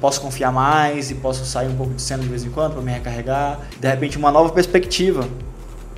posso 0.00 0.20
confiar 0.20 0.52
mais 0.52 1.10
e 1.10 1.14
posso 1.14 1.44
sair 1.44 1.68
um 1.68 1.76
pouco 1.76 1.94
de 1.94 2.02
cena 2.02 2.22
de 2.22 2.28
vez 2.28 2.44
em 2.44 2.50
quando 2.50 2.72
para 2.72 2.82
me 2.82 2.92
recarregar. 2.92 3.60
De 3.78 3.88
repente, 3.88 4.16
uma 4.16 4.30
nova 4.30 4.50
perspectiva, 4.52 5.28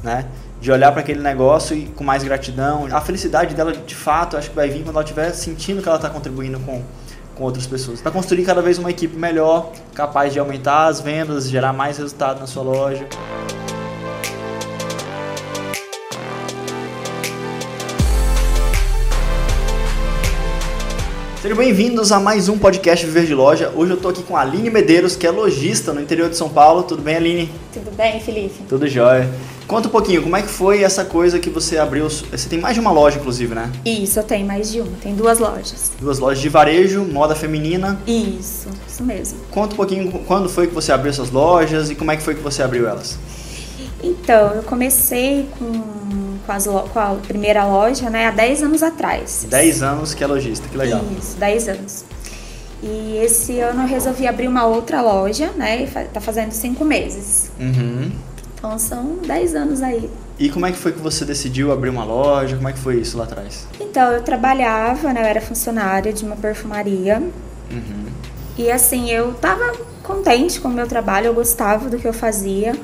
né? 0.02 0.26
De 0.60 0.70
olhar 0.70 0.92
para 0.92 1.00
aquele 1.00 1.20
negócio 1.20 1.76
e 1.76 1.86
com 1.86 2.04
mais 2.04 2.22
gratidão. 2.22 2.86
A 2.90 3.00
felicidade 3.00 3.54
dela, 3.54 3.72
de 3.72 3.94
fato, 3.94 4.36
acho 4.36 4.50
que 4.50 4.56
vai 4.56 4.68
vir 4.68 4.82
quando 4.82 4.96
ela 4.96 5.04
estiver 5.04 5.32
sentindo 5.32 5.82
que 5.82 5.88
ela 5.88 5.96
está 5.96 6.10
contribuindo 6.10 6.58
com, 6.60 6.82
com 7.34 7.44
outras 7.44 7.66
pessoas. 7.66 8.00
Para 8.00 8.12
construir 8.12 8.44
cada 8.44 8.62
vez 8.62 8.78
uma 8.78 8.90
equipe 8.90 9.16
melhor, 9.16 9.72
capaz 9.94 10.32
de 10.32 10.38
aumentar 10.38 10.86
as 10.86 11.00
vendas, 11.00 11.48
gerar 11.48 11.72
mais 11.72 11.98
resultado 11.98 12.40
na 12.40 12.46
sua 12.46 12.62
loja. 12.62 13.06
Sejam 21.42 21.56
bem-vindos 21.56 22.12
a 22.12 22.20
mais 22.20 22.48
um 22.48 22.56
podcast 22.56 23.04
Viver 23.04 23.26
de 23.26 23.34
Loja. 23.34 23.72
Hoje 23.74 23.90
eu 23.90 23.96
estou 23.96 24.12
aqui 24.12 24.22
com 24.22 24.36
a 24.36 24.42
Aline 24.42 24.70
Medeiros, 24.70 25.16
que 25.16 25.26
é 25.26 25.30
lojista 25.32 25.92
no 25.92 26.00
interior 26.00 26.30
de 26.30 26.36
São 26.36 26.48
Paulo. 26.48 26.84
Tudo 26.84 27.02
bem, 27.02 27.16
Aline? 27.16 27.50
Tudo 27.72 27.90
bem, 27.96 28.20
Felipe? 28.20 28.62
Tudo 28.68 28.86
jóia. 28.86 29.28
Conta 29.66 29.88
um 29.88 29.90
pouquinho, 29.90 30.22
como 30.22 30.36
é 30.36 30.42
que 30.42 30.48
foi 30.48 30.84
essa 30.84 31.04
coisa 31.04 31.40
que 31.40 31.50
você 31.50 31.78
abriu? 31.78 32.08
Você 32.08 32.48
tem 32.48 32.60
mais 32.60 32.74
de 32.74 32.80
uma 32.80 32.92
loja, 32.92 33.18
inclusive, 33.18 33.56
né? 33.56 33.72
Isso, 33.84 34.20
eu 34.20 34.22
tenho 34.22 34.46
mais 34.46 34.70
de 34.70 34.82
uma. 34.82 34.92
Tem 35.02 35.16
duas 35.16 35.40
lojas. 35.40 35.90
Duas 36.00 36.20
lojas 36.20 36.40
de 36.40 36.48
varejo, 36.48 37.02
moda 37.02 37.34
feminina. 37.34 38.00
Isso, 38.06 38.68
isso 38.86 39.02
mesmo. 39.02 39.40
Conta 39.50 39.74
um 39.74 39.76
pouquinho 39.76 40.12
quando 40.24 40.48
foi 40.48 40.68
que 40.68 40.74
você 40.74 40.92
abriu 40.92 41.10
essas 41.10 41.32
lojas 41.32 41.90
e 41.90 41.96
como 41.96 42.12
é 42.12 42.16
que 42.16 42.22
foi 42.22 42.36
que 42.36 42.40
você 42.40 42.62
abriu 42.62 42.86
elas? 42.86 43.18
Então, 44.00 44.52
eu 44.52 44.62
comecei 44.62 45.48
com 45.58 46.31
com, 46.46 46.52
as, 46.52 46.66
com 46.66 46.98
a 46.98 47.16
primeira 47.26 47.64
loja, 47.64 48.10
né, 48.10 48.26
há 48.26 48.30
10 48.30 48.62
anos 48.62 48.82
atrás. 48.82 49.46
10 49.48 49.82
anos 49.82 50.14
que 50.14 50.22
é 50.22 50.26
lojista, 50.26 50.68
que 50.68 50.76
legal. 50.76 51.00
Isso, 51.18 51.36
10 51.36 51.68
anos. 51.68 52.04
E 52.82 53.18
esse 53.22 53.60
ano 53.60 53.82
eu 53.82 53.86
resolvi 53.86 54.26
abrir 54.26 54.48
uma 54.48 54.66
outra 54.66 55.00
loja, 55.00 55.50
né, 55.56 55.84
e 55.84 55.86
tá 56.08 56.20
fazendo 56.20 56.52
5 56.52 56.84
meses. 56.84 57.50
Uhum. 57.58 58.10
Então 58.54 58.78
são 58.78 59.16
10 59.26 59.54
anos 59.54 59.82
aí. 59.82 60.10
E 60.38 60.48
como 60.50 60.66
é 60.66 60.72
que 60.72 60.78
foi 60.78 60.92
que 60.92 61.00
você 61.00 61.24
decidiu 61.24 61.72
abrir 61.72 61.90
uma 61.90 62.04
loja? 62.04 62.56
Como 62.56 62.68
é 62.68 62.72
que 62.72 62.78
foi 62.78 62.96
isso 62.96 63.16
lá 63.16 63.24
atrás? 63.24 63.66
Então, 63.78 64.10
eu 64.10 64.22
trabalhava, 64.22 65.12
né, 65.12 65.20
eu 65.22 65.26
era 65.26 65.40
funcionária 65.40 66.12
de 66.12 66.24
uma 66.24 66.36
perfumaria. 66.36 67.22
Uhum. 67.70 68.06
E 68.58 68.70
assim, 68.70 69.10
eu 69.10 69.34
tava 69.34 69.72
contente 70.02 70.60
com 70.60 70.68
o 70.68 70.70
meu 70.72 70.86
trabalho, 70.86 71.26
eu 71.26 71.34
gostava 71.34 71.88
do 71.88 71.96
que 71.98 72.06
eu 72.06 72.12
fazia 72.12 72.74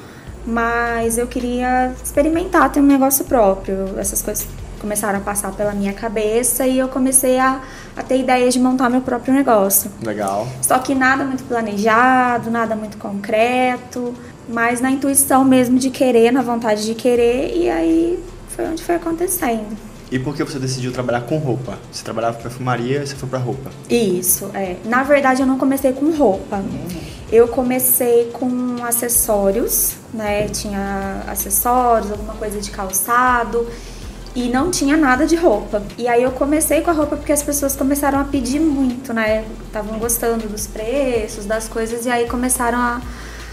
mas 0.49 1.19
eu 1.19 1.27
queria 1.27 1.93
experimentar 2.03 2.73
ter 2.73 2.81
um 2.81 2.87
negócio 2.87 3.25
próprio. 3.27 3.99
Essas 3.99 4.23
coisas 4.23 4.47
começaram 4.81 5.19
a 5.19 5.21
passar 5.21 5.53
pela 5.53 5.73
minha 5.73 5.93
cabeça 5.93 6.67
e 6.67 6.79
eu 6.79 6.89
comecei 6.89 7.39
a, 7.39 7.61
a 7.95 8.03
ter 8.03 8.19
ideia 8.19 8.49
de 8.49 8.59
montar 8.59 8.89
meu 8.89 9.03
próprio 9.03 9.35
negócio. 9.35 9.91
Legal. 10.03 10.49
Só 10.63 10.79
que 10.79 10.95
nada 10.95 11.25
muito 11.25 11.45
planejado, 11.45 12.51
nada 12.51 12.75
muito 12.75 12.97
concreto, 12.97 14.15
mas 14.49 14.81
na 14.81 14.91
intuição 14.91 15.45
mesmo 15.45 15.79
de 15.79 15.91
querer, 15.91 16.33
na 16.33 16.41
vontade 16.41 16.87
de 16.87 16.95
querer, 16.95 17.55
e 17.55 17.69
aí 17.69 18.19
foi 18.49 18.67
onde 18.67 18.83
foi 18.83 18.95
acontecendo. 18.95 19.77
E 20.11 20.19
por 20.19 20.35
que 20.35 20.43
você 20.43 20.59
decidiu 20.59 20.91
trabalhar 20.91 21.21
com 21.23 21.37
roupa? 21.37 21.79
Você 21.93 22.03
trabalhava 22.03 22.37
com 22.37 22.43
perfumaria 22.43 23.03
e 23.03 23.07
você 23.07 23.15
foi 23.15 23.29
para 23.29 23.39
roupa? 23.39 23.71
Isso, 23.91 24.51
é. 24.55 24.77
Na 24.87 25.03
verdade, 25.03 25.43
eu 25.43 25.47
não 25.47 25.59
comecei 25.59 25.93
com 25.93 26.11
roupa. 26.17 26.57
Uhum. 26.57 27.18
Eu 27.31 27.49
comecei 27.49 28.31
com 28.33 28.77
acessórios, 28.83 29.97
né? 30.15 30.49
Tinha 30.49 31.23
acessórios, 31.27 32.11
alguma 32.11 32.35
coisa 32.35 32.61
de 32.61 32.71
calçado 32.71 33.67
e 34.35 34.49
não 34.49 34.71
tinha 34.71 34.97
nada 34.97 35.27
de 35.27 35.37
roupa. 35.37 35.83
E 35.99 36.07
aí 36.09 36.23
eu 36.23 36.31
comecei 36.31 36.81
com 36.81 36.91
a 36.91 36.93
roupa 36.93 37.17
porque 37.17 37.33
as 37.33 37.43
pessoas 37.43 37.77
começaram 37.77 38.21
a 38.21 38.25
pedir 38.25 38.61
muito, 38.61 39.13
né? 39.13 39.45
Estavam 39.67 39.99
gostando 39.99 40.49
dos 40.49 40.67
preços, 40.67 41.45
das 41.45 41.69
coisas 41.69 42.07
e 42.07 42.11
aí 42.11 42.27
começaram 42.29 42.79
a 42.79 43.01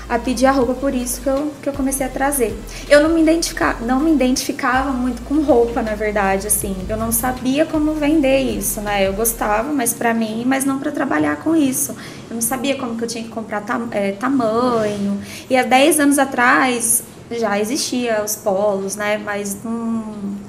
a 0.07 0.19
pedir 0.19 0.45
a 0.45 0.51
roupa, 0.51 0.73
por 0.73 0.93
isso 0.93 1.21
que 1.21 1.27
eu, 1.27 1.51
que 1.61 1.69
eu 1.69 1.73
comecei 1.73 2.05
a 2.05 2.09
trazer. 2.09 2.57
Eu 2.87 3.01
não 3.01 3.09
me, 3.09 3.21
identifica, 3.21 3.75
não 3.81 3.99
me 3.99 4.13
identificava 4.13 4.91
muito 4.91 5.21
com 5.23 5.41
roupa, 5.41 5.81
na 5.81 5.95
verdade, 5.95 6.47
assim. 6.47 6.75
Eu 6.87 6.97
não 6.97 7.11
sabia 7.11 7.65
como 7.65 7.93
vender 7.93 8.41
isso, 8.41 8.81
né? 8.81 9.07
Eu 9.07 9.13
gostava, 9.13 9.73
mas 9.73 9.93
para 9.93 10.13
mim, 10.13 10.43
mas 10.45 10.63
não 10.63 10.79
para 10.79 10.91
trabalhar 10.91 11.37
com 11.37 11.55
isso. 11.55 11.95
Eu 12.29 12.35
não 12.35 12.41
sabia 12.41 12.75
como 12.77 12.95
que 12.95 13.03
eu 13.03 13.07
tinha 13.07 13.23
que 13.23 13.29
comprar 13.29 13.61
tam, 13.61 13.87
é, 13.91 14.11
tamanho. 14.11 15.19
E 15.49 15.57
há 15.57 15.63
10 15.63 15.99
anos 15.99 16.19
atrás 16.19 17.03
já 17.31 17.59
existia 17.59 18.23
os 18.23 18.35
polos, 18.35 18.95
né? 18.95 19.17
Mas 19.17 19.57
não 19.63 20.44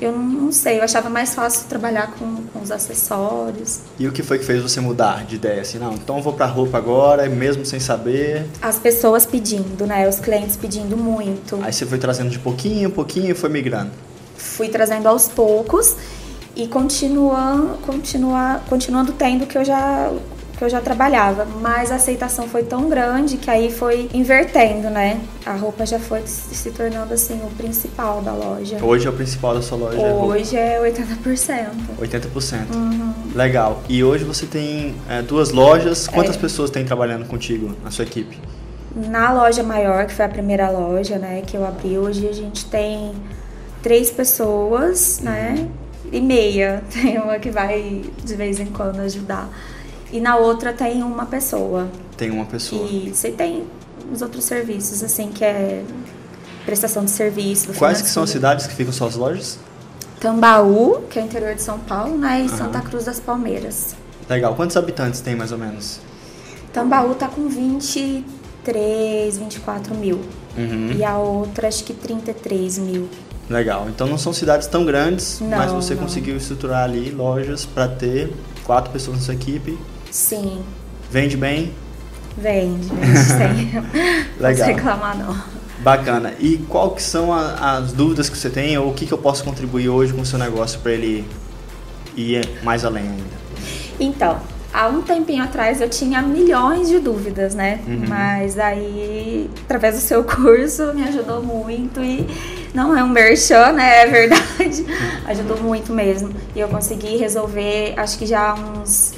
eu 0.00 0.12
não 0.12 0.50
sei, 0.50 0.78
eu 0.78 0.82
achava 0.82 1.10
mais 1.10 1.34
fácil 1.34 1.68
trabalhar 1.68 2.12
com, 2.18 2.36
com 2.52 2.60
os 2.60 2.70
acessórios. 2.70 3.80
E 3.98 4.08
o 4.08 4.12
que 4.12 4.22
foi 4.22 4.38
que 4.38 4.44
fez 4.44 4.62
você 4.62 4.80
mudar 4.80 5.24
de 5.24 5.36
ideia? 5.36 5.60
Assim, 5.60 5.78
não, 5.78 5.92
então 5.92 6.16
eu 6.16 6.22
vou 6.22 6.32
pra 6.32 6.46
roupa 6.46 6.78
agora, 6.78 7.28
mesmo 7.28 7.64
sem 7.66 7.78
saber? 7.78 8.46
As 8.62 8.78
pessoas 8.78 9.26
pedindo, 9.26 9.86
né? 9.86 10.08
Os 10.08 10.18
clientes 10.18 10.56
pedindo 10.56 10.96
muito. 10.96 11.58
Aí 11.62 11.72
você 11.72 11.84
foi 11.84 11.98
trazendo 11.98 12.30
de 12.30 12.38
pouquinho 12.38 12.88
em 12.88 12.90
pouquinho 12.90 13.30
e 13.30 13.34
foi 13.34 13.50
migrando? 13.50 13.90
Fui 14.36 14.68
trazendo 14.68 15.06
aos 15.06 15.28
poucos 15.28 15.96
e 16.56 16.66
continuando, 16.66 17.78
continua, 17.78 18.60
continuando 18.68 19.12
tendo 19.12 19.46
que 19.46 19.56
eu 19.56 19.64
já 19.64 20.10
que 20.60 20.64
eu 20.64 20.68
já 20.68 20.82
trabalhava, 20.82 21.46
mas 21.62 21.90
a 21.90 21.94
aceitação 21.94 22.46
foi 22.46 22.62
tão 22.62 22.86
grande 22.86 23.38
que 23.38 23.48
aí 23.48 23.72
foi 23.72 24.10
invertendo, 24.12 24.90
né? 24.90 25.18
A 25.46 25.54
roupa 25.54 25.86
já 25.86 25.98
foi 25.98 26.20
se 26.26 26.70
tornando 26.70 27.14
assim 27.14 27.40
o 27.42 27.50
principal 27.56 28.20
da 28.20 28.34
loja. 28.34 28.76
Hoje 28.84 29.06
é 29.06 29.10
o 29.10 29.12
principal 29.14 29.54
da 29.54 29.62
sua 29.62 29.78
loja? 29.78 29.98
Hoje 29.98 30.54
é 30.58 30.78
80%. 30.78 31.66
80%. 31.98 32.74
Uhum. 32.74 33.14
Legal. 33.34 33.82
E 33.88 34.04
hoje 34.04 34.22
você 34.22 34.44
tem 34.44 34.94
é, 35.08 35.22
duas 35.22 35.50
lojas. 35.50 36.06
Quantas 36.06 36.36
é. 36.36 36.38
pessoas 36.38 36.68
tem 36.68 36.84
trabalhando 36.84 37.24
contigo 37.24 37.74
na 37.82 37.90
sua 37.90 38.04
equipe? 38.04 38.38
Na 38.94 39.32
loja 39.32 39.62
maior, 39.62 40.04
que 40.04 40.12
foi 40.12 40.26
a 40.26 40.28
primeira 40.28 40.68
loja, 40.68 41.16
né, 41.16 41.40
que 41.46 41.56
eu 41.56 41.64
abri, 41.66 41.96
hoje 41.96 42.28
a 42.28 42.34
gente 42.34 42.66
tem 42.66 43.12
três 43.82 44.10
pessoas, 44.10 45.20
né? 45.20 45.54
uhum. 45.56 45.64
né? 45.64 45.70
E 46.12 46.20
meia. 46.20 46.82
Tem 46.92 47.18
uma 47.18 47.38
que 47.38 47.50
vai 47.50 48.02
de 48.22 48.34
vez 48.34 48.58
em 48.58 48.66
quando 48.66 48.98
ajudar. 49.00 49.48
E 50.12 50.20
na 50.20 50.36
outra 50.36 50.72
tem 50.72 51.02
uma 51.02 51.26
pessoa. 51.26 51.88
Tem 52.16 52.30
uma 52.30 52.44
pessoa. 52.44 52.86
E 52.90 53.12
você 53.14 53.30
tem 53.30 53.64
os 54.12 54.22
outros 54.22 54.44
serviços, 54.44 55.02
assim, 55.02 55.30
que 55.30 55.44
é 55.44 55.84
prestação 56.64 57.04
de 57.04 57.10
serviço. 57.10 57.72
Quais 57.74 58.02
que 58.02 58.08
são 58.08 58.22
as 58.22 58.30
cidades 58.30 58.66
que 58.66 58.74
ficam 58.74 58.92
suas 58.92 59.14
lojas? 59.16 59.58
Tambaú, 60.20 61.02
que 61.08 61.18
é 61.18 61.22
o 61.22 61.24
interior 61.24 61.54
de 61.54 61.62
São 61.62 61.78
Paulo, 61.78 62.18
né? 62.18 62.42
E. 62.42 62.48
Santa 62.48 62.80
Cruz 62.80 63.04
das 63.04 63.18
Palmeiras. 63.18 63.94
Legal. 64.28 64.54
Quantos 64.54 64.76
habitantes 64.76 65.20
tem 65.20 65.34
mais 65.34 65.50
ou 65.50 65.58
menos? 65.58 66.00
Tambaú 66.72 67.14
tá 67.14 67.26
com 67.26 67.48
23, 67.48 69.38
24 69.38 69.94
mil. 69.94 70.20
Uhum. 70.56 70.92
E 70.96 71.04
a 71.04 71.16
outra 71.18 71.68
acho 71.68 71.84
que 71.84 71.94
33 71.94 72.78
mil. 72.78 73.08
Legal. 73.48 73.88
Então 73.88 74.06
não 74.06 74.18
são 74.18 74.32
cidades 74.32 74.68
tão 74.68 74.84
grandes, 74.84 75.40
não, 75.40 75.48
mas 75.48 75.72
você 75.72 75.94
não. 75.94 76.02
conseguiu 76.02 76.36
estruturar 76.36 76.84
ali 76.84 77.10
lojas 77.10 77.64
para 77.64 77.88
ter 77.88 78.32
quatro 78.64 78.92
pessoas 78.92 79.16
na 79.16 79.22
sua 79.24 79.34
equipe 79.34 79.76
Sim. 80.10 80.62
Vende 81.10 81.36
bem? 81.36 81.72
Vende, 82.36 82.88
vende 82.94 83.18
sim. 83.18 83.82
Legal. 84.38 84.68
Não 84.68 84.74
reclamar 84.74 85.18
não. 85.18 85.60
Bacana. 85.80 86.34
E 86.38 86.58
qual 86.68 86.90
que 86.90 87.02
são 87.02 87.32
a, 87.32 87.78
as 87.78 87.92
dúvidas 87.92 88.28
que 88.28 88.36
você 88.36 88.50
tem 88.50 88.76
ou 88.76 88.90
o 88.90 88.94
que, 88.94 89.06
que 89.06 89.12
eu 89.12 89.18
posso 89.18 89.42
contribuir 89.42 89.88
hoje 89.88 90.12
com 90.12 90.20
o 90.20 90.26
seu 90.26 90.38
negócio 90.38 90.78
para 90.80 90.92
ele 90.92 91.24
ir 92.16 92.46
mais 92.62 92.84
além 92.84 93.04
ainda? 93.04 93.40
Então, 93.98 94.40
há 94.72 94.88
um 94.88 95.02
tempinho 95.02 95.42
atrás 95.42 95.80
eu 95.80 95.88
tinha 95.88 96.20
milhões 96.20 96.88
de 96.88 96.98
dúvidas, 96.98 97.54
né? 97.54 97.80
Uhum. 97.86 98.04
Mas 98.08 98.58
aí, 98.58 99.50
através 99.64 99.94
do 99.94 100.00
seu 100.00 100.22
curso, 100.24 100.92
me 100.94 101.02
ajudou 101.04 101.42
muito 101.42 102.02
e 102.02 102.26
não 102.74 102.96
é 102.96 103.02
um 103.02 103.08
merchan, 103.08 103.72
né? 103.72 104.02
É 104.02 104.06
verdade. 104.06 104.84
ajudou 105.26 105.58
muito 105.62 105.92
mesmo. 105.92 106.30
E 106.54 106.60
eu 106.60 106.68
consegui 106.68 107.16
resolver, 107.16 107.94
acho 107.96 108.18
que 108.18 108.26
já 108.26 108.54
uns 108.54 109.09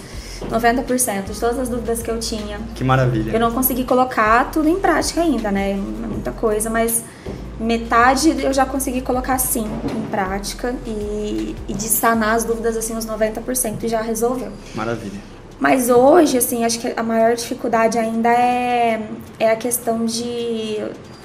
90% 0.51 1.31
de 1.31 1.41
todas 1.41 1.59
as 1.59 1.69
dúvidas 1.69 2.03
que 2.03 2.11
eu 2.11 2.19
tinha. 2.19 2.59
Que 2.75 2.85
maravilha. 2.85 3.33
Eu 3.33 3.41
não 3.41 3.53
consegui 3.53 3.85
colocar 3.85 4.51
tudo 4.51 4.69
em 4.69 4.79
prática 4.79 5.21
ainda, 5.21 5.51
né? 5.51 5.75
Muita 5.75 6.33
coisa, 6.33 6.71
mas 6.71 7.05
metade 7.59 8.43
eu 8.43 8.53
já 8.53 8.67
consegui 8.67 9.01
colocar 9.01 9.39
sim 9.39 9.65
em 9.65 10.03
prática 10.11 10.75
e, 10.87 11.55
e 11.69 11.75
de 11.75 11.85
sanar 11.85 12.35
as 12.35 12.45
dúvidas 12.45 12.77
assim 12.77 12.97
uns 12.97 13.07
90% 13.07 13.85
e 13.85 13.89
já 13.89 14.01
resolveu. 14.01 14.51
Maravilha. 14.75 15.21
Mas 15.63 15.89
hoje, 15.89 16.39
assim, 16.39 16.65
acho 16.65 16.81
que 16.81 16.93
a 16.97 17.03
maior 17.05 17.37
dificuldade 17.37 17.97
ainda 17.97 18.29
é, 18.29 19.01
é 19.39 19.51
a 19.51 19.55
questão 19.55 20.05
de. 20.05 20.79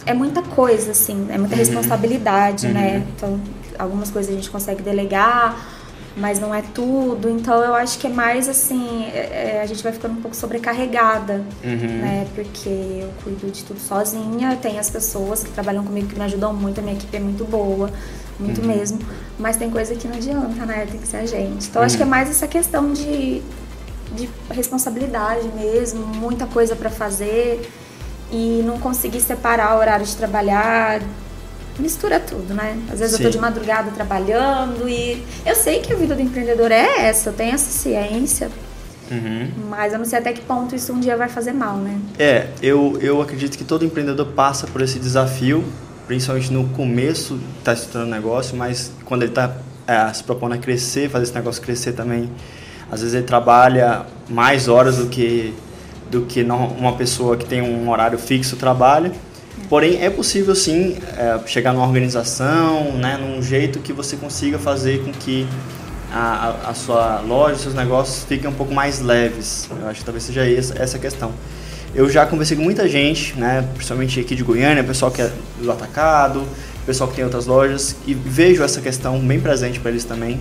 É 0.05 0.13
muita 0.13 0.43
coisa, 0.43 0.91
assim, 0.91 1.25
é 1.31 1.39
muita 1.39 1.55
uhum. 1.55 1.59
responsabilidade, 1.59 2.67
né? 2.67 2.79
uhum. 2.79 2.99
né? 2.99 3.07
Então, 3.15 3.41
algumas 3.79 4.11
coisas 4.11 4.31
a 4.31 4.35
gente 4.35 4.51
consegue 4.51 4.83
delegar, 4.83 5.76
mas 6.17 6.39
não 6.39 6.53
é 6.53 6.61
tudo. 6.61 7.29
Então 7.29 7.63
eu 7.63 7.73
acho 7.75 7.97
que 7.99 8.07
é 8.07 8.09
mais 8.09 8.49
assim, 8.49 9.05
é, 9.05 9.55
é, 9.57 9.61
a 9.61 9.65
gente 9.65 9.81
vai 9.83 9.93
ficando 9.93 10.17
um 10.17 10.21
pouco 10.21 10.35
sobrecarregada, 10.35 11.43
uhum. 11.63 12.01
né? 12.01 12.27
Porque 12.35 12.69
eu 12.69 13.09
cuido 13.23 13.49
de 13.51 13.63
tudo 13.63 13.79
sozinha, 13.79 14.57
tem 14.61 14.79
as 14.79 14.89
pessoas 14.89 15.43
que 15.43 15.51
trabalham 15.51 15.83
comigo 15.83 16.07
que 16.07 16.17
me 16.17 16.25
ajudam 16.25 16.53
muito, 16.53 16.79
a 16.79 16.83
minha 16.83 16.95
equipe 16.95 17.15
é 17.15 17.19
muito 17.19 17.45
boa, 17.45 17.89
muito 18.39 18.61
uhum. 18.61 18.67
mesmo. 18.67 18.99
Mas 19.37 19.55
tem 19.55 19.69
coisa 19.69 19.95
que 19.95 20.07
não 20.07 20.15
adianta, 20.15 20.65
né? 20.65 20.87
Tem 20.89 20.99
que 20.99 21.07
ser 21.07 21.17
a 21.17 21.25
gente. 21.25 21.67
Então 21.67 21.81
uhum. 21.81 21.85
acho 21.85 21.95
que 21.95 22.03
é 22.03 22.07
mais 22.07 22.29
essa 22.29 22.47
questão 22.47 22.91
de 22.91 23.41
de 24.15 24.29
responsabilidade 24.49 25.47
mesmo, 25.49 26.05
muita 26.05 26.45
coisa 26.45 26.75
para 26.75 26.89
fazer 26.89 27.69
e 28.31 28.61
não 28.65 28.79
conseguir 28.79 29.21
separar 29.21 29.75
o 29.75 29.79
horário 29.79 30.05
de 30.05 30.15
trabalhar. 30.15 31.01
Mistura 31.79 32.19
tudo, 32.19 32.53
né? 32.53 32.77
Às 32.91 32.99
vezes 32.99 33.17
Sim. 33.17 33.23
eu 33.23 33.29
tô 33.29 33.37
de 33.37 33.41
madrugada 33.41 33.91
trabalhando 33.91 34.89
e 34.89 35.23
eu 35.45 35.55
sei 35.55 35.79
que 35.79 35.93
a 35.93 35.95
vida 35.95 36.15
do 36.15 36.21
empreendedor 36.21 36.71
é 36.71 37.07
essa, 37.07 37.29
eu 37.29 37.33
tenho 37.33 37.53
essa 37.53 37.69
ciência, 37.69 38.49
Uhum. 39.11 39.49
Mas 39.69 39.93
eu 39.93 39.99
não 39.99 40.05
sei 40.05 40.19
até 40.19 40.33
que 40.33 40.41
ponto 40.41 40.75
isso 40.75 40.91
um 40.93 40.99
dia 40.99 41.15
vai 41.15 41.29
fazer 41.29 41.53
mal, 41.53 41.77
né? 41.77 41.99
É, 42.19 42.47
eu, 42.61 42.97
eu 43.01 43.21
acredito 43.21 43.57
que 43.57 43.63
todo 43.63 43.85
empreendedor 43.85 44.27
passa 44.27 44.67
por 44.67 44.81
esse 44.81 44.99
desafio, 44.99 45.63
principalmente 46.05 46.51
no 46.51 46.67
começo 46.69 47.39
está 47.59 47.73
estudando 47.73 48.09
negócio, 48.09 48.55
mas 48.57 48.91
quando 49.05 49.23
ele 49.23 49.31
está 49.31 49.55
é, 49.87 50.11
se 50.13 50.23
propondo 50.23 50.53
a 50.53 50.57
crescer, 50.57 51.09
fazer 51.09 51.25
esse 51.25 51.35
negócio 51.35 51.61
crescer 51.61 51.93
também, 51.93 52.29
às 52.91 53.01
vezes 53.01 53.15
ele 53.15 53.25
trabalha 53.25 54.05
mais 54.29 54.67
horas 54.67 54.97
do 54.97 55.07
que 55.07 55.53
do 56.09 56.21
que 56.21 56.41
uma 56.41 56.93
pessoa 56.93 57.35
que 57.35 57.45
tem 57.45 57.61
um 57.61 57.89
horário 57.89 58.17
fixo 58.17 58.55
trabalha. 58.55 59.11
Porém, 59.69 60.01
é 60.01 60.09
possível 60.09 60.55
sim 60.55 60.97
é, 61.17 61.39
chegar 61.45 61.73
numa 61.73 61.85
organização, 61.85 62.93
né, 62.93 63.17
num 63.17 63.41
jeito 63.41 63.79
que 63.79 63.91
você 63.91 64.15
consiga 64.15 64.57
fazer 64.57 65.03
com 65.03 65.11
que 65.11 65.45
a, 66.11 66.69
a, 66.69 66.73
sua 66.73 67.19
loja, 67.19 67.57
seus 67.57 67.73
negócios 67.73 68.23
fiquem 68.23 68.49
um 68.49 68.53
pouco 68.53 68.73
mais 68.73 69.01
leves. 69.01 69.69
Eu 69.81 69.87
acho 69.89 69.99
que 69.99 70.05
talvez 70.05 70.23
seja 70.23 70.49
essa, 70.49 70.81
essa 70.81 70.97
a 70.97 70.99
questão. 70.99 71.33
Eu 71.93 72.09
já 72.09 72.25
conversei 72.25 72.55
com 72.55 72.63
muita 72.63 72.87
gente, 72.87 73.37
né, 73.37 73.67
principalmente 73.73 74.19
aqui 74.19 74.35
de 74.35 74.43
Goiânia, 74.43 74.83
pessoal 74.83 75.11
que 75.11 75.21
é 75.21 75.31
do 75.61 75.71
atacado, 75.71 76.43
pessoal 76.85 77.09
que 77.09 77.15
tem 77.15 77.25
outras 77.25 77.45
lojas, 77.45 77.95
e 78.05 78.13
vejo 78.13 78.63
essa 78.63 78.79
questão 78.79 79.19
bem 79.19 79.39
presente 79.39 79.79
para 79.79 79.91
eles 79.91 80.05
também, 80.05 80.39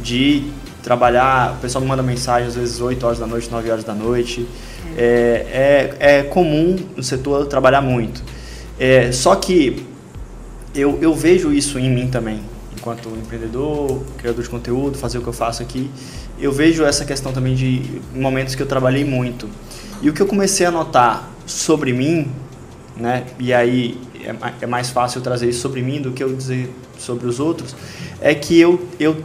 de 0.00 0.44
trabalhar, 0.82 1.54
o 1.54 1.60
pessoal 1.60 1.82
me 1.82 1.88
manda 1.88 2.02
mensagem 2.02 2.48
às 2.48 2.54
vezes 2.54 2.80
8 2.80 3.04
horas 3.04 3.18
da 3.18 3.26
noite, 3.26 3.50
9 3.50 3.70
horas 3.70 3.84
da 3.84 3.94
noite. 3.94 4.46
É, 4.96 5.94
é, 6.00 6.18
é 6.18 6.22
comum 6.22 6.76
no 6.96 7.02
setor 7.02 7.46
trabalhar 7.46 7.80
muito. 7.80 8.22
É, 8.80 9.12
só 9.12 9.36
que 9.36 9.86
eu, 10.74 10.98
eu 11.00 11.14
vejo 11.14 11.52
isso 11.52 11.78
em 11.78 11.88
mim 11.88 12.08
também 12.08 12.40
enquanto 12.80 13.10
empreendedor, 13.10 14.02
criador 14.16 14.42
de 14.42 14.48
conteúdo, 14.48 14.96
fazer 14.96 15.18
o 15.18 15.22
que 15.22 15.28
eu 15.28 15.34
faço 15.34 15.62
aqui, 15.62 15.90
eu 16.38 16.50
vejo 16.50 16.82
essa 16.82 17.04
questão 17.04 17.30
também 17.30 17.54
de 17.54 18.00
momentos 18.14 18.54
que 18.54 18.62
eu 18.62 18.66
trabalhei 18.66 19.04
muito. 19.04 19.48
E 20.00 20.08
o 20.08 20.14
que 20.14 20.22
eu 20.22 20.26
comecei 20.26 20.64
a 20.64 20.70
notar 20.70 21.30
sobre 21.44 21.92
mim, 21.92 22.30
né, 22.96 23.26
e 23.38 23.52
aí 23.52 24.00
é, 24.24 24.34
é 24.62 24.66
mais 24.66 24.88
fácil 24.88 25.20
trazer 25.20 25.50
isso 25.50 25.60
sobre 25.60 25.82
mim 25.82 26.00
do 26.00 26.12
que 26.12 26.24
eu 26.24 26.34
dizer 26.34 26.72
sobre 26.98 27.26
os 27.26 27.38
outros, 27.38 27.76
é 28.20 28.34
que 28.34 28.58
eu, 28.58 28.88
eu 28.98 29.22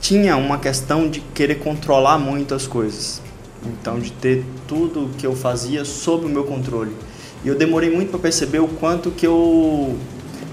tinha 0.00 0.36
uma 0.36 0.58
questão 0.58 1.08
de 1.08 1.20
querer 1.20 1.56
controlar 1.56 2.18
muito 2.18 2.54
as 2.54 2.66
coisas. 2.66 3.22
Então, 3.64 3.98
de 3.98 4.12
ter 4.12 4.44
tudo 4.68 5.10
que 5.18 5.26
eu 5.26 5.34
fazia 5.34 5.84
sob 5.84 6.26
o 6.26 6.28
meu 6.28 6.44
controle. 6.44 6.94
E 7.44 7.48
eu 7.48 7.54
demorei 7.54 7.90
muito 7.90 8.10
para 8.10 8.18
perceber 8.18 8.58
o 8.58 8.68
quanto 8.68 9.10
que 9.10 9.26
eu 9.26 9.96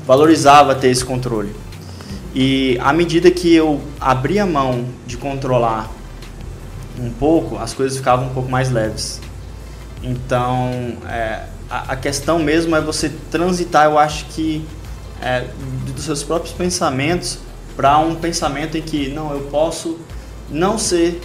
valorizava 0.06 0.76
ter 0.76 0.90
esse 0.90 1.04
controle. 1.04 1.54
E 2.34 2.78
à 2.82 2.94
medida 2.94 3.32
que 3.32 3.54
eu 3.54 3.82
abria 4.00 4.44
a 4.44 4.46
mão 4.46 4.86
de 5.08 5.18
controlar 5.18 5.90
um 7.00 7.10
pouco, 7.10 7.58
as 7.58 7.74
coisas 7.74 7.98
ficavam 7.98 8.28
um 8.28 8.34
pouco 8.34 8.50
mais 8.50 8.70
leves. 8.70 9.20
Então, 10.04 10.98
é, 11.10 11.44
a, 11.70 11.94
a, 11.94 11.96
questão 11.96 12.40
mesmo 12.40 12.76
é 12.76 12.82
você 12.82 13.10
transitar, 13.32 13.86
eu 13.86 13.98
acho 13.98 14.26
que, 14.26 14.66
é, 15.22 15.46
dos 15.96 16.04
seus 16.04 16.24
próprios 16.24 16.54
pensamentos 16.54 17.40
para 17.76 17.98
um 17.98 18.16
pensamento 18.16 18.78
em 18.78 18.82
que, 18.82 19.10
não, 19.10 19.32
eu 19.32 19.42
posso 19.44 19.98
não 20.50 20.78
ser 20.78 21.22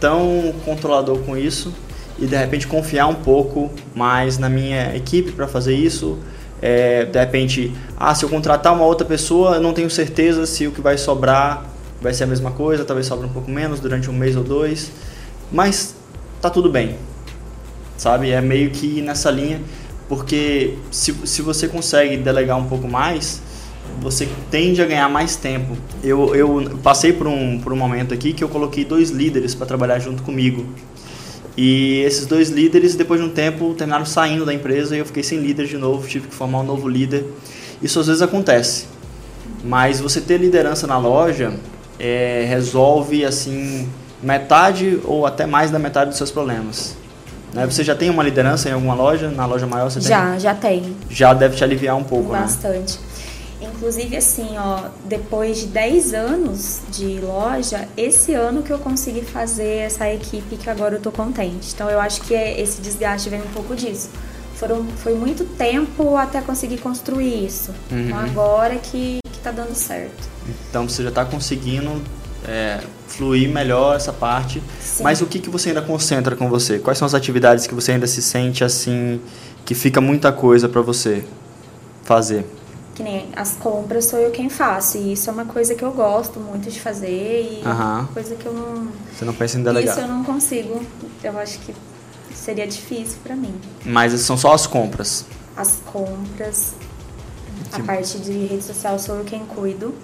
tão 0.00 0.54
controlador 0.64 1.18
com 1.18 1.36
isso 1.36 1.72
e 2.20 2.26
de 2.26 2.36
repente 2.36 2.66
confiar 2.66 3.06
um 3.06 3.14
pouco 3.14 3.70
mais 3.94 4.38
na 4.38 4.48
minha 4.48 4.94
equipe 4.94 5.32
para 5.32 5.48
fazer 5.48 5.74
isso, 5.74 6.18
é, 6.60 7.06
de 7.06 7.18
repente, 7.18 7.72
ah, 7.96 8.14
se 8.14 8.24
eu 8.24 8.28
contratar 8.28 8.74
uma 8.74 8.84
outra 8.84 9.06
pessoa, 9.06 9.56
eu 9.56 9.62
não 9.62 9.72
tenho 9.72 9.88
certeza 9.88 10.44
se 10.44 10.66
o 10.66 10.72
que 10.72 10.80
vai 10.80 10.98
sobrar 10.98 11.64
vai 12.00 12.14
ser 12.14 12.24
a 12.24 12.26
mesma 12.26 12.50
coisa, 12.50 12.84
talvez 12.84 13.06
sobre 13.06 13.26
um 13.26 13.30
pouco 13.30 13.50
menos 13.50 13.80
durante 13.80 14.08
um 14.08 14.12
mês 14.12 14.36
ou 14.36 14.42
dois, 14.42 14.90
mas 15.52 15.94
tá 16.40 16.48
tudo 16.48 16.70
bem, 16.70 16.96
sabe? 17.96 18.30
É 18.30 18.40
meio 18.40 18.70
que 18.70 19.02
nessa 19.02 19.30
linha, 19.30 19.60
porque 20.08 20.78
se, 20.90 21.14
se 21.24 21.42
você 21.42 21.68
consegue 21.68 22.16
delegar 22.16 22.56
um 22.56 22.64
pouco 22.64 22.88
mais, 22.88 23.42
você 24.00 24.28
tende 24.50 24.80
a 24.80 24.86
ganhar 24.86 25.08
mais 25.08 25.36
tempo. 25.36 25.76
Eu, 26.02 26.34
eu 26.34 26.78
passei 26.82 27.12
por 27.12 27.26
um, 27.26 27.58
por 27.60 27.72
um 27.72 27.76
momento 27.76 28.14
aqui 28.14 28.32
que 28.32 28.42
eu 28.42 28.48
coloquei 28.48 28.84
dois 28.84 29.10
líderes 29.10 29.54
para 29.54 29.66
trabalhar 29.66 29.98
junto 29.98 30.22
comigo. 30.22 30.66
E 31.56 32.02
esses 32.06 32.26
dois 32.26 32.48
líderes, 32.48 32.94
depois 32.94 33.20
de 33.20 33.26
um 33.26 33.30
tempo, 33.30 33.74
terminaram 33.74 34.06
saindo 34.06 34.46
da 34.46 34.54
empresa 34.54 34.96
e 34.96 35.00
eu 35.00 35.06
fiquei 35.06 35.22
sem 35.22 35.38
líder 35.38 35.66
de 35.66 35.76
novo, 35.76 36.06
tive 36.06 36.28
que 36.28 36.34
formar 36.34 36.60
um 36.60 36.64
novo 36.64 36.88
líder. 36.88 37.26
Isso 37.82 37.98
às 37.98 38.06
vezes 38.06 38.22
acontece, 38.22 38.86
mas 39.64 40.00
você 40.00 40.20
ter 40.20 40.38
liderança 40.38 40.86
na 40.86 40.98
loja 40.98 41.52
é, 41.98 42.44
resolve 42.48 43.24
assim 43.24 43.88
metade 44.22 45.00
ou 45.04 45.26
até 45.26 45.46
mais 45.46 45.70
da 45.70 45.78
metade 45.78 46.10
dos 46.10 46.18
seus 46.18 46.30
problemas. 46.30 46.96
Né? 47.52 47.66
Você 47.66 47.82
já 47.82 47.94
tem 47.94 48.10
uma 48.10 48.22
liderança 48.22 48.68
em 48.68 48.72
alguma 48.72 48.94
loja? 48.94 49.28
Na 49.28 49.44
loja 49.44 49.66
maior 49.66 49.90
você 49.90 50.00
já, 50.00 50.08
tem? 50.08 50.32
Já, 50.32 50.38
já 50.38 50.54
tem. 50.54 50.96
Já 51.08 51.34
deve 51.34 51.56
te 51.56 51.64
aliviar 51.64 51.96
um 51.96 52.04
pouco, 52.04 52.32
né? 52.32 52.40
Bastante. 52.40 52.98
Né? 52.98 53.04
Inclusive, 53.80 54.14
assim, 54.14 54.58
ó, 54.58 54.90
depois 55.06 55.60
de 55.60 55.66
10 55.68 56.12
anos 56.12 56.82
de 56.90 57.18
loja, 57.18 57.88
esse 57.96 58.34
ano 58.34 58.62
que 58.62 58.70
eu 58.70 58.78
consegui 58.78 59.22
fazer 59.22 59.78
essa 59.78 60.06
equipe 60.12 60.58
que 60.58 60.68
agora 60.68 60.96
eu 60.96 61.00
tô 61.00 61.10
contente. 61.10 61.72
Então, 61.74 61.88
eu 61.88 61.98
acho 61.98 62.20
que 62.20 62.34
é, 62.34 62.60
esse 62.60 62.82
desgaste 62.82 63.30
vem 63.30 63.40
um 63.40 63.50
pouco 63.54 63.74
disso. 63.74 64.10
Foram, 64.56 64.84
foi 64.98 65.14
muito 65.14 65.46
tempo 65.56 66.14
até 66.14 66.42
conseguir 66.42 66.76
construir 66.76 67.46
isso. 67.46 67.70
Então, 67.86 67.98
uhum. 67.98 68.06
Então, 68.08 68.18
agora 68.18 68.76
que, 68.76 69.18
que 69.32 69.38
tá 69.38 69.50
dando 69.50 69.74
certo. 69.74 70.28
Então, 70.68 70.86
você 70.86 71.02
já 71.02 71.10
tá 71.10 71.24
conseguindo 71.24 72.02
é, 72.46 72.80
fluir 73.08 73.48
melhor 73.48 73.96
essa 73.96 74.12
parte. 74.12 74.62
Sim. 74.78 75.04
Mas 75.04 75.22
o 75.22 75.26
que, 75.26 75.38
que 75.38 75.48
você 75.48 75.70
ainda 75.70 75.80
concentra 75.80 76.36
com 76.36 76.50
você? 76.50 76.78
Quais 76.78 76.98
são 76.98 77.06
as 77.06 77.14
atividades 77.14 77.66
que 77.66 77.74
você 77.74 77.92
ainda 77.92 78.06
se 78.06 78.20
sente 78.20 78.62
assim, 78.62 79.22
que 79.64 79.74
fica 79.74 80.02
muita 80.02 80.30
coisa 80.30 80.68
para 80.68 80.82
você 80.82 81.24
fazer? 82.04 82.44
Que 83.00 83.02
nem 83.02 83.28
as 83.34 83.52
compras 83.52 84.04
sou 84.04 84.18
eu 84.18 84.30
quem 84.30 84.50
faço. 84.50 84.98
E 84.98 85.14
isso 85.14 85.30
é 85.30 85.32
uma 85.32 85.46
coisa 85.46 85.74
que 85.74 85.82
eu 85.82 85.90
gosto 85.90 86.38
muito 86.38 86.70
de 86.70 86.78
fazer 86.78 87.62
e 87.62 87.66
uhum. 87.66 88.06
coisa 88.12 88.36
que 88.36 88.44
eu 88.44 88.52
não. 88.52 88.88
Você 89.10 89.24
não 89.24 89.32
pensa 89.32 89.58
em 89.58 89.62
delegar? 89.62 89.96
Isso 89.96 90.04
eu 90.04 90.08
não 90.08 90.22
consigo. 90.22 90.84
Eu 91.24 91.38
acho 91.38 91.58
que 91.60 91.74
seria 92.34 92.66
difícil 92.66 93.18
para 93.22 93.34
mim. 93.34 93.54
Mas 93.86 94.12
são 94.20 94.36
só 94.36 94.52
as 94.52 94.66
compras? 94.66 95.24
As 95.56 95.78
compras. 95.86 96.74
A 97.72 97.80
parte 97.80 98.18
de 98.18 98.32
rede 98.32 98.64
social 98.64 98.98
sou 98.98 99.16
eu 99.16 99.24
quem 99.24 99.46
cuido. 99.46 99.94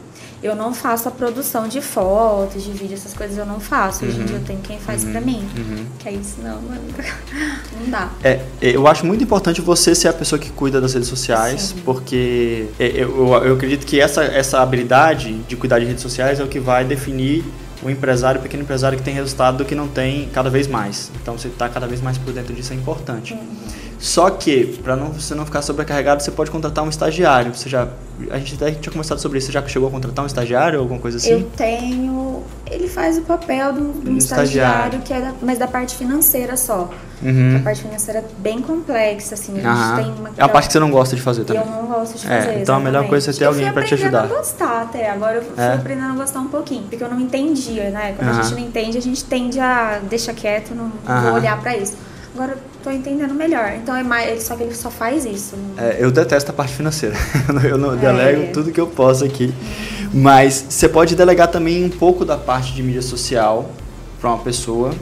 Eu 0.43 0.55
não 0.55 0.75
faço 0.75 1.09
a 1.09 1.11
produção 1.11 1.67
de 1.67 1.81
fotos, 1.81 2.63
de 2.63 2.71
vídeo, 2.71 2.95
essas 2.95 3.15
coisas 3.15 3.37
eu 3.39 3.47
não 3.47 3.59
faço. 3.59 4.05
Hoje 4.05 4.17
em 4.17 4.21
uhum. 4.21 4.27
dia 4.27 4.37
eu 4.37 4.45
tenho 4.45 4.61
quem 4.61 4.79
faz 4.79 5.05
uhum. 5.05 5.13
pra 5.13 5.21
mim. 5.21 5.49
Uhum. 5.57 5.87
Que 5.99 6.09
é 6.09 6.13
isso, 6.13 6.37
não, 6.43 6.61
mano. 6.63 6.83
Não 7.79 7.91
dá. 7.91 8.11
É, 8.25 8.41
eu 8.61 8.87
acho 8.87 9.05
muito 9.05 9.23
importante 9.23 9.61
você 9.61 9.95
ser 9.95 10.09
a 10.09 10.13
pessoa 10.13 10.39
que 10.39 10.51
cuida 10.51 10.81
das 10.81 10.95
redes 10.95 11.09
sociais, 11.09 11.61
Sim. 11.61 11.83
porque 11.85 12.69
é, 12.79 12.87
eu, 12.87 13.17
eu, 13.17 13.45
eu 13.45 13.55
acredito 13.55 13.85
que 13.85 14.01
essa, 14.01 14.25
essa 14.25 14.61
habilidade 14.61 15.35
de 15.47 15.57
cuidar 15.57 15.79
de 15.79 15.85
redes 15.85 16.03
sociais 16.03 16.41
é 16.41 16.45
o 16.45 16.49
que 16.49 16.59
vai 16.59 16.85
definir 16.85 17.45
o 17.83 17.91
empresário, 17.91 18.41
o 18.41 18.43
pequeno 18.43 18.63
empresário 18.63 18.97
que 18.97 19.05
tem 19.05 19.15
resultado 19.15 19.59
do 19.59 19.65
que 19.65 19.75
não 19.75 19.89
tem 19.89 20.29
cada 20.33 20.49
vez 20.49 20.67
mais. 20.67 21.11
Então, 21.21 21.37
você 21.37 21.49
está 21.49 21.69
cada 21.69 21.87
vez 21.87 22.01
mais 22.01 22.17
por 22.19 22.33
dentro 22.33 22.55
disso 22.55 22.73
é 22.73 22.77
importante. 22.77 23.35
Uhum. 23.35 23.86
Só 23.99 24.29
que, 24.31 24.79
para 24.83 24.95
não, 24.95 25.09
você 25.09 25.35
não 25.35 25.47
ficar 25.47 25.63
sobrecarregado, 25.63 26.23
você 26.23 26.31
pode 26.31 26.51
contratar 26.51 26.85
um 26.85 26.89
estagiário. 26.89 27.55
Você 27.55 27.69
já, 27.69 27.89
a 28.31 28.39
gente 28.39 28.55
até 28.55 28.71
tinha 28.73 28.93
conversado 28.93 29.21
sobre 29.21 29.39
isso. 29.39 29.47
Você 29.47 29.53
já 29.53 29.67
chegou 29.67 29.89
a 29.89 29.91
contratar 29.91 30.23
um 30.23 30.27
estagiário 30.27 30.79
ou 30.79 30.85
alguma 30.85 31.01
coisa 31.01 31.17
assim? 31.17 31.31
Eu 31.31 31.51
tenho. 31.57 32.43
Ele 32.71 32.89
faz 32.89 33.17
o 33.17 33.23
papel 33.23 33.73
de 33.73 33.81
um, 33.81 33.85
um 33.85 34.17
estagiário, 34.19 34.99
estagiário, 34.99 35.01
que 35.01 35.13
é 35.13 35.21
da, 35.21 35.35
mas 35.41 35.59
da 35.59 35.67
parte 35.67 35.95
financeira 35.97 36.57
só. 36.57 36.91
Uhum. 37.23 37.57
A 37.57 37.61
parte 37.61 37.83
financeira 37.83 38.21
é 38.21 38.25
bem 38.39 38.61
complexa, 38.61 39.35
assim. 39.35 39.53
A 39.61 39.75
gente 39.75 40.05
tem 40.05 40.21
uma, 40.21 40.31
é 40.37 40.43
a 40.43 40.49
parte 40.49 40.67
que 40.67 40.73
você 40.73 40.81
não 40.81 40.91
gosta 40.91 41.17
de 41.17 41.23
fazer 41.23 41.45
também. 41.45 41.63
Eu 41.63 41.71
não 41.71 41.87
gosto 41.87 42.19
de 42.19 42.27
é, 42.27 42.41
fazer. 42.41 42.51
É, 42.51 42.63
então 42.63 42.77
a 42.77 42.81
melhor 42.81 43.07
coisa 43.09 43.31
é 43.31 43.33
ter 43.33 43.45
alguém 43.47 43.73
para 43.73 43.85
te 43.85 43.95
ajudar. 43.95 44.25
Eu 44.25 44.29
fui 44.29 44.37
aprendendo 44.37 44.37
a 44.37 44.39
gostar 44.39 44.83
até. 44.83 45.11
Agora 45.11 45.37
eu 45.37 45.43
fui 45.43 45.55
é. 45.57 45.75
aprendendo 45.75 46.13
a 46.13 46.17
gostar 46.17 46.41
um 46.41 46.49
pouquinho. 46.49 46.83
Porque 46.83 47.03
eu 47.03 47.09
não 47.09 47.21
entendia, 47.21 47.91
né? 47.91 48.15
Quando 48.17 48.31
uhum. 48.31 48.39
a 48.39 48.43
gente 48.43 48.53
não 48.53 48.69
entende, 48.69 48.99
a 48.99 49.03
gente 49.03 49.25
tende 49.25 49.59
a 49.59 50.01
deixar 50.01 50.35
quieto, 50.35 50.75
não 50.75 50.85
uhum. 50.85 51.23
vou 51.23 51.33
olhar 51.35 51.59
para 51.59 51.75
isso. 51.77 51.97
Agora 52.37 52.59
tô 52.85 52.91
entendendo 52.91 53.33
melhor. 53.33 53.73
Então 53.83 53.97
é 53.97 54.03
mais. 54.03 54.43
Só 54.43 54.55
que 54.55 54.65
ele 54.65 54.75
só 54.75 54.91
faz 54.91 55.25
isso. 55.25 55.57
É, 55.79 55.97
eu 55.99 56.11
detesto 56.11 56.51
a 56.51 56.55
parte 56.55 56.75
financeira. 56.75 57.17
eu 57.65 57.79
não 57.79 57.95
é. 57.95 57.97
delego 57.97 58.53
tudo 58.53 58.71
que 58.71 58.81
eu 58.81 58.87
posso 58.87 59.25
aqui. 59.25 59.55
Mas 60.13 60.67
você 60.69 60.87
pode 60.87 61.17
delegar 61.17 61.49
também 61.49 61.83
um 61.83 61.89
pouco 61.89 62.27
da 62.27 62.37
parte 62.37 62.75
de 62.75 62.83
mídia 62.83 63.01
social 63.01 63.71
para 64.21 64.29
uma 64.29 64.39
pessoa. 64.39 64.93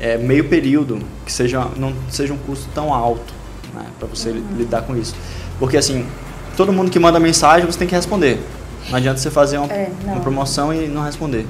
É, 0.00 0.18
meio 0.18 0.48
período, 0.48 0.98
que 1.24 1.30
seja, 1.32 1.68
não 1.76 1.94
seja 2.10 2.32
um 2.32 2.38
custo 2.38 2.68
tão 2.74 2.92
alto 2.92 3.32
né, 3.72 3.86
para 3.96 4.08
você 4.08 4.30
uhum. 4.30 4.42
lidar 4.56 4.82
com 4.82 4.96
isso. 4.96 5.14
Porque 5.60 5.76
assim, 5.76 6.06
todo 6.56 6.72
mundo 6.72 6.90
que 6.90 6.98
manda 6.98 7.20
mensagem 7.20 7.66
você 7.66 7.78
tem 7.78 7.86
que 7.86 7.94
responder. 7.94 8.40
Não 8.90 8.96
adianta 8.96 9.18
você 9.18 9.30
fazer 9.30 9.58
uma, 9.58 9.72
é, 9.72 9.90
uma 10.04 10.20
promoção 10.20 10.74
e 10.74 10.88
não 10.88 11.02
responder. 11.02 11.46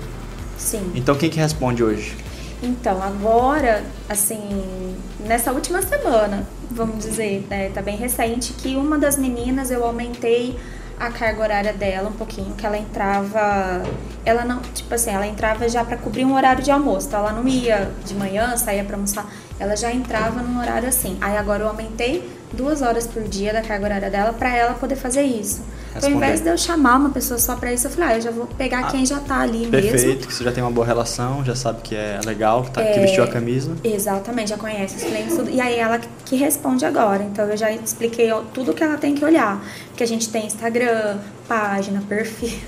Sim. 0.59 0.93
Então 0.95 1.15
quem 1.15 1.31
que 1.31 1.39
responde 1.39 1.83
hoje? 1.83 2.15
Então, 2.63 3.03
agora, 3.03 3.85
assim, 4.09 4.97
nessa 5.21 5.53
última 5.53 5.81
semana, 5.81 6.45
vamos 6.71 7.05
dizer, 7.05 7.47
né, 7.49 7.71
tá 7.71 7.81
bem 7.81 7.97
recente, 7.97 8.53
que 8.53 8.75
uma 8.77 8.99
das 8.99 9.17
meninas 9.17 9.71
eu 9.71 9.85
aumentei 9.85 10.59
a 10.99 11.11
carga 11.11 11.41
horária 11.41 11.73
dela 11.73 12.09
um 12.09 12.13
pouquinho, 12.13 12.55
que 12.55 12.67
ela 12.67 12.77
entrava, 12.77 13.83
ela 14.25 14.45
não, 14.45 14.61
tipo 14.61 14.93
assim, 14.93 15.11
ela 15.11 15.27
entrava 15.27 15.69
já 15.69 15.85
para 15.85 15.97
cobrir 15.97 16.25
um 16.25 16.35
horário 16.35 16.63
de 16.63 16.71
almoço, 16.73 17.07
então 17.07 17.21
ela 17.21 17.33
não 17.33 17.47
ia 17.47 17.93
de 18.05 18.15
manhã, 18.15 18.57
saía 18.57 18.83
para 18.83 18.97
almoçar, 18.97 19.31
ela 19.61 19.77
já 19.77 19.93
entrava 19.93 20.43
num 20.43 20.59
horário 20.61 20.89
assim. 20.89 21.17
Aí 21.21 21.37
agora 21.37 21.63
eu 21.63 21.69
aumentei 21.69 22.29
duas 22.53 22.83
horas 22.83 23.07
por 23.07 23.23
dia 23.25 23.53
da 23.53 23.63
carga 23.63 23.85
horária 23.85 24.11
dela 24.11 24.33
para 24.33 24.55
ela 24.55 24.75
poder 24.75 24.97
fazer 24.97 25.23
isso. 25.23 25.63
Então, 25.97 26.11
ao 26.11 26.17
invés 26.17 26.41
de 26.41 26.49
eu 26.49 26.57
chamar 26.57 26.97
uma 26.97 27.11
pessoa 27.11 27.39
só 27.39 27.57
para 27.57 27.73
isso, 27.73 27.87
eu 27.87 27.91
falei, 27.91 28.11
ah, 28.11 28.17
eu 28.17 28.21
já 28.21 28.31
vou 28.31 28.47
pegar 28.47 28.81
ah, 28.81 28.91
quem 28.91 29.05
já 29.05 29.19
tá 29.19 29.41
ali 29.41 29.67
perfeito, 29.67 29.73
mesmo. 29.73 29.91
Perfeito, 29.91 30.29
que 30.29 30.35
você 30.35 30.45
já 30.45 30.53
tem 30.53 30.63
uma 30.63 30.71
boa 30.71 30.87
relação, 30.87 31.45
já 31.45 31.55
sabe 31.55 31.81
que 31.83 31.95
é 31.95 32.21
legal, 32.25 32.63
que, 32.63 32.71
tá, 32.71 32.83
é, 32.83 32.93
que 32.93 33.01
vestiu 33.01 33.25
a 33.25 33.27
camisa. 33.27 33.75
Exatamente, 33.83 34.51
já 34.51 34.57
conhece 34.57 34.97
os 34.97 35.03
clientes, 35.03 35.37
tudo. 35.37 35.51
E 35.51 35.61
aí 35.61 35.77
ela 35.77 36.01
que 36.25 36.37
responde 36.37 36.85
agora. 36.85 37.23
Então 37.25 37.47
eu 37.47 37.57
já 37.57 37.73
expliquei 37.73 38.31
tudo 38.55 38.73
que 38.73 38.83
ela 38.83 38.97
tem 38.97 39.15
que 39.15 39.25
olhar. 39.25 39.65
Porque 39.89 40.05
a 40.05 40.07
gente 40.07 40.29
tem 40.29 40.47
Instagram, 40.47 41.19
página, 41.49 42.03
perfil. 42.09 42.59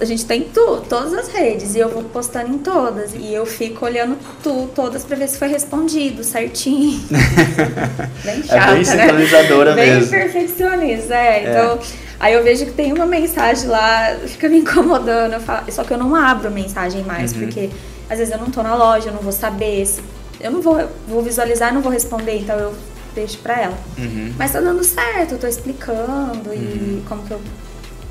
A 0.00 0.04
gente 0.04 0.24
tem 0.24 0.42
tu, 0.42 0.82
todas 0.88 1.12
as 1.12 1.28
redes 1.28 1.74
e 1.74 1.78
eu 1.78 1.88
vou 1.88 2.04
postando 2.04 2.54
em 2.54 2.58
todas 2.58 3.12
e 3.14 3.34
eu 3.34 3.44
fico 3.44 3.84
olhando 3.84 4.16
tu, 4.42 4.68
todas 4.74 5.04
para 5.04 5.16
ver 5.16 5.28
se 5.28 5.36
foi 5.36 5.48
respondido 5.48 6.22
certinho. 6.22 7.00
bem 8.24 8.42
chata, 8.42 8.70
é 8.70 8.74
bem 8.74 8.84
sincronizadora 8.84 9.74
né? 9.74 9.86
mesmo. 9.86 10.10
Bem 10.10 10.20
perfeccionista, 10.20 11.14
é. 11.14 11.44
é. 11.44 11.50
Então, 11.50 11.78
aí 12.20 12.34
eu 12.34 12.44
vejo 12.44 12.66
que 12.66 12.72
tem 12.72 12.92
uma 12.92 13.06
mensagem 13.06 13.68
lá, 13.68 14.16
fica 14.26 14.48
me 14.48 14.58
incomodando, 14.58 15.34
eu 15.34 15.40
falo, 15.40 15.70
só 15.72 15.82
que 15.82 15.92
eu 15.92 15.98
não 15.98 16.14
abro 16.14 16.50
mensagem 16.50 17.02
mais, 17.02 17.32
uhum. 17.32 17.40
porque 17.40 17.68
às 18.08 18.18
vezes 18.18 18.32
eu 18.32 18.38
não 18.38 18.50
tô 18.50 18.62
na 18.62 18.76
loja, 18.76 19.08
eu 19.08 19.12
não 19.12 19.20
vou 19.20 19.32
saber 19.32 19.84
se, 19.84 20.00
eu 20.40 20.52
não 20.52 20.62
vou, 20.62 20.88
vou 21.06 21.22
visualizar, 21.22 21.74
não 21.74 21.82
vou 21.82 21.90
responder, 21.90 22.38
então 22.38 22.56
eu 22.56 22.74
deixo 23.14 23.38
para 23.38 23.60
ela. 23.60 23.78
Uhum. 23.98 24.32
Mas 24.38 24.52
tá 24.52 24.60
dando 24.60 24.84
certo, 24.84 25.32
eu 25.32 25.38
tô 25.38 25.48
explicando 25.48 26.50
uhum. 26.50 27.02
e 27.02 27.04
como 27.08 27.24
que 27.24 27.32
eu 27.32 27.40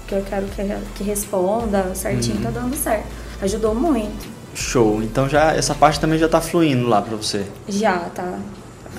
que 0.08 0.16
eu 0.16 0.24
quero 0.28 0.46
que, 0.48 0.64
que 0.96 1.04
responda 1.04 1.94
certinho, 1.94 2.38
uhum. 2.38 2.44
tá 2.44 2.50
dando 2.50 2.76
certo. 2.76 3.08
Ajudou 3.42 3.76
muito. 3.76 4.26
Show. 4.56 5.04
Então 5.04 5.30
já 5.30 5.54
essa 5.54 5.76
parte 5.76 6.00
também 6.00 6.18
já 6.18 6.28
tá 6.28 6.42
fluindo 6.42 6.88
lá 6.88 7.02
para 7.02 7.16
você. 7.16 7.46
Já, 7.68 8.00
tá. 8.16 8.40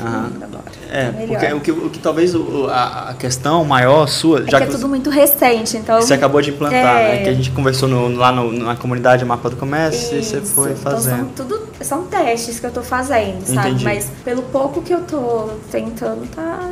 Uhum. 0.00 0.44
Agora. 0.44 0.64
É, 0.90 1.10
tá 1.10 1.26
porque 1.26 1.52
o 1.52 1.60
que, 1.60 1.70
o 1.86 1.90
que 1.90 1.98
talvez 1.98 2.34
o, 2.34 2.68
a, 2.68 3.10
a, 3.10 3.14
questão 3.14 3.64
maior 3.64 4.06
sua. 4.06 4.40
É 4.40 4.50
já 4.50 4.58
que, 4.58 4.64
é 4.64 4.66
tudo 4.66 4.88
muito 4.88 5.10
recente, 5.10 5.76
então. 5.76 6.00
Você 6.00 6.14
acabou 6.14 6.40
de 6.40 6.50
implantar, 6.50 7.00
é... 7.00 7.16
né? 7.16 7.22
Que 7.24 7.28
a 7.30 7.34
gente 7.34 7.50
conversou 7.50 7.88
no, 7.88 8.08
lá 8.14 8.30
no, 8.30 8.52
na 8.52 8.76
comunidade 8.76 9.24
Mapa 9.24 9.50
do 9.50 9.56
Comércio 9.56 10.16
Isso. 10.16 10.36
e 10.36 10.40
você 10.40 10.54
foi 10.54 10.76
fazendo. 10.76 11.30
Então 11.32 11.46
são, 11.46 11.58
tudo, 11.58 11.68
são 11.80 12.04
testes 12.04 12.60
que 12.60 12.66
eu 12.66 12.70
tô 12.70 12.82
fazendo, 12.82 13.44
sabe? 13.44 13.70
Entendi. 13.70 13.84
Mas 13.84 14.08
pelo 14.24 14.42
pouco 14.42 14.82
que 14.82 14.94
eu 14.94 15.00
tô 15.00 15.50
tentando, 15.70 16.28
tá, 16.30 16.70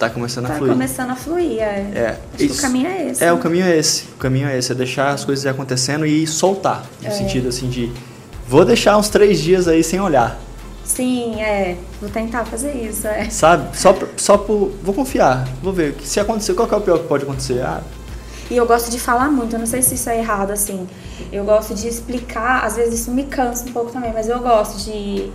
Tá 0.00 0.08
começando 0.08 0.46
tá 0.46 0.54
a 0.54 0.56
fluir. 0.56 0.70
Tá 0.70 0.74
começando 0.74 1.10
a 1.10 1.14
fluir, 1.14 1.60
é. 1.60 1.90
é 1.94 2.18
Acho 2.32 2.44
isso, 2.44 2.54
que 2.54 2.58
o 2.58 2.62
caminho 2.62 2.86
é 2.86 3.08
esse. 3.08 3.22
É, 3.22 3.26
né? 3.26 3.32
o 3.34 3.38
caminho 3.38 3.66
é 3.66 3.76
esse. 3.76 4.04
O 4.04 4.16
caminho 4.16 4.48
é 4.48 4.56
esse, 4.56 4.72
é 4.72 4.74
deixar 4.74 5.10
as 5.10 5.26
coisas 5.26 5.44
acontecendo 5.44 6.06
e 6.06 6.26
soltar. 6.26 6.86
No 7.02 7.08
é. 7.08 7.10
sentido 7.10 7.50
assim 7.50 7.68
de. 7.68 7.92
Vou 8.48 8.64
deixar 8.64 8.96
uns 8.96 9.10
três 9.10 9.38
dias 9.40 9.68
aí 9.68 9.84
sem 9.84 10.00
olhar. 10.00 10.40
Sim, 10.84 11.38
é. 11.42 11.76
Vou 12.00 12.08
tentar 12.08 12.46
fazer 12.46 12.72
isso, 12.72 13.06
é. 13.06 13.28
Sabe? 13.28 13.76
Só, 13.76 13.94
só 14.16 14.38
por. 14.38 14.72
Vou 14.82 14.94
confiar. 14.94 15.46
Vou 15.62 15.70
ver. 15.70 15.94
Se 16.02 16.18
acontecer, 16.18 16.54
qual 16.54 16.66
é 16.66 16.76
o 16.76 16.80
pior 16.80 17.00
que 17.00 17.06
pode 17.06 17.24
acontecer? 17.24 17.60
Ah, 17.60 17.82
e 18.50 18.56
eu 18.56 18.66
gosto 18.66 18.90
de 18.90 18.98
falar 18.98 19.30
muito, 19.30 19.54
eu 19.54 19.58
não 19.58 19.66
sei 19.66 19.82
se 19.82 19.96
isso 19.96 20.08
é 20.08 20.18
errado, 20.18 20.50
assim. 20.50 20.88
Eu 21.30 21.44
gosto 21.44 21.74
de 21.74 21.86
explicar, 21.86 22.64
às 22.64 22.74
vezes 22.74 23.00
isso 23.00 23.10
me 23.10 23.24
cansa 23.24 23.68
um 23.68 23.72
pouco 23.72 23.92
também, 23.92 24.12
mas 24.14 24.28
eu 24.30 24.40
gosto 24.40 24.82
de 24.82 25.30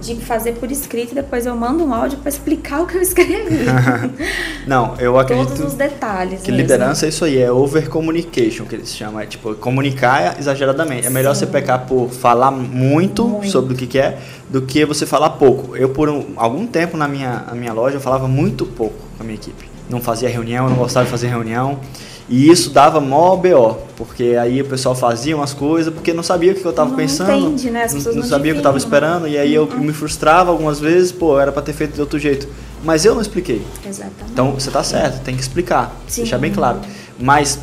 de 0.00 0.16
fazer 0.16 0.52
por 0.52 0.70
escrito 0.70 1.12
e 1.12 1.14
depois 1.14 1.46
eu 1.46 1.54
mando 1.56 1.84
um 1.84 1.92
áudio 1.92 2.18
para 2.18 2.28
explicar 2.28 2.80
o 2.82 2.86
que 2.86 2.96
eu 2.96 3.02
escrevi. 3.02 3.64
Não, 4.66 4.94
eu 4.98 5.18
acredito. 5.18 5.48
Todos 5.48 5.72
os 5.72 5.74
detalhes. 5.74 6.42
Que 6.42 6.50
mesmo. 6.50 6.62
liderança 6.62 7.06
é 7.06 7.08
isso 7.08 7.24
aí, 7.24 7.38
é 7.38 7.50
over 7.50 7.88
communication 7.88 8.64
que 8.66 8.74
eles 8.74 8.94
chamam. 8.94 9.20
É 9.20 9.26
tipo, 9.26 9.54
comunicar 9.54 10.38
exageradamente. 10.38 11.06
É 11.06 11.10
melhor 11.10 11.34
Sim. 11.34 11.40
você 11.40 11.46
pecar 11.46 11.86
por 11.86 12.10
falar 12.10 12.50
muito, 12.50 13.26
muito, 13.26 13.50
sobre 13.50 13.74
o 13.74 13.76
que 13.76 13.86
quer 13.86 14.18
do 14.48 14.62
que 14.62 14.84
você 14.84 15.06
falar 15.06 15.30
pouco. 15.30 15.76
Eu, 15.76 15.90
por 15.90 16.08
um, 16.08 16.24
algum 16.36 16.66
tempo 16.66 16.96
na 16.96 17.08
minha, 17.08 17.44
na 17.46 17.54
minha 17.54 17.72
loja, 17.72 17.96
eu 17.96 18.00
falava 18.00 18.28
muito 18.28 18.64
pouco 18.64 18.96
com 19.16 19.22
a 19.22 19.24
minha 19.24 19.36
equipe. 19.36 19.68
Não 19.88 20.00
fazia 20.00 20.28
reunião, 20.28 20.64
eu 20.64 20.70
não 20.70 20.78
gostava 20.78 21.04
de 21.04 21.10
fazer 21.10 21.28
reunião. 21.28 21.78
E 22.28 22.50
isso 22.50 22.70
dava 22.70 23.00
mó 23.00 23.36
BO, 23.36 23.78
porque 23.96 24.36
aí 24.40 24.60
o 24.60 24.64
pessoal 24.64 24.96
fazia 24.96 25.36
umas 25.36 25.54
coisas 25.54 25.94
porque 25.94 26.12
não 26.12 26.24
sabia 26.24 26.52
o 26.52 26.54
que 26.56 26.64
eu 26.64 26.70
estava 26.70 26.94
pensando. 26.96 27.30
Entende, 27.32 27.70
né? 27.70 27.84
As 27.84 27.94
não, 27.94 28.02
não, 28.02 28.14
não 28.14 28.22
sabia 28.24 28.50
o 28.50 28.54
que 28.54 28.58
eu 28.58 28.62
estava 28.62 28.78
esperando, 28.78 29.28
e 29.28 29.38
aí 29.38 29.54
eu 29.54 29.64
uhum. 29.64 29.78
me 29.78 29.92
frustrava 29.92 30.50
algumas 30.50 30.80
vezes, 30.80 31.12
pô, 31.12 31.38
era 31.38 31.52
para 31.52 31.62
ter 31.62 31.72
feito 31.72 31.94
de 31.94 32.00
outro 32.00 32.18
jeito. 32.18 32.48
Mas 32.82 33.04
eu 33.04 33.14
não 33.14 33.22
expliquei. 33.22 33.62
Exatamente. 33.86 34.32
Então 34.32 34.52
você 34.52 34.68
está 34.68 34.82
certo, 34.82 35.22
tem 35.22 35.36
que 35.36 35.42
explicar, 35.42 35.94
Sim. 36.08 36.22
deixar 36.22 36.38
bem 36.38 36.52
claro. 36.52 36.80
Mas 37.18 37.60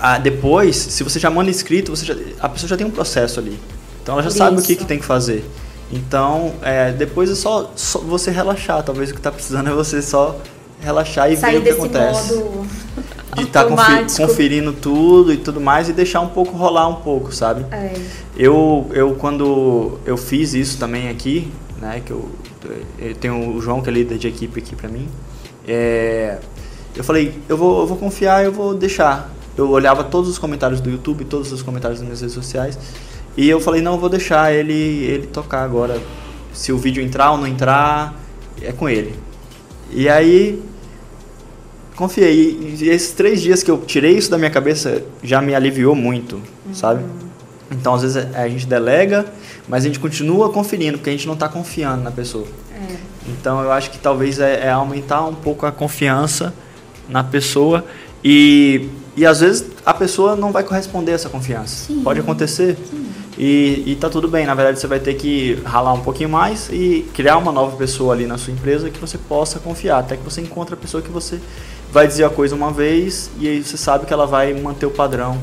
ah, 0.00 0.18
depois, 0.18 0.76
se 0.76 1.02
você 1.02 1.18
já 1.18 1.30
manda 1.30 1.50
escrito, 1.50 1.90
você 1.96 2.04
já, 2.04 2.14
a 2.40 2.48
pessoa 2.48 2.68
já 2.68 2.76
tem 2.76 2.86
um 2.86 2.90
processo 2.90 3.40
ali. 3.40 3.58
Então 4.02 4.14
ela 4.14 4.22
já 4.22 4.30
Por 4.30 4.36
sabe 4.36 4.56
isso. 4.56 4.64
o 4.64 4.66
que, 4.66 4.76
que 4.76 4.84
tem 4.84 4.98
que 4.98 5.04
fazer. 5.04 5.48
Então, 5.90 6.52
é, 6.60 6.92
depois 6.92 7.30
é 7.30 7.34
só, 7.34 7.72
só, 7.74 7.98
você 8.00 8.30
relaxar. 8.30 8.82
Talvez 8.82 9.08
o 9.08 9.14
que 9.14 9.18
está 9.18 9.32
precisando 9.32 9.70
é 9.70 9.72
você 9.72 10.02
só 10.02 10.36
relaxar 10.80 11.32
e 11.32 11.36
Sair 11.38 11.52
ver 11.52 11.58
o 11.58 11.62
que 11.62 11.70
acontece. 11.70 12.34
Modo 12.34 12.66
de 13.38 13.44
estar 13.44 13.64
tá 13.64 14.04
conferindo 14.18 14.72
tudo 14.72 15.32
e 15.32 15.36
tudo 15.36 15.60
mais 15.60 15.88
e 15.88 15.92
deixar 15.92 16.20
um 16.20 16.28
pouco 16.28 16.56
rolar 16.56 16.88
um 16.88 16.96
pouco, 16.96 17.34
sabe? 17.34 17.64
É. 17.70 17.92
Eu, 18.36 18.86
eu 18.92 19.14
quando 19.14 19.98
eu 20.04 20.16
fiz 20.16 20.54
isso 20.54 20.78
também 20.78 21.08
aqui, 21.08 21.50
né, 21.80 22.02
que 22.04 22.10
eu, 22.10 22.28
eu 22.98 23.14
tenho 23.14 23.56
o 23.56 23.60
João 23.60 23.80
que 23.80 23.88
é 23.88 23.92
líder 23.92 24.18
de 24.18 24.28
equipe 24.28 24.60
aqui 24.60 24.76
para 24.76 24.88
mim, 24.88 25.08
é, 25.66 26.38
eu 26.94 27.04
falei, 27.04 27.38
eu 27.48 27.56
vou, 27.56 27.80
eu 27.80 27.86
vou 27.86 27.96
confiar, 27.96 28.44
eu 28.44 28.52
vou 28.52 28.74
deixar. 28.74 29.32
Eu 29.56 29.70
olhava 29.70 30.04
todos 30.04 30.30
os 30.30 30.38
comentários 30.38 30.80
do 30.80 30.88
YouTube, 30.88 31.24
todos 31.24 31.50
os 31.50 31.62
comentários 31.62 31.98
das 31.98 32.06
minhas 32.06 32.20
redes 32.20 32.34
sociais 32.34 32.78
e 33.38 33.48
eu 33.48 33.60
falei, 33.60 33.80
não, 33.80 33.92
eu 33.92 33.98
vou 34.00 34.08
deixar 34.08 34.52
ele, 34.52 34.72
ele 34.72 35.28
tocar 35.28 35.62
agora. 35.62 36.00
Se 36.52 36.72
o 36.72 36.76
vídeo 36.76 37.00
entrar 37.00 37.30
ou 37.30 37.38
não 37.38 37.46
entrar, 37.46 38.20
é 38.60 38.72
com 38.72 38.88
ele. 38.88 39.14
E 39.92 40.08
aí 40.08 40.60
confiei. 41.98 42.76
E 42.80 42.88
esses 42.88 43.12
três 43.12 43.42
dias 43.42 43.62
que 43.62 43.70
eu 43.70 43.78
tirei 43.78 44.16
isso 44.16 44.30
da 44.30 44.38
minha 44.38 44.50
cabeça 44.50 45.02
já 45.20 45.42
me 45.42 45.54
aliviou 45.54 45.96
muito, 45.96 46.36
uhum. 46.36 46.72
sabe? 46.72 47.04
Então, 47.70 47.94
às 47.94 48.02
vezes 48.02 48.16
a 48.34 48.48
gente 48.48 48.66
delega, 48.66 49.26
mas 49.68 49.84
a 49.84 49.88
gente 49.88 49.98
continua 49.98 50.48
conferindo, 50.48 50.96
porque 50.96 51.10
a 51.10 51.12
gente 51.12 51.26
não 51.26 51.34
está 51.34 51.48
confiando 51.48 52.02
na 52.02 52.12
pessoa. 52.12 52.46
É. 52.72 52.96
Então, 53.28 53.62
eu 53.62 53.72
acho 53.72 53.90
que 53.90 53.98
talvez 53.98 54.38
é, 54.38 54.66
é, 54.66 54.70
aumentar 54.70 55.26
um 55.26 55.34
pouco 55.34 55.66
a 55.66 55.72
confiança 55.72 56.54
na 57.08 57.24
pessoa 57.24 57.84
e, 58.24 58.88
e 59.16 59.26
às 59.26 59.40
vezes 59.40 59.66
a 59.84 59.92
pessoa 59.92 60.36
não 60.36 60.52
vai 60.52 60.62
corresponder 60.62 61.12
a 61.12 61.14
essa 61.16 61.28
confiança. 61.28 61.86
Sim. 61.86 62.02
Pode 62.02 62.20
acontecer. 62.20 62.76
Sim. 62.90 63.06
E, 63.36 63.84
e 63.86 63.96
tá 63.96 64.10
tudo 64.10 64.26
bem, 64.26 64.44
na 64.46 64.54
verdade 64.54 64.80
você 64.80 64.86
vai 64.88 64.98
ter 64.98 65.14
que 65.14 65.62
ralar 65.64 65.92
um 65.92 66.00
pouquinho 66.00 66.28
mais 66.28 66.68
e 66.72 67.08
criar 67.14 67.36
uma 67.36 67.52
nova 67.52 67.76
pessoa 67.76 68.12
ali 68.12 68.26
na 68.26 68.36
sua 68.36 68.52
empresa 68.52 68.90
que 68.90 68.98
você 68.98 69.16
possa 69.16 69.60
confiar, 69.60 70.00
até 70.00 70.16
que 70.16 70.24
você 70.24 70.40
encontre 70.40 70.74
a 70.74 70.76
pessoa 70.76 71.00
que 71.00 71.08
você 71.08 71.38
vai 71.92 72.06
dizer 72.06 72.24
a 72.24 72.30
coisa 72.30 72.54
uma 72.54 72.72
vez 72.72 73.30
e 73.38 73.48
aí 73.48 73.62
você 73.62 73.76
sabe 73.76 74.06
que 74.06 74.12
ela 74.12 74.26
vai 74.26 74.52
manter 74.54 74.86
o 74.86 74.90
padrão. 74.90 75.38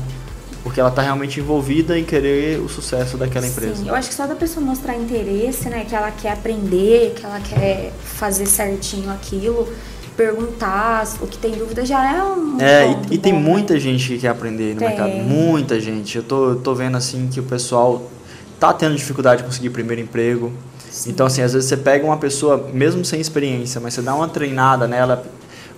Porque 0.62 0.80
ela 0.80 0.88
está 0.88 1.00
realmente 1.00 1.38
envolvida 1.38 1.96
em 1.96 2.04
querer 2.04 2.58
o 2.58 2.68
sucesso 2.68 3.16
daquela 3.16 3.46
empresa. 3.46 3.76
Sim, 3.76 3.88
eu 3.88 3.94
acho 3.94 4.08
que 4.08 4.14
só 4.16 4.26
da 4.26 4.34
pessoa 4.34 4.66
mostrar 4.66 4.96
interesse, 4.96 5.68
né? 5.68 5.84
Que 5.88 5.94
ela 5.94 6.10
quer 6.10 6.32
aprender, 6.32 7.14
que 7.14 7.24
ela 7.24 7.38
quer 7.38 7.92
fazer 8.02 8.46
certinho 8.46 9.08
aquilo, 9.12 9.68
perguntar, 10.16 11.06
o 11.20 11.26
que 11.28 11.38
tem 11.38 11.52
dúvida 11.52 11.86
já 11.86 12.12
é 12.12 12.20
um. 12.20 12.60
É, 12.60 12.90
e, 13.08 13.14
e, 13.14 13.18
tem 13.18 13.32
né? 13.32 13.38
muita 13.38 13.78
gente 13.78 14.08
que 14.08 14.18
quer 14.18 14.30
aprender 14.30 14.74
no 14.74 14.80
tem. 14.80 14.88
mercado. 14.88 15.12
Muita 15.12 15.78
gente. 15.78 16.16
Eu 16.16 16.24
tô, 16.24 16.48
eu 16.50 16.56
tô 16.56 16.74
vendo 16.74 16.96
assim 16.96 17.28
que 17.28 17.38
o 17.38 17.44
pessoal 17.44 18.10
tá 18.58 18.72
tendo 18.72 18.96
dificuldade 18.96 19.42
de 19.42 19.48
conseguir 19.48 19.70
primeiro 19.70 20.02
emprego. 20.02 20.52
Sim. 20.90 21.10
Então, 21.10 21.26
assim, 21.26 21.42
às 21.42 21.52
vezes 21.52 21.68
você 21.68 21.76
pega 21.76 22.04
uma 22.04 22.16
pessoa, 22.16 22.70
mesmo 22.72 23.04
sem 23.04 23.20
experiência, 23.20 23.80
mas 23.80 23.94
você 23.94 24.02
dá 24.02 24.14
uma 24.14 24.28
treinada 24.28 24.88
nela, 24.88 25.24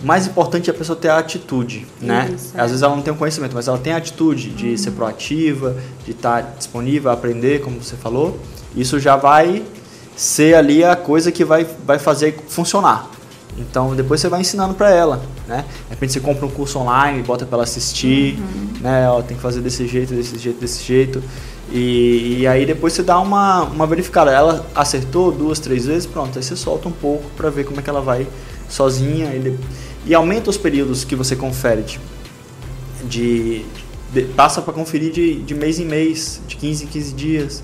mais 0.03 0.27
importante 0.27 0.71
é 0.71 0.73
a 0.73 0.77
pessoa 0.77 0.97
ter 0.97 1.09
a 1.09 1.19
atitude, 1.19 1.87
né? 2.01 2.31
Isso, 2.35 2.57
é. 2.57 2.61
Às 2.61 2.69
vezes 2.71 2.83
ela 2.83 2.95
não 2.95 3.03
tem 3.03 3.13
o 3.13 3.17
conhecimento, 3.17 3.55
mas 3.55 3.69
ela 3.69 3.79
tem 3.79 3.93
a 3.93 3.97
atitude 3.97 4.51
de 4.51 4.71
uhum. 4.71 4.77
ser 4.77 4.91
proativa, 4.93 5.77
de 6.05 6.13
estar 6.13 6.55
disponível 6.57 7.11
a 7.11 7.15
aprender, 7.15 7.61
como 7.61 7.83
você 7.83 7.97
falou. 7.97 8.39
Isso 8.77 9.01
já 9.01 9.17
vai 9.17 9.65
ser 10.17 10.55
ali 10.55 10.85
a 10.85 10.97
coisa 10.97 11.33
que 11.33 11.45
vai, 11.45 11.67
vai 11.85 11.99
fazer 11.99 12.39
funcionar. 12.49 13.11
Então 13.57 13.95
depois 13.97 14.21
você 14.21 14.29
vai 14.29 14.41
ensinando 14.41 14.75
para 14.75 14.91
ela, 14.91 15.21
né? 15.47 15.65
De 15.85 15.91
repente 15.91 16.13
você 16.13 16.21
compra 16.21 16.47
um 16.47 16.51
curso 16.51 16.79
online, 16.79 17.23
bota 17.23 17.45
para 17.45 17.57
ela 17.57 17.65
assistir, 17.65 18.39
uhum. 18.39 18.81
né? 18.81 19.09
Ó, 19.09 19.21
tem 19.21 19.37
que 19.37 19.43
fazer 19.43 19.61
desse 19.61 19.87
jeito, 19.87 20.15
desse 20.15 20.39
jeito, 20.39 20.61
desse 20.61 20.85
jeito. 20.85 21.23
E, 21.71 22.39
e, 22.41 22.47
aí 22.47 22.65
depois 22.65 22.95
você 22.95 23.03
dá 23.03 23.19
uma, 23.21 23.65
uma 23.65 23.87
verificada. 23.87 24.31
Ela 24.31 24.65
acertou 24.75 25.31
duas, 25.31 25.59
três 25.59 25.87
vezes, 25.87 26.07
pronto. 26.07 26.39
Aí 26.39 26.43
você 26.43 26.57
solta 26.57 26.89
um 26.89 26.93
pouco 26.93 27.25
para 27.37 27.51
ver 27.51 27.65
como 27.65 27.79
é 27.81 27.83
que 27.83 27.91
ela 27.91 28.01
vai 28.01 28.27
sozinha. 28.69 29.27
Ele 29.27 29.59
e 30.09 30.15
aumenta 30.15 30.51
os 30.51 30.57
períodos 30.57 31.05
que 31.05 31.15
você 31.15 31.37
confere. 31.37 31.83
De, 31.83 31.99
de, 33.05 33.65
de 34.13 34.23
passa 34.35 34.61
para 34.61 34.73
conferir 34.73 35.13
de, 35.13 35.43
de 35.43 35.55
mês 35.55 35.79
em 35.79 35.85
mês, 35.85 36.41
de 36.49 36.57
15 36.57 36.85
em 36.85 36.87
15 36.89 37.13
dias. 37.13 37.63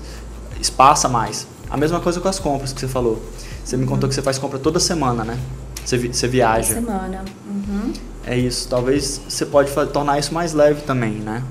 espaça 0.61 1.09
mais. 1.09 1.47
A 1.69 1.75
mesma 1.75 1.99
coisa 1.99 2.21
com 2.21 2.27
as 2.29 2.39
compras 2.39 2.71
que 2.71 2.79
você 2.79 2.87
falou. 2.87 3.21
Você 3.63 3.75
me 3.75 3.85
contou 3.85 4.07
que 4.07 4.13
você 4.15 4.21
faz 4.21 4.37
compra 4.37 4.59
toda 4.59 4.79
semana, 4.79 5.23
né? 5.23 5.37
Você, 5.83 5.97
vi- 5.97 6.13
você 6.13 6.27
viaja. 6.27 6.75
Toda 6.75 6.85
semana. 6.85 7.25
Uhum. 7.49 7.93
É 8.25 8.37
isso. 8.37 8.67
Talvez 8.69 9.19
você 9.27 9.45
pode 9.45 9.71
tornar 9.91 10.19
isso 10.19 10.33
mais 10.33 10.53
leve 10.53 10.81
também, 10.83 11.13
né? 11.13 11.43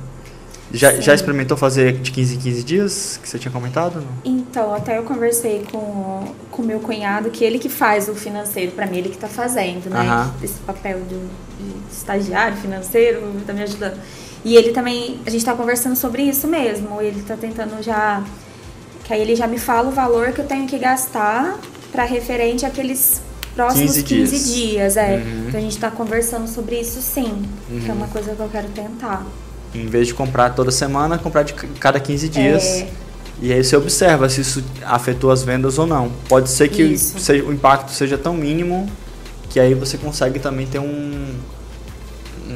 Já, 0.76 0.93
Sim. 0.93 1.02
já 1.02 1.14
experimentou 1.14 1.57
fazer 1.57 1.93
de 1.93 2.11
15 2.11 2.35
em 2.35 2.38
15 2.38 2.62
dias, 2.64 3.21
que 3.23 3.28
você 3.28 3.38
tinha 3.38 3.52
comentado? 3.52 4.00
Não? 4.00 4.09
Então, 4.33 4.75
até 4.75 4.99
eu 4.99 5.04
conversei 5.04 5.64
com 5.71 6.25
o 6.59 6.62
meu 6.62 6.81
cunhado, 6.81 7.31
que 7.31 7.45
ele 7.45 7.59
que 7.59 7.69
faz 7.69 8.09
o 8.09 8.14
financeiro 8.14 8.73
pra 8.73 8.87
mim, 8.87 8.99
ele 8.99 9.09
que 9.09 9.16
tá 9.19 9.28
fazendo, 9.28 9.88
né? 9.88 10.00
Aham. 10.00 10.35
Esse 10.43 10.59
papel 10.66 11.00
de, 11.09 11.14
de 11.16 11.93
estagiário 11.93 12.57
financeiro, 12.57 13.23
tá 13.47 13.52
me 13.52 13.62
ajudando. 13.62 13.99
E 14.45 14.57
ele 14.57 14.73
também, 14.73 15.19
a 15.25 15.31
gente 15.31 15.45
tá 15.45 15.54
conversando 15.54 15.97
sobre 15.97 16.23
isso 16.23 16.47
mesmo, 16.49 17.00
ele 17.00 17.23
tá 17.23 17.37
tentando 17.37 17.83
já, 17.83 18.23
que 19.04 19.12
aí 19.14 19.21
ele 19.21 19.35
já 19.37 19.47
me 19.47 19.59
fala 19.59 19.88
o 19.88 19.93
valor 19.93 20.33
que 20.33 20.40
eu 20.40 20.47
tenho 20.47 20.66
que 20.66 20.78
gastar 20.78 21.59
pra 21.93 22.04
referente 22.04 22.66
àqueles 22.66 23.23
próximos 23.54 23.93
15 23.93 24.02
15, 24.02 24.31
dias. 24.31 24.54
dias. 24.54 24.97
é. 24.97 25.16
Uhum. 25.16 25.45
Então 25.49 25.61
a 25.61 25.62
gente 25.62 25.78
tá 25.78 25.90
conversando 25.90 26.49
sobre 26.49 26.81
isso 26.81 27.00
sim, 27.00 27.43
que 27.69 27.87
é 27.88 27.93
Uhum. 27.93 27.99
uma 27.99 28.09
coisa 28.09 28.35
que 28.35 28.40
eu 28.40 28.49
quero 28.49 28.69
tentar. 28.71 29.25
Em 29.75 29.87
vez 29.87 30.07
de 30.07 30.14
comprar 30.14 30.50
toda 30.50 30.71
semana, 30.71 31.19
comprar 31.19 31.43
de 31.43 31.52
cada 31.52 31.99
15 31.99 32.28
dias. 32.28 32.64
É. 32.64 32.88
E 33.43 33.52
aí 33.52 33.62
você 33.64 33.76
observa 33.76 34.28
se 34.28 34.40
isso 34.40 34.62
afetou 34.85 35.31
as 35.31 35.43
vendas 35.43 35.78
ou 35.78 35.87
não. 35.87 36.11
Pode 36.28 36.49
ser 36.49 36.69
que 36.69 36.97
seja- 36.97 37.45
o 37.45 37.52
impacto 37.52 37.90
seja 37.90 38.16
tão 38.16 38.35
mínimo 38.35 38.88
que 39.50 39.59
aí 39.59 39.75
você 39.75 39.99
consegue 39.99 40.38
também 40.38 40.66
ter 40.66 40.78
um, 40.78 41.35
um- 42.49 42.52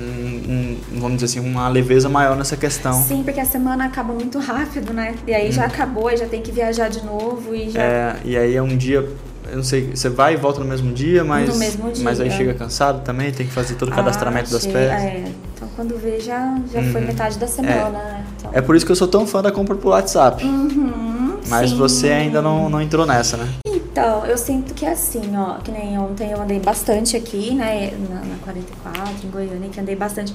um- 0.49 0.79
vamos 1.01 1.19
dizer 1.19 1.39
assim, 1.39 1.41
uma 1.49 1.69
leveza 1.69 2.09
maior 2.09 2.37
nessa 2.37 2.57
questão. 2.57 3.03
Sim, 3.03 3.23
porque 3.25 3.41
a 3.41 3.45
semana 3.45 3.87
acaba 3.87 4.13
muito 4.13 4.39
rápido, 4.39 4.93
né? 4.93 5.15
E 5.27 5.35
aí 5.35 5.51
já 5.51 5.65
acabou, 5.65 6.09
aí 6.09 6.17
já 6.17 6.27
tem 6.27 6.43
que 6.43 6.53
viajar 6.53 6.89
de 6.89 7.05
novo 7.05 7.55
e 7.55 7.71
já. 7.71 7.81
Hum. 7.81 7.83
É, 7.83 8.17
e 8.25 8.37
aí 8.37 8.55
é 8.57 8.63
um 8.63 8.77
dia, 8.77 9.07
eu 9.51 9.57
não 9.57 9.63
sei, 9.65 9.91
você 9.95 10.09
vai 10.09 10.35
e 10.35 10.37
volta 10.37 10.61
no 10.61 10.67
mesmo 10.67 10.93
dia, 10.93 11.25
mas, 11.25 11.49
No 11.49 11.57
mesmo 11.57 11.91
dia. 11.93 12.05
mas 12.05 12.21
aí 12.21 12.31
chega 12.31 12.55
cansado 12.55 13.03
também, 13.05 13.33
tem 13.33 13.47
que 13.47 13.53
fazer 13.53 13.75
todo 13.75 13.89
o 13.91 13.95
cadastramento 13.95 14.49
Ah, 14.51 14.53
das 14.53 14.67
peças. 14.67 15.03
É, 15.03 15.25
então 15.57 15.69
quando 15.77 15.97
vê 15.99 16.21
já, 16.21 16.57
já 16.73 16.83
foi 16.83 17.01
Uhum. 17.01 17.07
metade 17.07 17.39
da 17.39 17.47
semana, 17.47 17.91
né? 17.91 18.25
Então, 18.39 18.51
É 18.55 18.61
por 18.61 18.77
isso 18.77 18.85
que 18.87 18.93
eu 18.93 18.97
sou 18.97 19.09
tão 19.09 19.27
fã 19.27 19.43
da 19.43 19.51
compra 19.53 19.75
por 19.77 19.89
WhatsApp. 19.91 20.45
Uhum, 20.45 21.39
Mas 21.49 21.71
sim. 21.71 21.77
você 21.77 22.09
ainda 22.11 22.41
não, 22.43 22.69
não 22.69 22.81
entrou 22.81 23.07
nessa, 23.07 23.37
né? 23.37 23.49
Então, 23.67 24.25
eu 24.27 24.39
sinto 24.39 24.75
que 24.75 24.85
é 24.87 24.93
assim, 24.93 25.23
ó, 25.37 25.55
que 25.59 25.73
nem 25.73 25.99
ontem 25.99 26.31
eu 26.31 26.41
andei 26.41 26.61
bastante 26.61 27.17
aqui, 27.17 27.53
né, 27.55 27.91
na, 28.09 28.17
na 28.21 28.37
44, 28.45 29.27
em 29.27 29.31
Goiânia, 29.31 29.69
que 29.71 29.81
andei 29.81 29.97
bastante. 29.97 30.33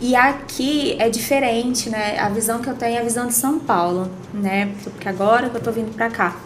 E 0.00 0.14
aqui 0.16 0.96
é 0.98 1.08
diferente, 1.10 1.88
né? 1.90 2.18
A 2.18 2.28
visão 2.28 2.60
que 2.60 2.68
eu 2.68 2.74
tenho 2.74 2.96
é 2.96 3.00
a 3.00 3.04
visão 3.04 3.26
de 3.26 3.34
São 3.34 3.58
Paulo, 3.58 4.08
né? 4.32 4.70
Porque 4.82 5.08
agora 5.08 5.48
que 5.50 5.56
eu 5.56 5.60
tô 5.60 5.70
vindo 5.70 5.94
pra 5.94 6.08
cá. 6.10 6.36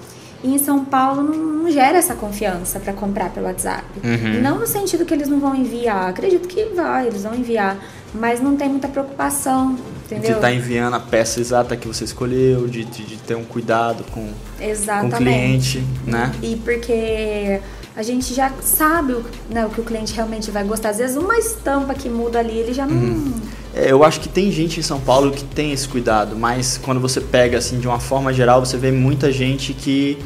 E 0.42 0.54
em 0.54 0.59
São 0.59 0.85
Paulo 0.85 1.23
não, 1.23 1.35
não 1.35 1.71
gera 1.71 1.99
essa 1.99 2.14
confiança 2.14 2.78
pra 2.78 2.92
comprar 2.92 3.30
pelo 3.30 3.47
WhatsApp. 3.47 3.85
Uhum. 4.04 4.40
Não 4.40 4.59
no 4.59 4.66
sentido 4.66 5.04
que 5.04 5.12
eles 5.12 5.28
não 5.28 5.40
vão 5.40 5.54
enviar, 5.54 6.09
acredito 6.11 6.47
que 6.47 6.64
vai, 6.66 7.09
eles 7.09 7.25
vão 7.25 7.35
enviar, 7.35 7.76
mas 8.14 8.40
não 8.40 8.57
tem 8.57 8.68
muita 8.68 8.87
preocupação, 8.88 9.75
De 9.75 10.14
entendeu? 10.14 10.37
estar 10.37 10.52
enviando 10.52 10.95
a 10.95 11.00
peça 11.00 11.40
exata 11.40 11.76
que 11.76 11.88
você 11.88 12.04
escolheu, 12.04 12.68
de, 12.68 12.85
de, 12.85 13.04
de 13.04 13.16
ter 13.16 13.35
um 13.35 13.45
cuidado 13.45 14.04
com, 14.12 14.26
com 14.26 14.64
Exatamente. 14.64 15.14
o 15.14 15.16
cliente, 15.18 15.85
né? 16.07 16.33
E 16.42 16.57
porque 16.57 17.61
a 17.97 18.02
gente 18.02 18.33
já 18.33 18.52
sabe 18.62 19.12
o, 19.14 19.25
né, 19.50 19.66
o 19.66 19.71
que 19.71 19.80
o 19.80 19.85
cliente 19.85 20.14
realmente 20.14 20.52
vai 20.52 20.62
gostar. 20.62 20.90
Às 20.90 20.99
vezes 20.99 21.16
uma 21.16 21.37
estampa 21.37 21.95
que 21.95 22.09
muda 22.09 22.38
ali, 22.38 22.57
ele 22.57 22.73
já 22.73 22.87
não. 22.87 22.95
Uhum. 22.95 23.35
É, 23.78 23.92
eu 23.92 24.02
acho 24.02 24.18
que 24.18 24.28
tem 24.28 24.50
gente 24.50 24.80
em 24.80 24.82
São 24.82 24.99
Paulo 24.99 25.30
que 25.30 25.44
tem 25.44 25.70
esse 25.70 25.88
cuidado, 25.88 26.35
mas 26.35 26.76
quando 26.82 27.00
você 27.00 27.20
pega 27.20 27.58
assim 27.58 27.78
de 27.78 27.87
uma 27.87 28.00
forma 28.00 28.32
geral, 28.32 28.64
você 28.64 28.76
vê 28.76 28.90
muita 28.90 29.30
gente 29.30 29.73
que 29.73 30.18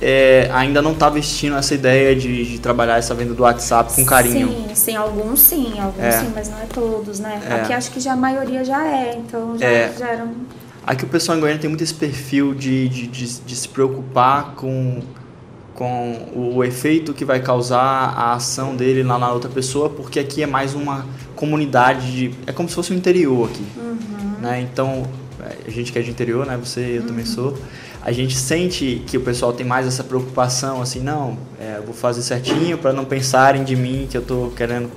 é, 0.00 0.48
ainda 0.52 0.80
não 0.80 0.92
está 0.92 1.10
vestindo 1.10 1.56
essa 1.56 1.74
ideia 1.74 2.16
de, 2.16 2.52
de 2.52 2.58
trabalhar 2.58 2.96
essa 2.96 3.14
venda 3.14 3.34
do 3.34 3.42
WhatsApp 3.42 3.92
com 3.94 4.04
carinho. 4.06 4.48
Sim, 4.48 4.74
sim, 4.74 4.96
alguns 4.96 5.40
sim, 5.40 5.78
alguns 5.78 6.02
É. 6.02 6.10
sim, 6.12 6.32
mas 6.34 6.48
não 6.48 6.58
é 6.58 6.64
todos, 6.66 7.20
né? 7.20 7.42
É. 7.46 7.54
Aqui 7.54 7.72
acho 7.74 7.90
que 7.90 8.00
já 8.00 8.14
a 8.14 8.16
maioria 8.16 8.64
já 8.64 8.82
é, 8.86 9.14
então 9.16 9.58
já, 9.58 9.66
É. 9.66 9.92
já 9.98 10.08
era 10.08 10.24
um. 10.24 10.34
Aqui 10.86 11.04
o 11.04 11.08
pessoal 11.08 11.36
em 11.36 11.40
Goiânia 11.40 11.60
tem 11.60 11.68
muito 11.68 11.84
esse 11.84 11.94
perfil 11.94 12.54
de, 12.54 12.88
de, 12.88 13.06
de, 13.06 13.40
de 13.40 13.56
se 13.56 13.68
preocupar 13.68 14.54
com, 14.54 15.00
com 15.74 16.28
o 16.34 16.62
efeito 16.62 17.14
que 17.14 17.24
vai 17.24 17.40
causar 17.40 17.78
a 17.80 18.34
ação 18.34 18.76
dele 18.76 19.02
lá 19.02 19.18
na 19.18 19.30
outra 19.32 19.48
pessoa, 19.50 19.88
porque 19.88 20.18
aqui 20.18 20.42
é 20.42 20.46
mais 20.46 20.74
uma 20.74 21.06
comunidade, 21.44 22.10
de, 22.10 22.30
é 22.46 22.52
como 22.52 22.68
se 22.68 22.74
fosse 22.74 22.92
um 22.92 22.96
interior 22.96 23.50
aqui. 23.50 23.64
Né? 24.40 24.62
Então, 24.62 25.06
a 25.66 25.70
gente 25.70 25.92
que 25.92 25.98
é 25.98 26.02
de 26.02 26.10
interior, 26.10 26.46
né? 26.46 26.56
você, 26.56 26.98
eu 26.98 27.06
também 27.06 27.26
sou, 27.26 27.56
a 28.02 28.10
gente 28.12 28.34
sente 28.34 29.02
que 29.06 29.18
o 29.18 29.20
pessoal 29.20 29.52
tem 29.52 29.64
mais 29.66 29.86
essa 29.86 30.02
preocupação, 30.02 30.80
assim, 30.80 31.00
não, 31.00 31.36
é, 31.60 31.80
vou 31.84 31.94
fazer 31.94 32.22
certinho 32.22 32.78
para 32.78 32.92
não 32.92 33.04
pensarem 33.04 33.62
de 33.62 33.76
mim 33.76 34.06
que 34.10 34.16
eu 34.16 34.22
tô 34.22 34.52
querendo... 34.56 34.90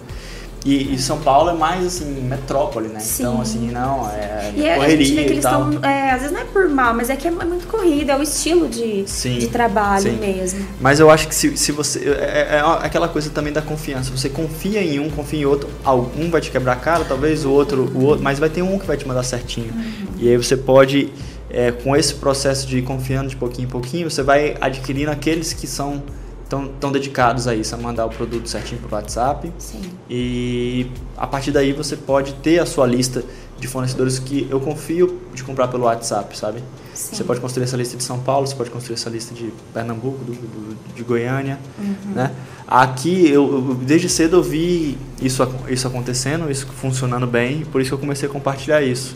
E, 0.67 0.95
e 0.95 0.99
São 0.99 1.17
Paulo 1.21 1.49
é 1.49 1.53
mais, 1.53 1.86
assim, 1.86 2.06
metrópole, 2.21 2.89
né? 2.89 2.99
Então, 3.17 3.36
Sim. 3.36 3.41
assim, 3.41 3.71
não, 3.71 4.06
é 4.10 4.51
E 4.53 4.65
é- 4.65 4.73
a 4.73 4.75
correria 4.75 5.06
gente 5.06 5.15
vê 5.15 5.23
que 5.23 5.32
eles 5.32 5.45
estão. 5.45 5.71
É, 5.82 6.12
às 6.12 6.19
vezes 6.23 6.34
não 6.34 6.41
é 6.41 6.43
por 6.43 6.67
mal, 6.67 6.93
mas 6.93 7.10
é 7.10 7.15
que 7.15 7.25
é 7.25 7.32
muito 7.32 7.67
corrida, 7.67 8.12
é 8.12 8.17
o 8.17 8.21
estilo 8.21 8.67
de, 8.67 9.06
Sim, 9.08 9.38
de 9.38 9.47
trabalho 9.47 10.03
sim. 10.03 10.17
mesmo. 10.17 10.67
Mas 10.82 10.99
eu 10.99 11.10
acho 11.10 11.25
que 11.30 11.34
se, 11.34 11.56
se 11.56 11.71
você. 11.71 11.99
É, 12.10 12.58
é 12.58 12.62
aquela 12.86 13.08
coisa 13.08 13.30
também 13.30 13.53
da 13.53 13.62
confiança. 13.62 14.12
Você 14.12 14.27
confia 14.27 14.84
em 14.84 14.99
um, 14.99 15.10
confia 15.10 15.39
em 15.39 15.45
outro. 15.45 15.69
Um 16.17 16.30
vai 16.30 16.41
te 16.41 16.51
quebrar 16.51 16.73
a 16.73 16.75
cara, 16.75 17.06
talvez 17.06 17.45
o 17.45 17.49
outro, 17.51 17.89
o 17.95 18.03
outro, 18.03 18.21
mas 18.21 18.38
vai 18.38 18.49
ter 18.49 18.62
um 18.62 18.77
que 18.77 18.86
vai 18.86 18.97
te 18.97 19.08
mandar 19.08 19.23
certinho. 19.23 19.73
E 20.19 20.27
aí 20.27 20.36
você 20.36 20.58
pode, 20.58 21.13
é, 21.49 21.71
com 21.71 21.95
esse 21.95 22.13
processo 22.15 22.67
de 22.67 22.80
ir 22.80 22.82
confiando 22.82 23.30
de 23.30 23.38
pouquinho 23.38 23.67
em 23.67 23.71
pouquinho, 23.71 24.10
você 24.12 24.21
vai 24.21 24.58
adquirindo 24.60 25.12
aqueles 25.12 25.53
que 25.53 25.65
são 25.65 26.03
tão, 26.50 26.68
tão 26.80 26.92
dedicados 26.92 27.48
a 27.48 27.56
isso, 27.56 27.74
a 27.76 27.78
mandar 27.78 28.06
o 28.06 28.10
produto 28.10 28.48
certinho 28.48 28.80
pro 28.82 28.94
WhatsApp. 28.96 29.52
Sim. 29.58 29.82
E 30.10 30.88
a 31.16 31.28
partir 31.28 31.52
daí 31.52 31.74
você 31.74 31.96
pode 31.96 32.34
ter 32.36 32.60
a 32.60 32.66
sua 32.66 32.86
lista 32.88 33.24
de 33.60 33.68
fornecedores 33.68 34.20
que 34.20 34.48
eu 34.50 34.60
confio 34.60 35.20
de 35.34 35.44
comprar 35.44 35.68
pelo 35.68 35.86
WhatsApp, 35.86 36.38
sabe? 36.38 36.60
Sim. 36.94 37.16
Você 37.16 37.24
pode 37.24 37.40
construir 37.40 37.64
essa 37.64 37.76
lista 37.78 37.98
de 37.98 38.04
São 38.04 38.20
Paulo, 38.20 38.46
você 38.46 38.56
pode 38.56 38.70
construir 38.70 38.96
essa 38.96 39.10
lista 39.10 39.34
de 39.34 39.52
Pernambuco, 39.74 40.24
do, 40.24 40.32
do- 40.34 40.78
de 40.96 41.04
Goiânia, 41.04 41.60
Uhum. 41.78 42.14
né? 42.16 42.32
Aqui, 42.68 43.30
eu, 43.30 43.44
eu- 43.70 43.76
desde 43.76 44.10
cedo 44.10 44.38
eu 44.38 44.44
vi 44.44 44.98
isso, 45.22 45.48
isso 45.70 45.88
acontecendo, 45.88 46.50
isso 46.52 46.68
funcionando 46.68 47.26
bem, 47.26 47.66
por 47.66 47.82
isso 47.82 47.90
que 47.90 47.94
eu 47.96 48.00
comecei 48.00 48.28
a 48.28 48.32
compartilhar 48.32 48.82
isso. 48.82 49.16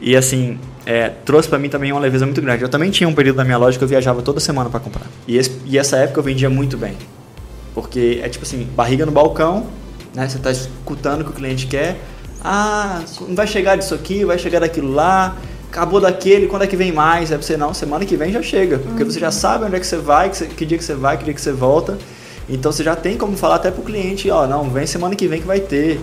E 0.00 0.16
assim, 0.16 0.58
é, 0.84 1.08
trouxe 1.24 1.48
pra 1.48 1.58
mim 1.58 1.68
também 1.68 1.90
uma 1.92 2.00
leveza 2.00 2.26
muito 2.26 2.40
grande. 2.42 2.62
Eu 2.62 2.68
também 2.68 2.90
tinha 2.90 3.08
um 3.08 3.14
período 3.14 3.36
da 3.36 3.44
minha 3.44 3.56
loja 3.56 3.78
que 3.78 3.84
eu 3.84 3.88
viajava 3.88 4.20
toda 4.22 4.38
semana 4.40 4.68
para 4.68 4.80
comprar. 4.80 5.06
E, 5.26 5.36
esse- 5.36 5.52
e 5.64 5.78
essa 5.78 5.96
época 5.96 6.20
eu 6.20 6.24
vendia 6.24 6.50
muito 6.50 6.76
bem. 6.76 6.94
Porque 7.74 8.20
é 8.22 8.28
tipo 8.28 8.44
assim, 8.44 8.68
barriga 8.76 9.04
no 9.06 9.12
balcão, 9.12 9.66
né? 10.14 10.28
Você 10.28 10.38
tá 10.38 10.50
escutando 10.50 11.22
o 11.22 11.24
que 11.24 11.30
o 11.30 11.34
cliente 11.34 11.66
quer. 11.66 11.96
Ah, 12.42 13.00
não 13.26 13.34
vai 13.34 13.46
chegar 13.46 13.76
disso 13.76 13.94
aqui, 13.94 14.24
vai 14.24 14.38
chegar 14.38 14.60
daquilo 14.60 14.92
lá. 14.92 15.36
Acabou 15.70 16.00
daquele, 16.00 16.46
quando 16.46 16.62
é 16.62 16.66
que 16.68 16.76
vem 16.76 16.92
mais? 16.92 17.32
Aí 17.32 17.38
você, 17.38 17.56
não, 17.56 17.74
semana 17.74 18.04
que 18.04 18.16
vem 18.16 18.30
já 18.30 18.42
chega. 18.42 18.78
Porque 18.78 19.02
você 19.02 19.18
já 19.18 19.30
sabe 19.32 19.64
onde 19.64 19.74
é 19.76 19.80
que 19.80 19.86
você 19.86 19.96
vai, 19.96 20.28
que, 20.30 20.36
você- 20.36 20.46
que 20.46 20.64
dia 20.64 20.78
que 20.78 20.84
você 20.84 20.94
vai, 20.94 21.16
que 21.16 21.24
dia 21.24 21.34
que 21.34 21.40
você 21.40 21.50
volta. 21.52 21.98
Então 22.48 22.70
você 22.70 22.84
já 22.84 22.94
tem 22.94 23.16
como 23.16 23.36
falar 23.36 23.56
até 23.56 23.70
pro 23.70 23.82
cliente, 23.82 24.30
ó, 24.30 24.46
não, 24.46 24.68
vem 24.70 24.86
semana 24.86 25.16
que 25.16 25.26
vem 25.26 25.40
que 25.40 25.46
vai 25.46 25.60
ter. 25.60 25.98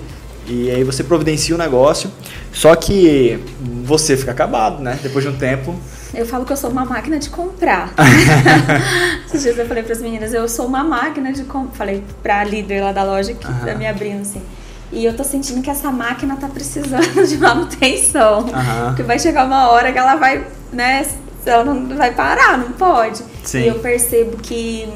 E 0.47 0.69
aí 0.69 0.83
você 0.83 1.03
providencia 1.03 1.55
o 1.55 1.57
negócio. 1.57 2.11
Só 2.51 2.75
que 2.75 3.39
você 3.83 4.17
fica 4.17 4.31
acabado, 4.31 4.81
né? 4.81 4.99
Depois 5.01 5.23
de 5.23 5.31
um 5.31 5.37
tempo. 5.37 5.75
Eu 6.13 6.25
falo 6.25 6.43
que 6.43 6.51
eu 6.51 6.57
sou 6.57 6.69
uma 6.69 6.83
máquina 6.83 7.17
de 7.19 7.29
comprar. 7.29 7.93
Esses 9.25 9.43
dias 9.43 9.57
eu 9.57 9.65
falei 9.65 9.81
para 9.83 9.93
as 9.93 10.01
meninas, 10.01 10.33
eu 10.33 10.47
sou 10.49 10.65
uma 10.65 10.83
máquina 10.83 11.31
de 11.31 11.43
comprar. 11.43 11.77
Falei 11.77 12.03
pra 12.21 12.43
líder 12.43 12.81
lá 12.81 12.91
da 12.91 13.03
loja 13.03 13.33
que 13.33 13.47
Aham. 13.47 13.65
tá 13.65 13.75
me 13.75 13.87
abrindo 13.87 14.21
assim. 14.21 14.41
E 14.91 15.05
eu 15.05 15.15
tô 15.15 15.23
sentindo 15.23 15.61
que 15.61 15.69
essa 15.69 15.89
máquina 15.89 16.35
tá 16.35 16.49
precisando 16.49 17.01
de 17.25 17.37
manutenção. 17.37 18.49
Aham. 18.53 18.95
Que 18.95 19.03
vai 19.03 19.17
chegar 19.17 19.45
uma 19.45 19.69
hora 19.69 19.91
que 19.91 19.97
ela 19.97 20.15
vai, 20.15 20.45
né? 20.73 21.05
Ela 21.45 21.63
não 21.63 21.95
vai 21.97 22.13
parar, 22.13 22.57
não 22.57 22.73
pode. 22.73 23.23
Sim. 23.43 23.61
E 23.61 23.67
eu 23.67 23.75
percebo 23.75 24.37
que 24.37 24.87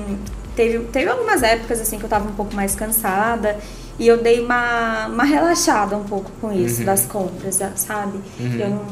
teve, 0.56 0.80
teve 0.86 1.10
algumas 1.10 1.42
épocas 1.42 1.80
assim 1.80 1.98
que 1.98 2.04
eu 2.04 2.10
tava 2.10 2.28
um 2.28 2.34
pouco 2.34 2.54
mais 2.54 2.76
cansada. 2.76 3.58
E 3.98 4.08
eu 4.08 4.22
dei 4.22 4.42
uma, 4.42 5.08
uma 5.08 5.24
relaxada 5.24 5.96
um 5.96 6.04
pouco 6.04 6.30
com 6.42 6.52
isso, 6.52 6.80
Uhum. 6.80 6.86
das 6.86 7.06
compras, 7.06 7.60
sabe? 7.76 8.20
Uhum. 8.40 8.56
Eu 8.60 8.70
não, 8.70 8.86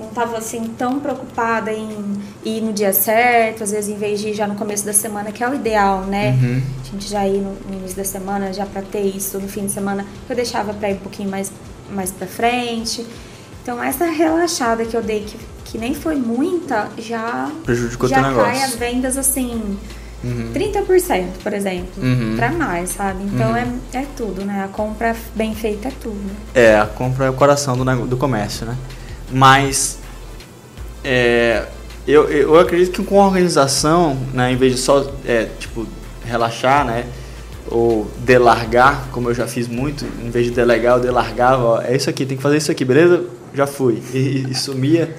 não 0.00 0.06
tava 0.08 0.36
assim 0.38 0.64
tão 0.76 0.98
preocupada 0.98 1.72
em 1.72 1.88
ir 2.44 2.60
no 2.60 2.72
dia 2.72 2.92
certo, 2.92 3.62
às 3.62 3.70
vezes 3.70 3.94
em 3.94 3.96
vez 3.96 4.20
de 4.20 4.30
ir 4.30 4.34
já 4.34 4.46
no 4.48 4.56
começo 4.56 4.84
da 4.84 4.92
semana, 4.92 5.30
que 5.30 5.42
é 5.44 5.48
o 5.48 5.54
ideal, 5.54 6.00
né? 6.00 6.30
Uhum. 6.42 6.62
A 6.82 6.90
gente 6.90 7.08
já 7.08 7.26
ir 7.26 7.38
no, 7.38 7.54
no 7.68 7.74
início 7.78 7.96
da 7.96 8.04
semana, 8.04 8.52
já 8.52 8.66
pra 8.66 8.82
ter 8.82 9.02
isso 9.02 9.38
no 9.38 9.46
fim 9.48 9.66
de 9.66 9.72
semana, 9.72 10.04
eu 10.28 10.34
deixava 10.34 10.74
pra 10.74 10.90
ir 10.90 10.94
um 10.94 10.98
pouquinho 10.98 11.30
mais, 11.30 11.52
mais 11.90 12.10
pra 12.10 12.26
frente. 12.26 13.06
Então 13.62 13.82
essa 13.82 14.04
relaxada 14.06 14.84
que 14.84 14.96
eu 14.96 15.02
dei, 15.02 15.20
que, 15.20 15.38
que 15.64 15.78
nem 15.78 15.94
foi 15.94 16.16
muita, 16.16 16.88
já, 16.98 17.50
Prejudicou 17.64 18.08
já 18.08 18.20
cai 18.20 18.30
negócio. 18.30 18.64
as 18.64 18.74
vendas 18.74 19.16
assim. 19.16 19.78
Uhum. 20.24 20.52
30%, 20.54 21.24
por 21.42 21.52
exemplo, 21.52 22.02
Uhum. 22.02 22.34
pra 22.36 22.50
mais, 22.50 22.90
sabe? 22.90 23.22
Então 23.24 23.50
Uhum. 23.50 23.56
é, 23.92 23.98
é 23.98 24.06
tudo, 24.16 24.44
né? 24.44 24.64
A 24.64 24.68
compra 24.68 25.14
bem 25.34 25.54
feita 25.54 25.88
é 25.88 25.92
tudo. 26.00 26.20
É, 26.54 26.78
a 26.78 26.86
compra 26.86 27.26
é 27.26 27.30
o 27.30 27.34
coração 27.34 27.76
do, 27.76 27.84
do 28.06 28.16
comércio, 28.16 28.64
né? 28.66 28.76
Mas 29.30 29.98
é, 31.02 31.64
eu, 32.06 32.28
eu 32.30 32.58
acredito 32.58 33.02
que 33.02 33.06
com 33.06 33.16
organização, 33.16 34.16
né, 34.32 34.52
em 34.52 34.56
vez 34.56 34.72
de 34.72 34.78
só, 34.78 35.10
é, 35.26 35.48
tipo, 35.58 35.86
relaxar, 36.24 36.84
né, 36.84 37.04
ou 37.70 38.10
delargar, 38.18 39.08
como 39.10 39.30
eu 39.30 39.34
já 39.34 39.46
fiz 39.46 39.66
muito, 39.68 40.04
em 40.24 40.30
vez 40.30 40.46
de 40.46 40.52
delegar, 40.52 40.96
eu 40.98 41.02
delargava, 41.02 41.62
ó, 41.64 41.82
é 41.82 41.96
isso 41.96 42.08
aqui, 42.10 42.24
tem 42.26 42.36
que 42.36 42.42
fazer 42.42 42.58
isso 42.58 42.70
aqui, 42.70 42.84
beleza? 42.84 43.24
Já 43.54 43.66
fui. 43.66 44.02
E, 44.12 44.46
e 44.50 44.54
sumia. 44.54 45.14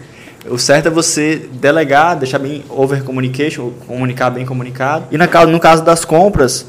O 0.50 0.58
certo 0.60 0.88
é 0.88 0.92
você 0.92 1.50
delegar, 1.54 2.16
deixar 2.16 2.38
bem 2.38 2.64
over 2.70 3.04
communication, 3.04 3.72
comunicar 3.88 4.30
bem 4.30 4.46
comunicado. 4.46 5.08
E 5.12 5.18
no 5.18 5.60
caso 5.60 5.84
das 5.84 6.06
compras, 6.06 6.68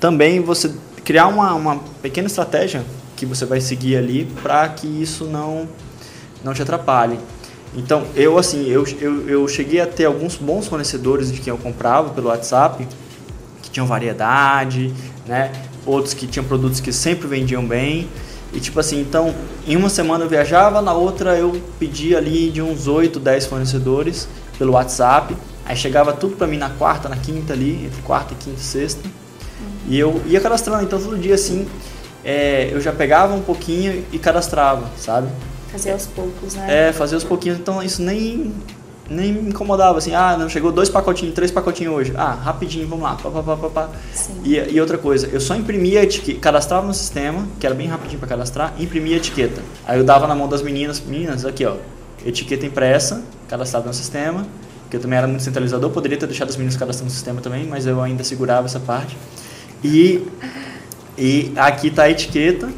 também 0.00 0.40
você 0.40 0.70
criar 1.04 1.26
uma, 1.26 1.54
uma 1.54 1.78
pequena 2.00 2.26
estratégia 2.26 2.82
que 3.16 3.26
você 3.26 3.44
vai 3.44 3.60
seguir 3.60 3.96
ali 3.96 4.24
para 4.42 4.68
que 4.68 4.86
isso 4.86 5.24
não, 5.24 5.68
não 6.42 6.54
te 6.54 6.62
atrapalhe. 6.62 7.18
Então, 7.74 8.06
eu 8.14 8.38
assim, 8.38 8.66
eu, 8.66 8.86
eu, 9.00 9.28
eu 9.28 9.48
cheguei 9.48 9.80
a 9.80 9.86
ter 9.86 10.06
alguns 10.06 10.36
bons 10.36 10.66
fornecedores 10.66 11.30
de 11.30 11.40
quem 11.40 11.50
eu 11.50 11.58
comprava 11.58 12.10
pelo 12.10 12.28
WhatsApp, 12.28 12.86
que 13.62 13.70
tinham 13.70 13.86
variedade, 13.86 14.94
né? 15.26 15.52
Outros 15.84 16.14
que 16.14 16.26
tinham 16.26 16.44
produtos 16.44 16.80
que 16.80 16.92
sempre 16.92 17.28
vendiam 17.28 17.64
bem. 17.66 18.08
E 18.52 18.60
tipo 18.60 18.80
assim, 18.80 19.00
então, 19.00 19.34
em 19.66 19.76
uma 19.76 19.90
semana 19.90 20.24
eu 20.24 20.28
viajava, 20.28 20.80
na 20.80 20.92
outra 20.92 21.36
eu 21.36 21.60
pedia 21.78 22.18
ali 22.18 22.50
de 22.50 22.62
uns 22.62 22.86
8, 22.86 23.20
10 23.20 23.46
fornecedores 23.46 24.28
pelo 24.58 24.72
WhatsApp. 24.72 25.36
Aí 25.66 25.76
chegava 25.76 26.12
tudo 26.12 26.36
para 26.36 26.46
mim 26.46 26.56
na 26.56 26.70
quarta, 26.70 27.08
na 27.08 27.16
quinta 27.16 27.52
ali, 27.52 27.84
entre 27.84 28.00
quarta 28.02 28.32
e 28.32 28.36
quinta 28.36 28.58
e 28.58 28.64
sexta. 28.64 29.08
E 29.86 29.98
eu 29.98 30.22
ia 30.26 30.40
cadastrando, 30.40 30.82
então 30.82 31.00
todo 31.00 31.18
dia 31.18 31.34
assim, 31.34 31.66
é, 32.24 32.70
eu 32.72 32.80
já 32.80 32.92
pegava 32.92 33.34
um 33.34 33.42
pouquinho 33.42 34.04
e 34.12 34.18
cadastrava, 34.18 34.86
sabe? 34.96 35.28
Fazer 35.70 35.92
aos 35.92 36.06
poucos, 36.06 36.54
né? 36.54 36.88
É, 36.88 36.92
fazer 36.92 37.14
aos 37.14 37.24
pouquinhos, 37.24 37.58
então 37.58 37.82
isso 37.82 38.02
nem 38.02 38.52
nem 39.08 39.32
me 39.32 39.50
incomodava, 39.50 39.98
assim, 39.98 40.14
ah, 40.14 40.36
não, 40.36 40.48
chegou 40.48 40.70
dois 40.70 40.88
pacotinhos, 40.88 41.34
três 41.34 41.50
pacotinhos 41.50 41.94
hoje. 41.94 42.12
Ah, 42.16 42.32
rapidinho, 42.32 42.86
vamos 42.86 43.04
lá, 43.04 43.14
pá, 43.14 43.30
pá, 43.30 43.56
pá, 43.56 43.68
pá. 43.68 43.88
E, 44.44 44.56
e 44.56 44.80
outra 44.80 44.98
coisa, 44.98 45.28
eu 45.28 45.40
só 45.40 45.54
imprimia 45.54 46.00
a 46.00 46.02
etiqueta, 46.02 46.38
cadastrava 46.40 46.86
no 46.86 46.92
sistema, 46.92 47.46
que 47.58 47.66
era 47.66 47.74
bem 47.74 47.86
rapidinho 47.86 48.18
para 48.18 48.28
cadastrar, 48.28 48.74
imprimia 48.78 49.14
a 49.14 49.18
etiqueta. 49.18 49.62
Aí 49.86 49.98
eu 49.98 50.04
dava 50.04 50.26
na 50.26 50.34
mão 50.34 50.48
das 50.48 50.62
meninas, 50.62 51.00
meninas, 51.00 51.44
aqui 51.44 51.64
ó, 51.64 51.76
etiqueta 52.24 52.66
impressa, 52.66 53.22
cadastrava 53.48 53.86
no 53.86 53.94
sistema, 53.94 54.46
que 54.90 54.96
eu 54.96 55.00
também 55.00 55.18
era 55.18 55.26
muito 55.26 55.42
centralizador, 55.42 55.90
poderia 55.90 56.18
ter 56.18 56.26
deixado 56.26 56.48
as 56.48 56.56
meninas 56.56 56.76
cadastrando 56.76 57.10
no 57.10 57.14
sistema 57.14 57.40
também, 57.40 57.66
mas 57.66 57.86
eu 57.86 58.00
ainda 58.02 58.22
segurava 58.24 58.66
essa 58.66 58.80
parte. 58.80 59.16
E, 59.82 60.26
e 61.16 61.52
aqui 61.56 61.90
tá 61.90 62.04
a 62.04 62.10
etiqueta 62.10 62.68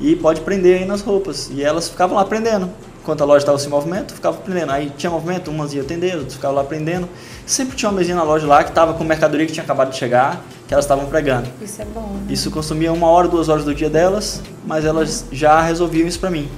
e 0.00 0.16
pode 0.16 0.40
prender 0.40 0.80
aí 0.80 0.84
nas 0.84 1.00
roupas. 1.00 1.50
E 1.52 1.62
elas 1.62 1.88
ficavam 1.88 2.16
lá 2.16 2.24
prendendo 2.24 2.70
enquanto 3.04 3.20
a 3.20 3.26
loja 3.26 3.40
estava 3.40 3.58
sem 3.58 3.68
movimento, 3.68 4.14
ficava 4.14 4.38
aprendendo. 4.38 4.72
Aí 4.72 4.90
tinha 4.96 5.10
movimento, 5.10 5.50
umas 5.50 5.74
iam 5.74 5.84
atender, 5.84 6.14
outras 6.14 6.34
ficavam 6.34 6.56
lá 6.56 6.62
aprendendo. 6.62 7.06
Sempre 7.44 7.76
tinha 7.76 7.90
uma 7.90 7.98
mesinha 7.98 8.16
na 8.16 8.22
loja 8.22 8.46
lá 8.46 8.64
que 8.64 8.70
estava 8.70 8.94
com 8.94 9.04
mercadoria 9.04 9.44
que 9.46 9.52
tinha 9.52 9.62
acabado 9.62 9.90
de 9.90 9.98
chegar, 9.98 10.42
que 10.66 10.72
elas 10.72 10.86
estavam 10.86 11.04
pregando. 11.04 11.46
Isso 11.60 11.82
é 11.82 11.84
bom. 11.84 12.00
Né? 12.00 12.32
Isso 12.32 12.50
consumia 12.50 12.90
uma 12.94 13.06
hora, 13.06 13.28
duas 13.28 13.50
horas 13.50 13.62
do 13.62 13.74
dia 13.74 13.90
delas, 13.90 14.40
mas 14.66 14.86
elas 14.86 15.26
já 15.30 15.60
resolviam 15.60 16.08
isso 16.08 16.18
para 16.18 16.30
mim. 16.30 16.48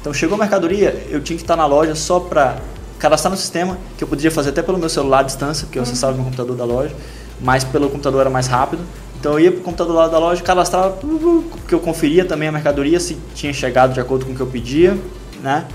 Então 0.00 0.14
chegou 0.14 0.34
a 0.36 0.38
mercadoria, 0.38 1.06
eu 1.10 1.20
tinha 1.20 1.36
que 1.36 1.44
estar 1.44 1.56
na 1.56 1.66
loja 1.66 1.94
só 1.94 2.18
para 2.18 2.56
cadastrar 2.98 3.30
no 3.30 3.36
sistema, 3.36 3.76
que 3.98 4.02
eu 4.02 4.08
podia 4.08 4.30
fazer 4.30 4.48
até 4.48 4.62
pelo 4.62 4.78
meu 4.78 4.88
celular 4.88 5.20
à 5.20 5.22
distância, 5.24 5.66
porque 5.66 5.78
eu 5.78 5.82
acessava 5.82 6.12
uhum. 6.12 6.20
meu 6.20 6.24
computador 6.24 6.56
da 6.56 6.64
loja, 6.64 6.94
mas 7.38 7.64
pelo 7.64 7.90
computador 7.90 8.22
era 8.22 8.30
mais 8.30 8.46
rápido. 8.46 8.82
Então 9.20 9.32
eu 9.34 9.40
ia 9.40 9.52
para 9.52 9.60
o 9.60 9.62
computador 9.62 9.94
lá 9.94 10.08
da 10.08 10.18
loja, 10.18 10.42
cadastrava, 10.42 10.96
porque 10.96 11.74
eu 11.74 11.80
conferia 11.80 12.24
também 12.24 12.48
a 12.48 12.52
mercadoria 12.52 12.98
se 12.98 13.18
tinha 13.34 13.52
chegado 13.52 13.92
de 13.92 14.00
acordo 14.00 14.24
com 14.24 14.32
o 14.32 14.34
que 14.34 14.40
eu 14.40 14.46
pedia, 14.46 14.96
né? 15.42 15.66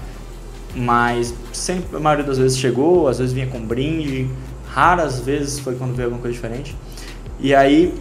Mas 0.78 1.34
sempre, 1.52 1.98
a 1.98 2.00
maioria 2.00 2.24
das 2.24 2.38
vezes 2.38 2.58
chegou, 2.58 3.08
às 3.08 3.18
vezes 3.18 3.34
vinha 3.34 3.48
com 3.48 3.60
brinde, 3.60 4.30
raras 4.70 5.20
vezes 5.20 5.60
foi 5.60 5.74
quando 5.74 5.96
veio 5.96 6.06
alguma 6.06 6.22
coisa 6.22 6.36
diferente. 6.36 6.76
E 7.40 7.56
aí 7.56 7.94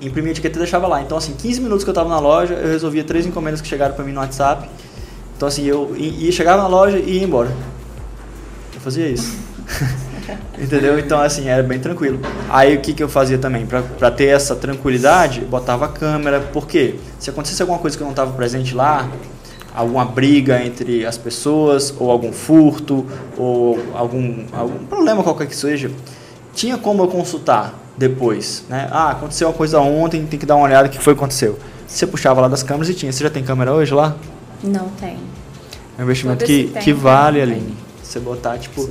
imprimia 0.00 0.30
a 0.30 0.32
etiqueta 0.32 0.56
e 0.56 0.58
deixava 0.58 0.86
lá. 0.86 1.02
Então 1.02 1.18
assim, 1.18 1.34
15 1.34 1.60
minutos 1.60 1.84
que 1.84 1.90
eu 1.90 1.92
estava 1.92 2.08
na 2.08 2.18
loja, 2.18 2.54
eu 2.54 2.68
resolvia 2.68 3.04
três 3.04 3.26
encomendas 3.26 3.60
que 3.60 3.68
chegaram 3.68 3.94
para 3.94 4.04
mim 4.04 4.12
no 4.12 4.20
WhatsApp. 4.20 4.68
Então 5.36 5.46
assim, 5.46 5.64
eu 5.64 5.94
ia, 5.94 6.32
chegava 6.32 6.62
na 6.62 6.68
loja 6.68 6.98
e 6.98 7.18
ia 7.18 7.24
embora. 7.24 7.52
Eu 8.74 8.80
fazia 8.80 9.06
isso. 9.06 9.36
Entendeu? 10.58 10.98
Então, 10.98 11.20
assim, 11.20 11.48
era 11.48 11.62
bem 11.62 11.80
tranquilo. 11.80 12.20
Aí, 12.48 12.76
o 12.76 12.80
que, 12.80 12.92
que 12.94 13.02
eu 13.02 13.08
fazia 13.08 13.38
também? 13.38 13.66
Para 13.66 14.10
ter 14.10 14.26
essa 14.26 14.54
tranquilidade, 14.54 15.40
botava 15.40 15.86
a 15.86 15.88
câmera. 15.88 16.40
Por 16.40 16.66
quê? 16.66 16.96
Se 17.18 17.30
acontecesse 17.30 17.60
alguma 17.60 17.78
coisa 17.78 17.96
que 17.96 18.02
eu 18.02 18.04
não 18.04 18.12
estava 18.12 18.32
presente 18.32 18.74
lá, 18.74 19.10
alguma 19.74 20.04
briga 20.04 20.62
entre 20.62 21.04
as 21.06 21.16
pessoas, 21.16 21.94
ou 21.98 22.10
algum 22.10 22.32
furto, 22.32 23.06
ou 23.36 23.78
algum, 23.94 24.44
algum 24.52 24.84
problema 24.86 25.22
qualquer 25.22 25.46
que 25.46 25.56
seja, 25.56 25.90
tinha 26.54 26.76
como 26.76 27.02
eu 27.02 27.08
consultar 27.08 27.74
depois, 27.96 28.64
né? 28.68 28.88
Ah, 28.90 29.10
aconteceu 29.10 29.48
uma 29.48 29.54
coisa 29.54 29.80
ontem, 29.80 30.24
tem 30.26 30.38
que 30.38 30.46
dar 30.46 30.56
uma 30.56 30.64
olhada 30.64 30.88
o 30.88 30.90
que 30.90 30.98
foi 30.98 31.14
que 31.14 31.18
aconteceu. 31.18 31.58
Você 31.86 32.06
puxava 32.06 32.40
lá 32.40 32.48
das 32.48 32.62
câmeras 32.62 32.88
e 32.88 32.94
tinha. 32.94 33.12
Você 33.12 33.22
já 33.22 33.30
tem 33.30 33.42
câmera 33.42 33.72
hoje 33.72 33.92
lá? 33.92 34.16
Não 34.62 34.88
tem. 35.00 35.18
É 35.98 36.00
um 36.00 36.04
investimento 36.04 36.44
que, 36.44 36.70
tem, 36.72 36.82
que 36.82 36.92
vale, 36.92 37.40
Aline. 37.40 37.76
Você 38.02 38.18
botar, 38.18 38.58
tipo... 38.58 38.88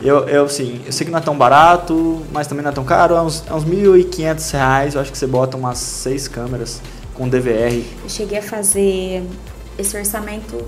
Eu, 0.00 0.28
eu, 0.28 0.44
assim, 0.44 0.80
eu 0.86 0.92
sei 0.92 1.04
que 1.04 1.10
não 1.10 1.18
é 1.18 1.22
tão 1.22 1.36
barato, 1.36 2.22
mas 2.32 2.46
também 2.46 2.62
não 2.62 2.70
é 2.70 2.74
tão 2.74 2.84
caro. 2.84 3.14
É 3.14 3.22
uns, 3.22 3.44
é 3.48 3.52
uns 3.52 3.64
1.500 3.64 4.52
reais. 4.52 4.94
Eu 4.94 5.00
acho 5.00 5.10
que 5.10 5.18
você 5.18 5.26
bota 5.26 5.56
umas 5.56 5.78
seis 5.78 6.28
câmeras 6.28 6.80
com 7.12 7.28
DVR. 7.28 7.82
Eu 8.02 8.08
cheguei 8.08 8.38
a 8.38 8.42
fazer 8.42 9.24
esse 9.78 9.96
orçamento 9.96 10.64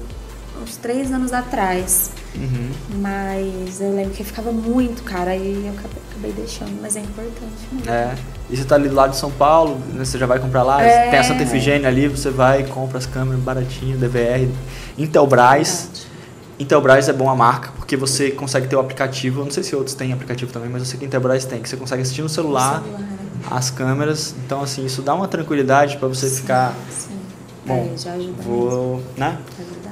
uns 0.63 0.77
três 0.77 1.13
anos 1.13 1.33
atrás. 1.33 2.11
Uhum. 2.35 2.71
Mas 3.01 3.81
eu 3.81 3.95
lembro 3.95 4.13
que 4.13 4.25
ficava 4.25 4.51
muito 4.53 5.03
caro, 5.03 5.31
aí 5.31 5.67
eu 5.67 5.73
acabei, 5.73 6.03
acabei 6.11 6.33
deixando, 6.33 6.81
mas 6.81 6.97
é 6.97 7.01
importante. 7.01 7.69
Mesmo. 7.73 7.91
É. 7.91 8.15
E 8.49 8.57
você 8.57 8.65
tá 8.65 8.75
ali 8.77 8.89
do 8.89 8.95
lado 8.95 9.11
de 9.11 9.17
São 9.17 9.31
Paulo, 9.31 9.79
né, 9.93 10.05
você 10.05 10.19
já 10.19 10.27
vai 10.27 10.39
comprar 10.39 10.63
lá, 10.63 10.83
é. 10.83 11.11
tem 11.11 11.19
a 11.19 11.25
Santa 11.25 11.43
Efigênia 11.43 11.89
ali, 11.89 12.09
você 12.09 12.31
vai 12.31 12.61
e 12.61 12.65
compra 12.65 12.99
as 12.99 13.07
câmeras 13.07 13.41
baratinho, 13.41 13.97
DVR, 13.99 14.49
Intelbras. 14.97 15.89
Verdade. 15.93 16.17
Intelbras 16.59 17.09
é 17.09 17.13
bom 17.13 17.29
a 17.29 17.37
marca, 17.37 17.71
porque 17.77 17.97
você 17.97 18.31
consegue 18.31 18.67
ter 18.67 18.77
o 18.77 18.81
aplicativo, 18.81 19.41
eu 19.41 19.45
não 19.45 19.53
sei 19.53 19.63
se 19.63 19.77
outros 19.77 19.95
têm 19.95 20.13
aplicativo 20.13 20.51
também, 20.51 20.71
mas 20.71 20.81
eu 20.81 20.87
sei 20.87 20.99
que 20.99 21.05
Intelbras 21.05 21.45
tem, 21.45 21.61
que 21.61 21.69
você 21.69 21.77
consegue 21.77 22.01
assistir 22.01 22.23
no 22.23 22.31
celular, 22.31 22.83
celular. 22.83 23.01
É. 23.53 23.55
as 23.55 23.71
câmeras, 23.71 24.35
então 24.45 24.63
assim, 24.63 24.87
isso 24.87 25.03
dá 25.03 25.15
uma 25.15 25.29
tranquilidade 25.29 25.99
para 25.99 26.09
você 26.09 26.29
sim, 26.29 26.37
ficar 26.37 26.73
sim 26.91 27.16
Bom, 27.67 27.91
é, 27.93 27.99
já 27.99 28.13
ajuda 28.13 28.43
vou, 28.43 29.03
né? 29.17 29.39
Ajuda 29.59 29.91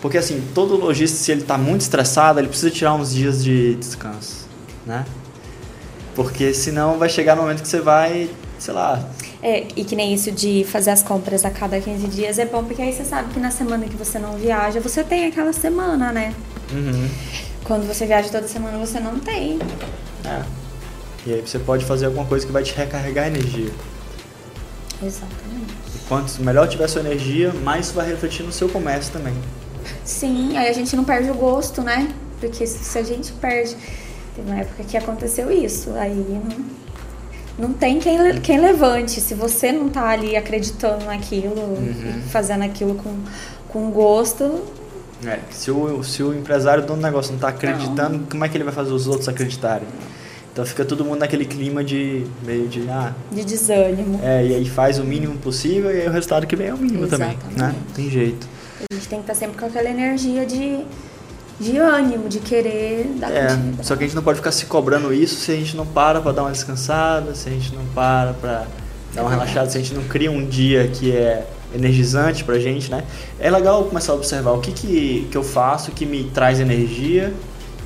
Porque 0.00 0.16
assim, 0.16 0.42
todo 0.54 0.76
lojista, 0.76 1.18
se 1.18 1.32
ele 1.32 1.40
está 1.40 1.58
muito 1.58 1.80
estressado, 1.80 2.38
ele 2.38 2.48
precisa 2.48 2.70
tirar 2.70 2.94
uns 2.94 3.12
dias 3.12 3.42
de 3.42 3.74
descanso, 3.74 4.46
né? 4.86 5.04
Porque 6.14 6.54
senão 6.54 6.98
vai 6.98 7.08
chegar 7.08 7.34
no 7.34 7.42
momento 7.42 7.62
que 7.62 7.68
você 7.68 7.80
vai, 7.80 8.30
sei 8.58 8.74
lá... 8.74 9.08
É, 9.42 9.68
e 9.76 9.84
que 9.84 9.94
nem 9.94 10.14
isso 10.14 10.32
de 10.32 10.64
fazer 10.64 10.90
as 10.90 11.02
compras 11.02 11.44
a 11.44 11.50
cada 11.50 11.80
15 11.80 12.08
dias 12.08 12.38
é 12.38 12.46
bom, 12.46 12.64
porque 12.64 12.82
aí 12.82 12.92
você 12.92 13.04
sabe 13.04 13.32
que 13.32 13.38
na 13.38 13.50
semana 13.50 13.86
que 13.86 13.96
você 13.96 14.18
não 14.18 14.32
viaja, 14.32 14.80
você 14.80 15.04
tem 15.04 15.26
aquela 15.26 15.52
semana, 15.52 16.10
né? 16.10 16.34
Uhum. 16.72 17.08
Quando 17.64 17.86
você 17.86 18.06
viaja 18.06 18.28
toda 18.30 18.48
semana, 18.48 18.78
você 18.78 18.98
não 18.98 19.18
tem. 19.18 19.58
É. 20.24 20.42
E 21.26 21.34
aí 21.34 21.40
você 21.40 21.58
pode 21.58 21.84
fazer 21.84 22.06
alguma 22.06 22.24
coisa 22.24 22.46
que 22.46 22.52
vai 22.52 22.62
te 22.62 22.74
recarregar 22.74 23.26
energia. 23.26 23.70
Exatamente. 25.02 25.67
Quanto 26.08 26.42
melhor 26.42 26.66
tiver 26.66 26.84
a 26.84 26.88
sua 26.88 27.02
energia, 27.02 27.52
mais 27.52 27.86
isso 27.86 27.94
vai 27.94 28.08
refletir 28.08 28.42
no 28.42 28.50
seu 28.50 28.68
comércio 28.68 29.12
também. 29.12 29.34
Sim, 30.04 30.56
aí 30.56 30.68
a 30.68 30.72
gente 30.72 30.96
não 30.96 31.04
perde 31.04 31.30
o 31.30 31.34
gosto, 31.34 31.82
né? 31.82 32.08
Porque 32.40 32.66
se 32.66 32.98
a 32.98 33.02
gente 33.02 33.30
perde. 33.32 33.76
Teve 34.34 34.50
uma 34.50 34.60
época 34.60 34.84
que 34.84 34.96
aconteceu 34.96 35.50
isso, 35.50 35.90
aí 35.94 36.40
não, 37.58 37.68
não 37.68 37.74
tem 37.74 37.98
quem, 37.98 38.40
quem 38.40 38.58
levante. 38.58 39.20
Se 39.20 39.34
você 39.34 39.70
não 39.70 39.88
tá 39.88 40.08
ali 40.08 40.34
acreditando 40.34 41.04
naquilo, 41.04 41.60
uhum. 41.60 42.22
fazendo 42.30 42.62
aquilo 42.64 42.94
com, 42.94 43.14
com 43.68 43.90
gosto. 43.90 44.62
É, 45.26 45.40
se 45.50 45.70
o, 45.70 46.02
se 46.02 46.22
o 46.22 46.32
empresário 46.32 46.86
do 46.86 46.96
negócio 46.96 47.32
não 47.32 47.40
tá 47.40 47.48
acreditando, 47.48 48.18
não. 48.18 48.26
como 48.26 48.44
é 48.44 48.48
que 48.48 48.56
ele 48.56 48.64
vai 48.64 48.72
fazer 48.72 48.92
os 48.92 49.06
outros 49.08 49.28
acreditarem? 49.28 49.86
Então 50.58 50.66
fica 50.66 50.84
todo 50.84 51.04
mundo 51.04 51.20
naquele 51.20 51.44
clima 51.44 51.84
de 51.84 52.26
meio 52.44 52.66
de 52.66 52.84
ah, 52.90 53.14
de 53.30 53.44
desânimo. 53.44 54.18
É, 54.24 54.44
e 54.44 54.56
aí 54.56 54.68
faz 54.68 54.98
o 54.98 55.04
mínimo 55.04 55.38
possível 55.38 55.88
e 55.88 56.00
aí 56.00 56.08
o 56.08 56.10
resultado 56.10 56.48
que 56.48 56.56
vem 56.56 56.66
é 56.66 56.74
o 56.74 56.76
mínimo 56.76 57.04
Exatamente. 57.04 57.38
também, 57.38 57.58
né? 57.58 57.74
Tem 57.94 58.10
jeito. 58.10 58.44
A 58.90 58.92
gente 58.92 59.06
tem 59.06 59.20
que 59.20 59.30
estar 59.30 59.34
sempre 59.36 59.56
com 59.56 59.66
aquela 59.66 59.88
energia 59.88 60.44
de 60.44 60.84
de 61.60 61.78
ânimo, 61.78 62.28
de 62.28 62.40
querer 62.40 63.04
dar 63.20 63.30
É, 63.30 63.56
só 63.84 63.94
que 63.94 64.02
a 64.02 64.06
gente 64.08 64.16
não 64.16 64.22
pode 64.24 64.38
ficar 64.38 64.50
se 64.50 64.66
cobrando 64.66 65.14
isso 65.14 65.36
se 65.36 65.52
a 65.52 65.54
gente 65.54 65.76
não 65.76 65.86
para 65.86 66.20
para 66.20 66.32
dar 66.32 66.42
uma 66.42 66.50
descansada, 66.50 67.36
se 67.36 67.48
a 67.48 67.52
gente 67.52 67.72
não 67.72 67.84
para 67.94 68.32
para 68.32 68.66
dar 69.14 69.22
uma 69.22 69.30
relaxada, 69.30 69.70
se 69.70 69.78
a 69.78 69.80
gente 69.80 69.94
não 69.94 70.02
cria 70.08 70.28
um 70.28 70.44
dia 70.44 70.88
que 70.88 71.12
é 71.12 71.46
energizante 71.72 72.42
pra 72.42 72.58
gente, 72.58 72.90
né? 72.90 73.04
É 73.38 73.48
legal 73.48 73.84
começar 73.84 74.10
a 74.10 74.16
observar 74.16 74.50
o 74.52 74.60
que, 74.60 74.72
que, 74.72 75.28
que 75.30 75.36
eu 75.36 75.44
faço 75.44 75.92
que 75.92 76.04
me 76.04 76.24
traz 76.24 76.58
energia 76.58 77.32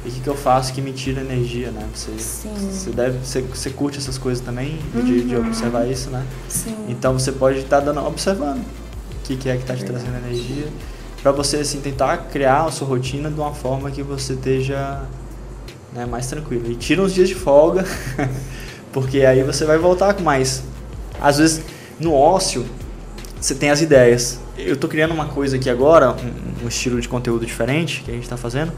e 0.04 0.08
o 0.08 0.12
que, 0.12 0.20
que 0.20 0.28
eu 0.28 0.36
faço 0.36 0.72
que 0.72 0.80
me 0.80 0.92
tira 0.92 1.20
energia, 1.20 1.70
né? 1.70 1.86
Você, 1.94 2.12
Sim. 2.18 2.54
você 2.70 2.90
deve, 2.90 3.18
você, 3.18 3.40
você 3.42 3.70
curte 3.70 3.98
essas 3.98 4.18
coisas 4.18 4.44
também, 4.44 4.78
uhum. 4.94 5.04
de, 5.04 5.22
de, 5.22 5.36
uhum. 5.36 5.46
observar 5.46 5.86
isso, 5.86 6.10
né? 6.10 6.24
Sim. 6.48 6.74
Então 6.88 7.18
você 7.18 7.32
pode 7.32 7.58
estar 7.58 7.80
tá 7.80 7.86
dando, 7.86 8.04
observando 8.06 8.58
o 8.58 9.24
que, 9.24 9.36
que 9.36 9.48
é 9.48 9.56
que 9.56 9.62
está 9.62 9.74
te 9.74 9.84
trazendo 9.84 10.16
energia, 10.16 10.66
para 11.22 11.30
você 11.30 11.58
assim 11.58 11.80
tentar 11.80 12.16
criar 12.30 12.64
a 12.64 12.70
sua 12.70 12.88
rotina 12.88 13.30
de 13.30 13.38
uma 13.38 13.54
forma 13.54 13.90
que 13.90 14.02
você 14.02 14.32
esteja 14.32 15.06
né? 15.92 16.06
Mais 16.06 16.26
tranquilo. 16.26 16.70
E 16.70 16.74
tira 16.74 17.02
uns 17.02 17.12
dias 17.12 17.28
de 17.28 17.34
folga, 17.34 17.84
porque 18.92 19.20
aí 19.20 19.42
você 19.42 19.64
vai 19.64 19.78
voltar 19.78 20.14
com 20.14 20.22
mais. 20.22 20.62
Às 21.20 21.38
vezes, 21.38 21.62
no 22.00 22.14
ócio, 22.14 22.64
você 23.40 23.54
tem 23.54 23.70
as 23.70 23.80
ideias. 23.80 24.40
Eu 24.56 24.76
tô 24.76 24.88
criando 24.88 25.12
uma 25.12 25.26
coisa 25.26 25.56
aqui 25.56 25.70
agora, 25.70 26.12
um, 26.12 26.64
um 26.64 26.68
estilo 26.68 27.00
de 27.00 27.08
conteúdo 27.08 27.44
diferente 27.44 28.02
que 28.04 28.10
a 28.10 28.14
gente 28.14 28.24
está 28.24 28.36
fazendo, 28.36 28.72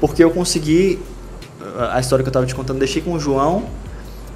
porque 0.00 0.22
eu 0.22 0.30
consegui 0.30 0.98
a 1.90 2.00
história 2.00 2.22
que 2.22 2.28
eu 2.28 2.30
estava 2.30 2.46
te 2.46 2.54
contando, 2.54 2.78
deixei 2.78 3.02
com 3.02 3.12
o 3.12 3.20
João. 3.20 3.64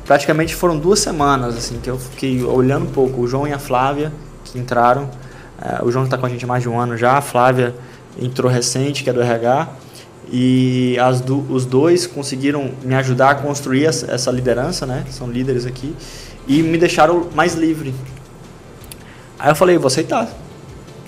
Praticamente 0.05 0.55
foram 0.55 0.79
duas 0.79 0.99
semanas 0.99 1.57
assim 1.57 1.79
que 1.79 1.89
eu 1.89 1.99
fiquei 1.99 2.43
olhando 2.43 2.87
um 2.87 2.91
pouco 2.91 3.21
o 3.21 3.29
João 3.29 3.47
e 3.47 3.53
a 3.53 3.59
Flávia 3.59 4.13
que 4.45 4.59
entraram. 4.59 5.05
Uh, 5.61 5.85
o 5.85 5.93
João 5.93 6.05
está 6.05 6.17
com 6.17 6.27
a 6.27 6.29
gente 6.29 6.45
há 6.45 6.49
mais 6.49 6.63
de 6.63 6.69
um 6.69 6.81
ano 6.81 6.97
já, 6.97 7.19
a 7.19 7.21
Flávia 7.21 7.75
entrou 8.21 8.51
recente, 8.51 9.05
que 9.05 9.11
é 9.11 9.13
do 9.13 9.21
RH, 9.21 9.69
e 10.33 10.99
as 10.99 11.21
do, 11.21 11.45
os 11.51 11.67
dois 11.67 12.07
conseguiram 12.07 12.73
me 12.83 12.95
ajudar 12.95 13.31
a 13.31 13.35
construir 13.35 13.85
essa, 13.85 14.11
essa 14.11 14.31
liderança, 14.31 14.87
né? 14.87 15.05
São 15.11 15.31
líderes 15.31 15.67
aqui 15.67 15.95
e 16.47 16.63
me 16.63 16.79
deixaram 16.79 17.29
mais 17.35 17.55
livre. 17.55 17.95
Aí 19.39 19.51
eu 19.51 19.55
falei, 19.55 19.77
vou 19.77 19.87
aceitar. 19.87 20.29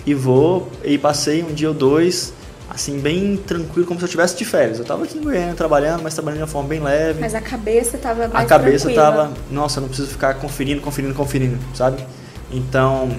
E 0.04 0.14
vou, 0.14 0.70
e 0.84 0.98
passei 0.98 1.42
um 1.42 1.52
dia 1.52 1.68
ou 1.68 1.74
dois, 1.74 2.34
assim, 2.74 2.98
bem 2.98 3.36
tranquilo, 3.36 3.86
como 3.86 4.00
se 4.00 4.04
eu 4.04 4.06
estivesse 4.06 4.36
de 4.36 4.44
férias. 4.44 4.78
Eu 4.78 4.82
estava 4.82 5.04
aqui 5.04 5.18
em 5.18 5.22
Goiânia 5.22 5.54
trabalhando, 5.54 6.02
mas 6.02 6.14
trabalhando 6.14 6.38
de 6.38 6.44
uma 6.44 6.48
forma 6.48 6.68
bem 6.68 6.80
leve. 6.80 7.20
Mas 7.20 7.34
a 7.34 7.40
cabeça 7.40 7.96
estava 7.96 8.28
mais 8.28 8.44
A 8.44 8.48
cabeça 8.48 8.88
estava, 8.88 9.32
nossa, 9.50 9.78
eu 9.78 9.82
não 9.82 9.88
preciso 9.88 10.08
ficar 10.08 10.34
conferindo, 10.34 10.80
conferindo, 10.80 11.14
conferindo, 11.14 11.58
sabe? 11.74 12.04
Então, 12.50 13.10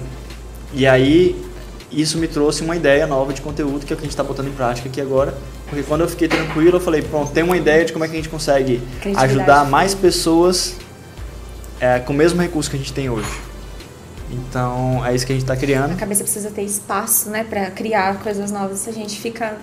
e 0.72 0.86
aí 0.86 1.40
isso 1.90 2.18
me 2.18 2.26
trouxe 2.26 2.62
uma 2.62 2.74
ideia 2.74 3.06
nova 3.06 3.32
de 3.32 3.40
conteúdo 3.40 3.86
que 3.86 3.92
é 3.92 3.94
o 3.94 3.96
que 3.96 4.02
a 4.02 4.06
gente 4.06 4.10
está 4.10 4.24
botando 4.24 4.48
em 4.48 4.52
prática 4.52 4.88
aqui 4.88 5.00
agora. 5.00 5.34
Porque 5.68 5.82
quando 5.84 6.02
eu 6.02 6.08
fiquei 6.08 6.28
tranquilo, 6.28 6.76
eu 6.76 6.80
falei, 6.80 7.02
pronto, 7.02 7.32
tem 7.32 7.44
uma 7.44 7.56
ideia 7.56 7.84
de 7.84 7.92
como 7.92 8.04
é 8.04 8.08
que 8.08 8.14
a 8.14 8.16
gente 8.16 8.28
consegue 8.28 8.82
ajudar 9.16 9.64
mais 9.64 9.94
pessoas 9.94 10.76
é, 11.80 12.00
com 12.00 12.12
o 12.12 12.16
mesmo 12.16 12.40
recurso 12.42 12.68
que 12.68 12.76
a 12.76 12.78
gente 12.78 12.92
tem 12.92 13.08
hoje. 13.08 13.28
Então, 14.30 15.04
é 15.04 15.14
isso 15.14 15.26
que 15.26 15.32
a 15.32 15.34
gente 15.36 15.44
está 15.44 15.56
criando. 15.56 15.92
A 15.92 15.96
cabeça 15.96 16.22
precisa 16.22 16.50
ter 16.50 16.62
espaço, 16.62 17.30
né, 17.30 17.44
para 17.44 17.70
criar 17.70 18.20
coisas 18.20 18.50
novas. 18.50 18.80
Se 18.80 18.90
a 18.90 18.92
gente 18.92 19.20
fica 19.20 19.56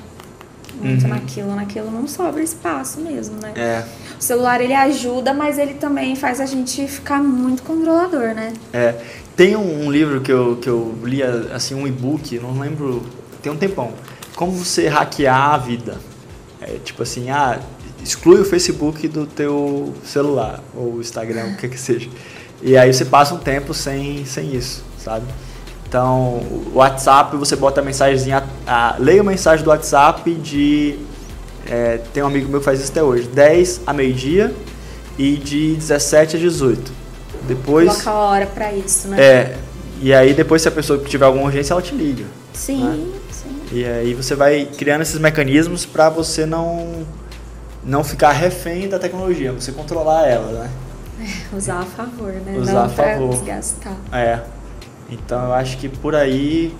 muito 0.79 1.03
uhum. 1.03 1.09
naquilo, 1.09 1.55
naquilo, 1.55 1.91
não 1.91 2.07
sobra 2.07 2.41
espaço 2.41 2.99
mesmo, 3.01 3.35
né? 3.41 3.53
É. 3.55 3.83
O 4.19 4.23
celular, 4.23 4.61
ele 4.61 4.73
ajuda, 4.73 5.33
mas 5.33 5.57
ele 5.57 5.73
também 5.75 6.15
faz 6.15 6.39
a 6.39 6.45
gente 6.45 6.87
ficar 6.87 7.21
muito 7.21 7.63
controlador, 7.63 8.33
né? 8.33 8.53
É. 8.73 8.95
Tem 9.35 9.55
um, 9.55 9.85
um 9.85 9.91
livro 9.91 10.21
que 10.21 10.31
eu, 10.31 10.57
que 10.57 10.69
eu 10.69 10.95
li, 11.03 11.21
assim, 11.23 11.75
um 11.75 11.87
e-book, 11.87 12.37
não 12.39 12.59
lembro, 12.59 13.03
tem 13.41 13.51
um 13.51 13.57
tempão. 13.57 13.93
Como 14.35 14.51
você 14.51 14.87
hackear 14.87 15.53
a 15.53 15.57
vida. 15.57 15.97
É, 16.61 16.77
tipo 16.83 17.01
assim, 17.01 17.29
ah, 17.29 17.59
exclui 18.03 18.41
o 18.41 18.45
Facebook 18.45 19.07
do 19.07 19.25
teu 19.25 19.93
celular, 20.03 20.63
ou 20.75 20.99
Instagram, 20.99 21.53
o 21.53 21.57
que 21.57 21.67
que 21.67 21.79
seja. 21.79 22.09
E 22.61 22.77
aí 22.77 22.93
você 22.93 23.05
passa 23.05 23.33
um 23.33 23.37
tempo 23.37 23.73
sem, 23.73 24.25
sem 24.25 24.55
isso, 24.55 24.83
sabe? 24.97 25.25
Então, 25.87 26.41
o 26.73 26.75
WhatsApp, 26.75 27.35
você 27.35 27.55
bota 27.55 27.81
a 27.81 27.83
mensagenzinha, 27.83 28.43
a, 28.65 28.95
leia 28.97 29.21
a 29.21 29.23
mensagem 29.23 29.63
do 29.63 29.69
WhatsApp 29.69 30.33
de. 30.35 30.97
É, 31.67 31.99
tem 32.13 32.23
um 32.23 32.27
amigo 32.27 32.49
meu 32.49 32.59
que 32.59 32.65
faz 32.65 32.79
isso 32.79 32.91
até 32.91 33.03
hoje, 33.03 33.27
10 33.27 33.81
a 33.85 33.93
meio-dia 33.93 34.53
e 35.17 35.35
de 35.35 35.75
17 35.75 36.37
a 36.37 36.39
18. 36.39 36.91
Depois. 37.47 37.89
Coloca 37.89 38.09
a 38.09 38.13
hora 38.13 38.45
pra 38.45 38.71
isso, 38.71 39.07
né? 39.09 39.21
É. 39.21 39.57
E 40.01 40.13
aí, 40.13 40.33
depois, 40.33 40.61
se 40.61 40.67
a 40.67 40.71
pessoa 40.71 40.97
tiver 40.99 41.25
alguma 41.25 41.45
urgência, 41.45 41.73
ela 41.73 41.81
te 41.81 41.93
liga. 41.93 42.25
Sim, 42.53 42.83
né? 42.83 43.19
sim. 43.31 43.61
E 43.71 43.85
aí 43.85 44.13
você 44.13 44.35
vai 44.35 44.67
criando 44.77 45.01
esses 45.01 45.19
mecanismos 45.19 45.85
para 45.85 46.09
você 46.09 46.45
não, 46.45 47.05
não 47.83 48.03
ficar 48.03 48.31
refém 48.31 48.87
da 48.87 48.97
tecnologia, 48.97 49.51
você 49.51 49.71
controlar 49.71 50.27
ela, 50.27 50.51
né? 50.51 50.69
É, 51.21 51.55
usar 51.55 51.79
a 51.79 51.85
favor, 51.85 52.31
né? 52.33 52.57
Usar 52.57 52.73
Não 52.73 52.83
a 52.83 52.89
favor. 52.89 53.29
desgastar. 53.29 53.95
É. 54.11 54.39
Então 55.09 55.45
eu 55.45 55.53
acho 55.53 55.77
que 55.77 55.87
por 55.87 56.15
aí. 56.15 56.73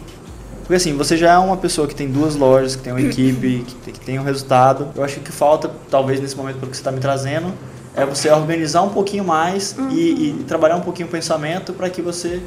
Porque 0.62 0.76
assim, 0.76 0.96
você 0.96 1.18
já 1.18 1.34
é 1.34 1.38
uma 1.38 1.58
pessoa 1.58 1.88
que 1.88 1.94
tem 1.94 2.10
duas 2.10 2.36
lojas, 2.36 2.76
que 2.76 2.84
tem 2.84 2.94
uma 2.94 3.02
equipe, 3.02 3.66
que, 3.84 4.00
tem 4.00 4.20
um 4.20 4.24
resultado. 4.24 4.90
Eu 4.96 5.04
acho 5.04 5.16
que 5.16 5.22
o 5.22 5.24
que 5.24 5.32
falta, 5.32 5.70
talvez 5.90 6.20
nesse 6.20 6.36
momento, 6.36 6.60
pelo 6.60 6.72
que 6.72 6.78
você 6.78 6.82
está 6.82 6.92
me 6.92 7.00
trazendo, 7.00 7.54
é 7.96 8.06
você 8.06 8.30
organizar 8.30 8.82
um 8.82 8.90
pouquinho 8.90 9.24
mais 9.24 9.76
uhum. 9.78 9.90
e, 9.92 10.30
e, 10.30 10.44
trabalhar 10.48 10.78
um 10.78 10.82
pouquinho 10.82 11.08
o 11.08 11.12
pensamento 11.12 11.74
para 11.74 11.90
que 11.90 12.02
você 12.02 12.42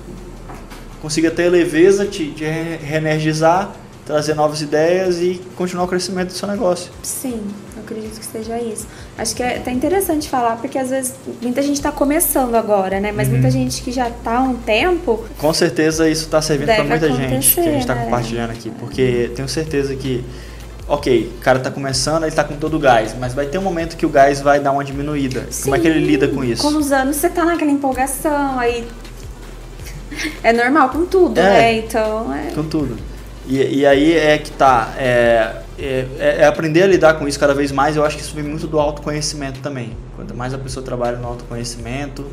consiga 1.02 1.30
ter 1.30 1.50
leveza, 1.50 2.06
de 2.06 2.32
te 2.32 2.44
reenergizar 2.44 3.70
trazer 4.04 4.34
novas 4.34 4.60
ideias 4.60 5.18
e 5.18 5.40
continuar 5.56 5.84
o 5.84 5.88
crescimento 5.88 6.28
do 6.28 6.34
seu 6.34 6.46
negócio. 6.46 6.92
Sim, 7.02 7.42
eu 7.76 7.82
acredito 7.82 8.18
que 8.18 8.26
seja 8.26 8.60
isso. 8.60 8.86
Acho 9.16 9.36
que 9.36 9.42
é 9.42 9.58
até 9.58 9.70
interessante 9.70 10.28
falar, 10.28 10.56
porque 10.56 10.76
às 10.76 10.90
vezes 10.90 11.14
muita 11.40 11.62
gente 11.62 11.76
está 11.76 11.92
começando 11.92 12.56
agora, 12.56 12.98
né? 12.98 13.12
Mas 13.12 13.28
uhum. 13.28 13.34
muita 13.34 13.50
gente 13.50 13.80
que 13.80 13.92
já 13.92 14.08
está 14.08 14.38
há 14.38 14.42
um 14.42 14.56
tempo. 14.56 15.24
Com 15.38 15.54
certeza 15.54 16.08
isso 16.08 16.24
está 16.24 16.42
servindo 16.42 16.66
para 16.66 16.82
muita 16.82 17.12
gente 17.12 17.54
que 17.54 17.60
a 17.60 17.64
gente 17.64 17.78
está 17.78 17.94
né? 17.94 18.04
compartilhando 18.04 18.50
aqui, 18.50 18.70
porque 18.70 19.30
tenho 19.36 19.48
certeza 19.48 19.94
que. 19.94 20.24
Ok, 20.86 21.32
o 21.38 21.40
cara 21.40 21.58
está 21.58 21.70
começando, 21.70 22.24
ele 22.24 22.28
está 22.28 22.44
com 22.44 22.56
todo 22.56 22.76
o 22.76 22.78
gás, 22.78 23.14
mas 23.18 23.32
vai 23.32 23.46
ter 23.46 23.56
um 23.56 23.62
momento 23.62 23.96
que 23.96 24.04
o 24.04 24.08
gás 24.08 24.42
vai 24.42 24.60
dar 24.60 24.72
uma 24.72 24.84
diminuída. 24.84 25.46
Sim, 25.48 25.64
Como 25.64 25.76
é 25.76 25.78
que 25.78 25.86
ele 25.86 26.04
lida 26.04 26.28
com 26.28 26.44
isso? 26.44 26.60
Com 26.62 26.76
os 26.76 26.92
anos 26.92 27.16
você 27.16 27.28
está 27.28 27.42
naquela 27.44 27.70
empolgação, 27.70 28.58
aí 28.58 28.86
é 30.42 30.52
normal 30.52 30.90
com 30.90 31.06
tudo, 31.06 31.38
é, 31.38 31.42
né? 31.42 31.78
Então 31.78 32.34
é. 32.34 32.50
Com 32.50 32.64
tudo. 32.64 32.98
E, 33.46 33.78
e 33.80 33.86
aí 33.86 34.12
é 34.12 34.36
que 34.38 34.50
tá. 34.50 34.92
É, 34.98 35.63
é, 35.78 36.06
é, 36.18 36.46
aprender 36.46 36.82
a 36.82 36.86
lidar 36.86 37.14
com 37.14 37.26
isso 37.26 37.38
cada 37.38 37.54
vez 37.54 37.72
mais. 37.72 37.96
Eu 37.96 38.04
acho 38.04 38.16
que 38.16 38.22
isso 38.22 38.34
vem 38.34 38.44
muito 38.44 38.66
do 38.66 38.78
autoconhecimento 38.78 39.60
também. 39.60 39.92
Quanto 40.16 40.34
mais 40.34 40.54
a 40.54 40.58
pessoa 40.58 40.84
trabalha 40.84 41.16
no 41.16 41.26
autoconhecimento, 41.26 42.24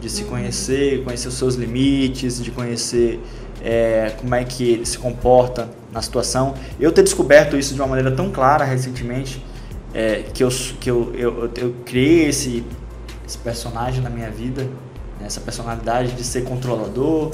de 0.00 0.08
se 0.08 0.24
conhecer, 0.24 1.02
conhecer 1.02 1.28
os 1.28 1.34
seus 1.34 1.54
limites, 1.56 2.42
de 2.42 2.50
conhecer 2.50 3.20
é, 3.62 4.14
como 4.18 4.34
é 4.34 4.44
que 4.44 4.64
ele 4.64 4.86
se 4.86 4.98
comporta 4.98 5.68
na 5.92 6.00
situação. 6.02 6.54
Eu 6.78 6.92
ter 6.92 7.02
descoberto 7.02 7.56
isso 7.56 7.74
de 7.74 7.80
uma 7.80 7.88
maneira 7.88 8.10
tão 8.12 8.30
clara 8.30 8.64
recentemente, 8.64 9.44
é, 9.92 10.22
que, 10.32 10.44
eu, 10.44 10.48
que 10.80 10.90
eu, 10.90 11.12
eu, 11.14 11.50
eu 11.56 11.74
criei 11.84 12.28
esse, 12.28 12.64
esse 13.26 13.38
personagem 13.38 14.02
na 14.02 14.10
minha 14.10 14.30
vida, 14.30 14.62
né, 15.18 15.26
essa 15.26 15.40
personalidade 15.40 16.12
de 16.12 16.22
ser 16.22 16.44
controlador, 16.44 17.32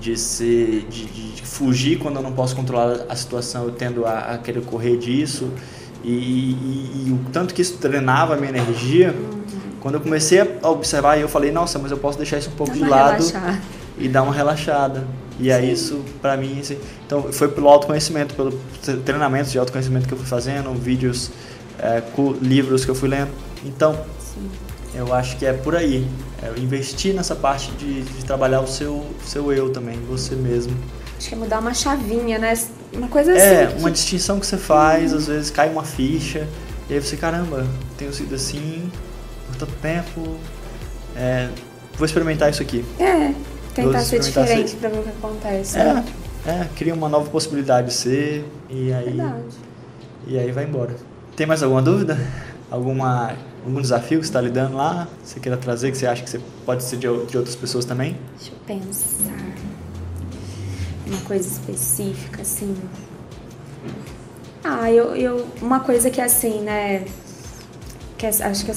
de 0.00 0.16
ser 0.16 0.86
de, 0.88 1.06
de, 1.06 1.42
fugir 1.42 1.98
quando 1.98 2.16
eu 2.16 2.22
não 2.22 2.32
posso 2.32 2.54
controlar 2.54 3.06
a 3.08 3.16
situação 3.16 3.64
eu 3.64 3.70
tendo 3.70 4.04
a, 4.04 4.34
a 4.34 4.38
querer 4.38 4.62
correr 4.62 4.96
disso 4.96 5.50
e, 6.04 6.10
e, 6.10 7.04
e, 7.06 7.12
o 7.12 7.30
tanto 7.32 7.54
que 7.54 7.62
isso 7.62 7.78
drenava 7.78 8.34
a 8.34 8.36
minha 8.36 8.50
energia 8.50 9.12
uhum. 9.12 9.40
quando 9.80 9.94
eu 9.94 10.00
comecei 10.00 10.40
a 10.40 10.68
observar 10.68 11.18
eu 11.18 11.28
falei 11.28 11.50
nossa 11.52 11.78
mas 11.78 11.90
eu 11.90 11.98
posso 11.98 12.18
deixar 12.18 12.38
isso 12.38 12.50
um 12.50 12.54
pouco 12.54 12.72
de 12.72 12.80
lado 12.80 13.24
relaxar. 13.24 13.62
e 13.96 14.08
dar 14.08 14.22
uma 14.22 14.34
relaxada 14.34 15.06
e 15.38 15.52
aí 15.52 15.72
isso 15.72 16.04
para 16.20 16.36
mim 16.36 16.60
assim, 16.60 16.78
então 17.06 17.32
foi 17.32 17.48
pelo 17.48 17.68
autoconhecimento 17.68 18.34
pelo 18.34 18.52
treinamento 19.04 19.50
de 19.50 19.58
autoconhecimento 19.58 20.08
que 20.08 20.12
eu 20.12 20.18
fui 20.18 20.26
fazendo 20.26 20.74
vídeos 20.74 21.30
é, 21.78 22.02
livros 22.42 22.84
que 22.84 22.90
eu 22.90 22.94
fui 22.94 23.08
lendo 23.08 23.30
então 23.64 23.94
Sim. 24.18 24.65
Eu 24.96 25.12
acho 25.14 25.36
que 25.36 25.44
é 25.44 25.52
por 25.52 25.76
aí 25.76 26.06
é, 26.42 26.58
investir 26.58 27.14
nessa 27.14 27.34
parte 27.34 27.70
de, 27.72 28.02
de, 28.02 28.24
trabalhar 28.24 28.60
o 28.60 28.66
seu, 28.66 29.04
seu 29.24 29.52
eu 29.52 29.70
também, 29.70 29.98
você 30.08 30.34
mesmo. 30.34 30.76
Acho 31.16 31.28
que 31.28 31.34
é 31.34 31.38
mudar 31.38 31.60
uma 31.60 31.74
chavinha, 31.74 32.38
né? 32.38 32.54
Uma 32.92 33.08
coisa 33.08 33.32
é, 33.32 33.64
assim. 33.64 33.76
É, 33.76 33.78
uma 33.78 33.90
distinção 33.90 34.40
que 34.40 34.46
você 34.46 34.56
faz, 34.56 35.12
às 35.12 35.26
vezes 35.26 35.50
cai 35.50 35.68
uma 35.68 35.84
ficha, 35.84 36.46
e 36.88 36.94
aí 36.94 37.00
você, 37.00 37.16
caramba, 37.16 37.66
tenho 37.96 38.12
sido 38.12 38.34
assim 38.34 38.90
por 39.46 39.56
tanto 39.56 39.72
tempo, 39.80 40.36
é, 41.14 41.48
vou 41.96 42.06
experimentar 42.06 42.50
isso 42.50 42.62
aqui. 42.62 42.84
É, 42.98 43.32
tentar 43.74 44.00
ser 44.00 44.20
diferente 44.20 44.70
ser... 44.70 44.76
pra 44.76 44.88
ver 44.88 44.98
o 44.98 45.02
que 45.02 45.08
acontece. 45.10 45.78
É, 45.78 46.04
é, 46.46 46.68
cria 46.76 46.94
uma 46.94 47.08
nova 47.08 47.28
possibilidade 47.30 47.88
de 47.88 47.94
ser, 47.94 48.44
e 48.68 48.92
aí. 48.92 49.04
Verdade. 49.04 49.66
E 50.26 50.38
aí 50.38 50.50
vai 50.50 50.64
embora. 50.64 50.94
Tem 51.36 51.46
mais 51.46 51.62
alguma 51.62 51.82
dúvida? 51.82 52.18
Alguma 52.70 53.36
algum 53.66 53.80
desafio 53.80 54.20
que 54.20 54.24
está 54.24 54.40
lidando 54.40 54.76
lá? 54.76 55.08
Você 55.22 55.40
queira 55.40 55.56
trazer, 55.56 55.90
que 55.90 55.98
você 55.98 56.06
acha 56.06 56.22
que 56.22 56.30
você 56.30 56.40
pode 56.64 56.84
ser 56.84 56.96
de, 56.96 57.06
de 57.26 57.36
outras 57.36 57.56
pessoas 57.56 57.84
também? 57.84 58.16
Deixa 58.36 58.52
eu 58.52 58.58
pensar. 58.66 59.56
Uma 61.06 61.20
coisa 61.22 61.46
específica, 61.46 62.42
assim. 62.42 62.76
Ah, 64.62 64.90
eu, 64.90 65.14
eu 65.16 65.46
uma 65.60 65.80
coisa 65.80 66.10
que 66.10 66.20
é 66.20 66.24
assim, 66.24 66.60
né? 66.60 67.04
Que 68.16 68.26
é, 68.26 68.28
acho 68.28 68.64
que 68.64 68.70
é 68.70 68.74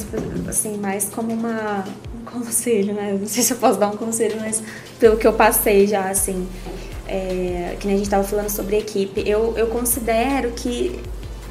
assim, 0.47 0.77
mais 0.77 1.09
como 1.09 1.31
uma, 1.31 1.83
um 2.19 2.25
conselho, 2.25 2.93
né? 2.93 3.17
Não 3.19 3.27
sei 3.27 3.43
se 3.43 3.53
eu 3.53 3.57
posso 3.57 3.79
dar 3.79 3.87
um 3.87 3.97
conselho, 3.97 4.39
mas 4.39 4.61
pelo 4.99 5.17
que 5.17 5.25
eu 5.25 5.33
passei 5.33 5.87
já, 5.87 6.09
assim. 6.09 6.47
É, 7.07 7.75
que 7.79 7.87
nem 7.87 7.95
a 7.95 7.97
gente 7.97 8.05
estava 8.05 8.23
falando 8.23 8.49
sobre 8.49 8.77
equipe, 8.77 9.27
eu, 9.27 9.57
eu 9.57 9.65
considero 9.67 10.51
que 10.51 10.99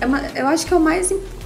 é 0.01 0.07
uma, 0.07 0.21
eu 0.29 0.47
acho 0.47 0.65
que 0.65 0.73
é 0.73 0.77
o 0.77 0.81
mais 0.81 1.11
importante 1.11 1.38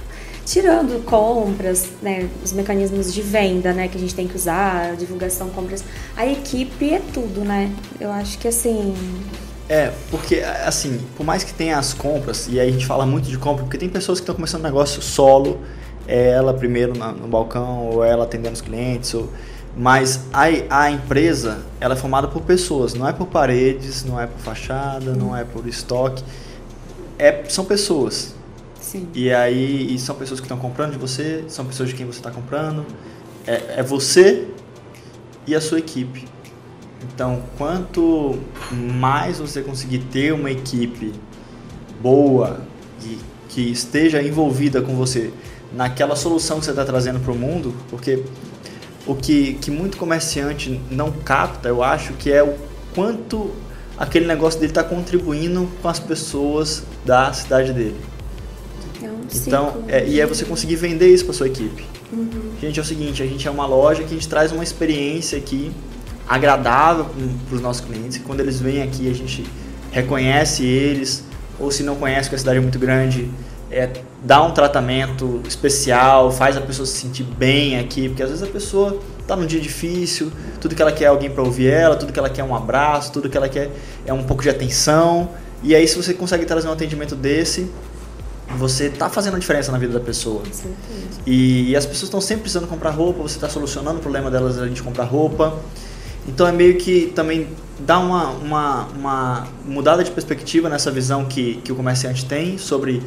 tirando 0.45 1.03
compras, 1.05 1.89
né, 2.01 2.29
os 2.43 2.51
mecanismos 2.51 3.13
de 3.13 3.21
venda, 3.21 3.73
né, 3.73 3.87
que 3.87 3.97
a 3.97 3.99
gente 3.99 4.13
tem 4.13 4.27
que 4.27 4.35
usar, 4.35 4.95
divulgação, 4.95 5.49
compras, 5.49 5.83
a 6.15 6.25
equipe 6.25 6.93
é 6.93 7.01
tudo, 7.13 7.41
né? 7.41 7.71
Eu 7.99 8.11
acho 8.11 8.37
que 8.37 8.47
assim. 8.47 8.93
É, 9.69 9.91
porque 10.11 10.39
assim, 10.39 10.99
por 11.15 11.25
mais 11.25 11.43
que 11.43 11.53
tenha 11.53 11.77
as 11.77 11.93
compras, 11.93 12.47
e 12.49 12.59
aí 12.59 12.67
a 12.67 12.71
gente 12.71 12.85
fala 12.85 13.05
muito 13.05 13.29
de 13.29 13.37
compra, 13.37 13.63
porque 13.63 13.77
tem 13.77 13.89
pessoas 13.89 14.19
que 14.19 14.23
estão 14.23 14.35
começando 14.35 14.63
negócio 14.63 15.01
solo, 15.01 15.59
é 16.07 16.31
ela 16.31 16.53
primeiro 16.53 16.93
no 16.93 17.27
balcão, 17.27 17.87
ou 17.87 18.03
ela 18.03 18.25
atendendo 18.25 18.53
os 18.53 18.61
clientes, 18.61 19.13
ou... 19.13 19.29
mas 19.75 20.19
a, 20.33 20.47
a 20.69 20.91
empresa 20.91 21.61
ela 21.79 21.93
é 21.93 21.97
formada 21.97 22.27
por 22.27 22.41
pessoas, 22.41 22.93
não 22.93 23.07
é 23.07 23.13
por 23.13 23.27
paredes, 23.27 24.03
não 24.03 24.19
é 24.19 24.27
por 24.27 24.39
fachada, 24.39 25.13
não 25.15 25.35
é 25.35 25.45
por 25.45 25.65
estoque, 25.65 26.21
é, 27.17 27.43
são 27.47 27.63
pessoas. 27.63 28.35
Sim. 28.83 29.07
E 29.15 29.31
aí 29.31 29.95
e 29.95 29.97
são 29.97 30.13
pessoas 30.13 30.41
que 30.41 30.45
estão 30.45 30.57
comprando 30.57 30.91
de 30.91 30.97
você, 30.97 31.45
são 31.47 31.65
pessoas 31.65 31.89
de 31.89 31.95
quem 31.95 32.05
você 32.05 32.19
está 32.19 32.29
comprando, 32.29 32.85
é, 33.47 33.79
é 33.79 33.83
você 33.83 34.47
e 35.47 35.55
a 35.55 35.61
sua 35.61 35.79
equipe. 35.79 36.25
Então, 37.01 37.43
quanto 37.57 38.39
mais 38.71 39.39
você 39.39 39.61
conseguir 39.61 39.99
ter 39.99 40.33
uma 40.33 40.51
equipe 40.51 41.13
boa 42.01 42.61
e 43.01 43.17
que 43.47 43.61
esteja 43.61 44.21
envolvida 44.21 44.81
com 44.81 44.95
você 44.95 45.31
naquela 45.71 46.15
solução 46.15 46.59
que 46.59 46.65
você 46.65 46.71
está 46.71 46.83
trazendo 46.83 47.19
para 47.19 47.31
o 47.31 47.35
mundo, 47.35 47.73
porque 47.89 48.23
o 49.07 49.15
que, 49.15 49.53
que 49.55 49.71
muito 49.71 49.97
comerciante 49.97 50.79
não 50.91 51.11
capta, 51.11 51.69
eu 51.69 51.81
acho, 51.83 52.13
que 52.13 52.31
é 52.31 52.43
o 52.43 52.55
quanto 52.93 53.51
aquele 53.97 54.25
negócio 54.25 54.59
dele 54.59 54.71
está 54.71 54.83
contribuindo 54.83 55.69
com 55.81 55.87
as 55.87 55.99
pessoas 55.99 56.83
da 57.05 57.31
cidade 57.31 57.73
dele. 57.73 58.12
É 59.03 59.09
um 59.09 59.23
então, 59.45 59.83
é, 59.87 60.07
e 60.07 60.19
é 60.19 60.25
você 60.25 60.45
conseguir 60.45 60.75
vender 60.75 61.07
isso 61.13 61.25
para 61.25 61.33
sua 61.33 61.47
equipe. 61.47 61.85
Uhum. 62.11 62.29
Gente, 62.61 62.79
é 62.79 62.81
o 62.81 62.85
seguinte, 62.85 63.21
a 63.21 63.25
gente 63.25 63.47
é 63.47 63.51
uma 63.51 63.65
loja 63.65 64.03
que 64.03 64.13
a 64.13 64.17
gente 64.17 64.27
traz 64.27 64.51
uma 64.51 64.63
experiência 64.63 65.37
aqui 65.37 65.71
agradável 66.27 67.05
para 67.47 67.55
os 67.55 67.61
nossos 67.61 67.85
clientes. 67.85 68.19
Quando 68.25 68.39
eles 68.39 68.59
vêm 68.59 68.81
aqui, 68.81 69.09
a 69.09 69.13
gente 69.13 69.45
reconhece 69.91 70.65
eles, 70.65 71.23
ou 71.59 71.71
se 71.71 71.83
não 71.83 71.95
conhece, 71.95 72.23
porque 72.23 72.35
a 72.35 72.39
cidade 72.39 72.57
é 72.57 72.61
muito 72.61 72.79
grande, 72.79 73.29
é, 73.69 73.89
dá 74.23 74.41
um 74.43 74.51
tratamento 74.51 75.41
especial, 75.47 76.31
faz 76.31 76.55
a 76.55 76.61
pessoa 76.61 76.85
se 76.85 76.93
sentir 76.93 77.23
bem 77.23 77.79
aqui, 77.79 78.07
porque 78.07 78.23
às 78.23 78.29
vezes 78.29 78.43
a 78.43 78.47
pessoa 78.47 78.99
está 79.19 79.35
num 79.35 79.45
dia 79.45 79.59
difícil, 79.59 80.31
tudo 80.61 80.75
que 80.75 80.81
ela 80.81 80.91
quer 80.91 81.05
é 81.05 81.07
alguém 81.07 81.29
para 81.29 81.43
ouvir 81.43 81.67
ela, 81.67 81.95
tudo 81.95 82.13
que 82.13 82.19
ela 82.19 82.29
quer 82.29 82.41
é 82.41 82.43
um 82.43 82.55
abraço, 82.55 83.11
tudo 83.11 83.29
que 83.29 83.37
ela 83.37 83.49
quer 83.49 83.69
é 84.05 84.13
um 84.13 84.23
pouco 84.23 84.43
de 84.43 84.49
atenção. 84.49 85.29
E 85.63 85.73
aí, 85.73 85.87
se 85.87 85.95
você 85.95 86.13
consegue 86.13 86.45
trazer 86.45 86.67
um 86.67 86.71
atendimento 86.71 87.15
desse, 87.15 87.69
você 88.57 88.85
está 88.85 89.09
fazendo 89.09 89.35
a 89.35 89.39
diferença 89.39 89.71
na 89.71 89.77
vida 89.77 89.93
da 89.93 89.99
pessoa. 89.99 90.43
E, 91.25 91.71
e 91.71 91.75
as 91.75 91.85
pessoas 91.85 92.03
estão 92.03 92.21
sempre 92.21 92.43
precisando 92.43 92.67
comprar 92.67 92.91
roupa, 92.91 93.21
você 93.21 93.35
está 93.35 93.49
solucionando 93.49 93.99
o 93.99 94.01
problema 94.01 94.29
delas 94.29 94.59
a 94.59 94.67
gente 94.67 94.81
comprar 94.81 95.05
roupa. 95.05 95.57
Então 96.27 96.47
é 96.47 96.51
meio 96.51 96.77
que 96.77 97.11
também 97.15 97.49
dá 97.79 97.99
uma, 97.99 98.29
uma, 98.29 98.87
uma 98.95 99.47
mudada 99.65 100.03
de 100.03 100.11
perspectiva 100.11 100.69
nessa 100.69 100.89
visão 100.89 101.25
que, 101.25 101.55
que 101.63 101.71
o 101.71 101.75
comerciante 101.75 102.25
tem 102.25 102.57
sobre 102.57 103.01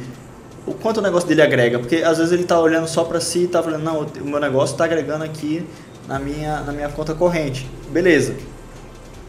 o 0.65 0.73
quanto 0.73 0.97
o 0.97 1.01
negócio 1.01 1.27
dele 1.27 1.41
agrega. 1.41 1.79
Porque 1.79 1.97
às 1.97 2.17
vezes 2.17 2.33
ele 2.33 2.43
está 2.43 2.59
olhando 2.59 2.87
só 2.87 3.03
para 3.03 3.19
si 3.19 3.39
e 3.39 3.45
está 3.45 3.63
falando, 3.63 3.83
não, 3.83 4.01
o 4.01 4.25
meu 4.25 4.39
negócio 4.39 4.73
está 4.73 4.85
agregando 4.85 5.23
aqui 5.23 5.65
na 6.07 6.19
minha, 6.19 6.61
na 6.61 6.71
minha 6.71 6.89
conta 6.89 7.13
corrente. 7.13 7.67
Beleza. 7.91 8.35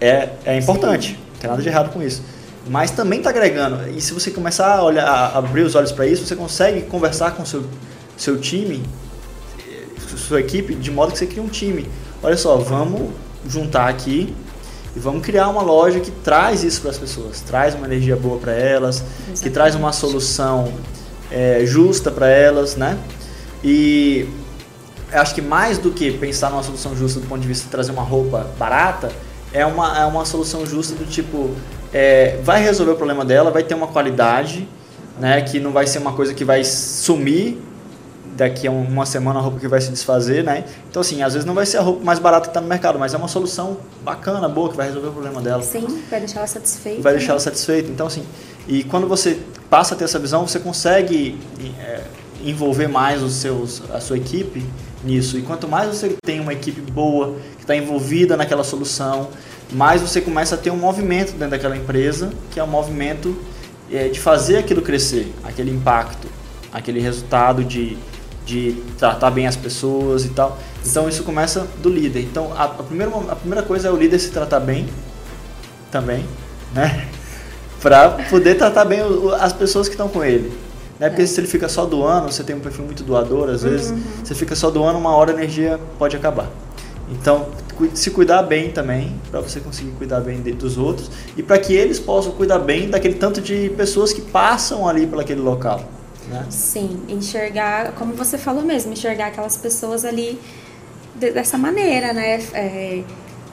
É, 0.00 0.31
é 0.44 0.59
importante, 0.59 1.09
Sim. 1.09 1.16
não 1.33 1.40
tem 1.40 1.50
nada 1.50 1.62
de 1.62 1.68
errado 1.68 1.92
com 1.92 2.02
isso. 2.02 2.22
Mas 2.68 2.90
também 2.90 3.18
está 3.18 3.31
agregando. 3.31 3.88
E 3.90 4.00
se 4.00 4.12
você 4.12 4.31
começar 4.31 4.76
a, 4.76 4.83
olhar, 4.83 5.07
a 5.07 5.38
abrir 5.38 5.62
os 5.62 5.74
olhos 5.74 5.92
para 5.92 6.07
isso, 6.07 6.26
você 6.26 6.37
consegue 6.37 6.83
conversar 6.83 7.33
com 7.33 7.44
seu, 7.44 7.64
seu 8.16 8.38
time, 8.38 8.83
sua 10.16 10.40
equipe, 10.40 10.74
de 10.74 10.90
modo 10.90 11.12
que 11.12 11.18
você 11.18 11.26
cria 11.26 11.42
um 11.42 11.48
time. 11.48 11.88
Olha 12.22 12.37
só, 12.37 12.57
vamos 12.57 13.11
juntar 13.48 13.88
aqui 13.88 14.35
e 14.94 14.98
vamos 14.98 15.24
criar 15.24 15.48
uma 15.48 15.62
loja 15.62 16.00
que 16.00 16.11
traz 16.11 16.62
isso 16.62 16.81
para 16.81 16.90
as 16.90 16.98
pessoas, 16.98 17.40
traz 17.40 17.74
uma 17.74 17.87
energia 17.87 18.16
boa 18.16 18.38
para 18.38 18.52
elas, 18.52 18.96
Exatamente. 18.96 19.42
que 19.42 19.50
traz 19.50 19.74
uma 19.74 19.92
solução 19.92 20.72
é, 21.31 21.62
justa 21.64 22.11
para 22.11 22.28
elas, 22.28 22.76
né? 22.76 22.98
E 23.62 24.28
acho 25.12 25.35
que 25.35 25.42
mais 25.42 25.78
do 25.78 25.90
que 25.90 26.12
pensar 26.12 26.50
numa 26.50 26.62
solução 26.62 26.96
justa 26.96 27.20
do 27.20 27.26
ponto 27.26 27.40
de 27.40 27.48
vista 27.48 27.64
de 27.64 27.70
trazer 27.70 27.92
uma 27.92 28.02
roupa 28.02 28.46
barata, 28.59 29.11
é 29.52 29.64
uma, 29.64 29.98
é 29.98 30.04
uma 30.04 30.24
solução 30.24 30.66
justa 30.66 30.94
do 30.94 31.07
tipo, 31.07 31.54
é, 31.92 32.38
vai 32.42 32.62
resolver 32.62 32.92
o 32.92 32.96
problema 32.96 33.24
dela, 33.24 33.51
vai 33.51 33.62
ter 33.62 33.74
uma 33.74 33.87
qualidade, 33.87 34.68
né? 35.18 35.40
Que 35.42 35.59
não 35.61 35.72
vai 35.72 35.87
ser 35.87 35.98
uma 35.98 36.12
coisa 36.12 36.35
que 36.35 36.44
vai 36.44 36.64
sumir 36.64 37.59
daqui 38.37 38.68
a 38.68 38.70
uma 38.70 39.05
semana 39.05 39.40
a 39.40 39.42
roupa 39.42 39.59
que 39.59 39.66
vai 39.66 39.81
se 39.81 39.90
desfazer, 39.90 40.44
né? 40.44 40.64
Então, 40.88 41.01
assim, 41.01 41.22
às 41.22 41.33
vezes 41.33 41.44
não 41.44 41.55
vai 41.55 41.66
ser 41.66 41.79
a 41.79 41.81
roupa 41.81 42.05
mais 42.05 42.20
barata 42.20 42.42
que 42.42 42.51
está 42.51 42.61
no 42.61 42.68
mercado, 42.68 42.98
mas 42.98 43.12
é 43.12 43.16
uma 43.16 43.27
solução 43.27 43.79
bacana, 44.05 44.48
boa, 44.48 44.70
que 44.70 44.77
vai 44.77 44.87
resolver 44.87 45.09
o 45.09 45.12
problema 45.12 45.42
dela. 45.42 45.62
Sim, 45.62 46.03
vai 46.09 46.20
deixar 46.20 46.38
ela 46.38 46.46
satisfeita. 46.46 47.03
Vai 47.03 47.14
deixar 47.14 47.33
ela 47.33 47.40
satisfeita. 47.40 47.90
Então, 47.90 48.07
assim, 48.07 48.24
e 48.68 48.85
quando 48.85 49.09
você 49.09 49.40
passa 49.68 49.94
a 49.94 49.98
ter 49.98 50.05
essa 50.05 50.20
visão, 50.20 50.46
você 50.46 50.61
consegue 50.61 51.37
é, 51.81 52.03
envolver 52.44 52.87
mais 52.87 53.22
os 53.22 53.33
seus, 53.33 53.83
a 53.92 53.98
sua 53.98 54.16
equipe 54.16 54.64
nisso. 55.03 55.37
E 55.37 55.42
quanto 55.42 55.66
mais 55.66 55.88
você 55.88 56.14
tem 56.24 56.38
uma 56.38 56.53
equipe 56.53 56.81
boa, 56.81 57.35
que 57.57 57.62
está 57.62 57.74
envolvida 57.74 58.37
naquela 58.37 58.62
solução, 58.62 59.29
mais 59.72 60.00
você 60.00 60.20
começa 60.20 60.54
a 60.54 60.59
ter 60.59 60.70
um 60.70 60.76
movimento 60.76 61.33
dentro 61.33 61.50
daquela 61.50 61.76
empresa, 61.76 62.33
que 62.50 62.59
é 62.59 62.64
um 62.64 62.68
movimento 62.68 63.37
é, 63.90 64.09
de 64.09 64.20
fazer 64.20 64.59
aquilo 64.59 64.83
crescer, 64.83 65.33
aquele 65.44 65.70
impacto, 65.70 66.28
aquele 66.72 67.00
resultado 67.00 67.64
de 67.64 67.96
de 68.48 68.83
tratar 68.98 69.31
bem 69.31 69.46
as 69.46 69.54
pessoas 69.54 70.24
e 70.24 70.31
tal. 70.31 70.59
Então 70.85 71.07
isso 71.07 71.22
começa 71.22 71.68
do 71.83 71.90
líder. 71.90 72.22
Então 72.22 72.50
a, 72.57 72.64
a, 72.64 72.83
primeira, 72.83 73.12
a 73.31 73.37
primeira 73.37 73.62
coisa 73.62 73.88
é 73.88 73.90
o 73.90 73.96
líder 73.96 74.18
se 74.18 74.31
tratar 74.31 74.61
bem 74.61 74.88
também, 75.92 76.24
né? 76.74 77.07
para 77.83 78.09
poder 78.31 78.57
tratar 78.57 78.87
bem 78.87 79.02
o, 79.02 79.35
as 79.35 79.52
pessoas 79.52 79.87
que 79.87 79.94
estão 79.94 80.09
com 80.09 80.24
ele. 80.24 80.50
Né? 80.98 81.11
Porque 81.11 81.22
é. 81.22 81.26
se 81.26 81.38
ele 81.38 81.46
fica 81.46 81.68
só 81.68 81.85
doando, 81.85 82.33
você 82.33 82.42
tem 82.42 82.57
um 82.57 82.61
perfil 82.61 82.87
muito 82.87 83.04
doador, 83.04 83.50
às 83.50 83.62
vezes, 83.62 83.90
uhum. 83.90 84.02
você 84.24 84.35
fica 84.35 84.57
só 84.57 84.70
doando, 84.70 84.98
uma 84.98 85.14
hora 85.14 85.31
a 85.31 85.35
energia 85.35 85.78
pode 85.98 86.16
acabar. 86.16 86.48
Então, 87.11 87.49
se 87.94 88.11
cuidar 88.11 88.42
bem 88.42 88.71
também, 88.71 89.14
para 89.31 89.40
você 89.40 89.61
conseguir 89.61 89.90
cuidar 89.92 90.21
bem 90.21 90.40
dos 90.40 90.77
outros 90.77 91.11
e 91.37 91.42
para 91.42 91.59
que 91.59 91.75
eles 91.75 91.99
possam 91.99 92.33
cuidar 92.33 92.59
bem 92.59 92.90
daquele 92.90 93.14
tanto 93.14 93.40
de 93.40 93.71
pessoas 93.71 94.12
que 94.12 94.21
passam 94.21 94.87
ali 94.87 95.07
por 95.07 95.21
aquele 95.21 95.40
local. 95.40 95.83
Né? 96.29 96.44
Sim, 96.51 97.01
enxergar, 97.09 97.92
como 97.92 98.12
você 98.12 98.37
falou 98.37 98.62
mesmo, 98.62 98.92
enxergar 98.92 99.29
aquelas 99.29 99.57
pessoas 99.57 100.05
ali 100.05 100.38
de, 101.14 101.31
dessa 101.31 101.57
maneira, 101.57 102.12
né? 102.12 102.40
É, 102.53 103.03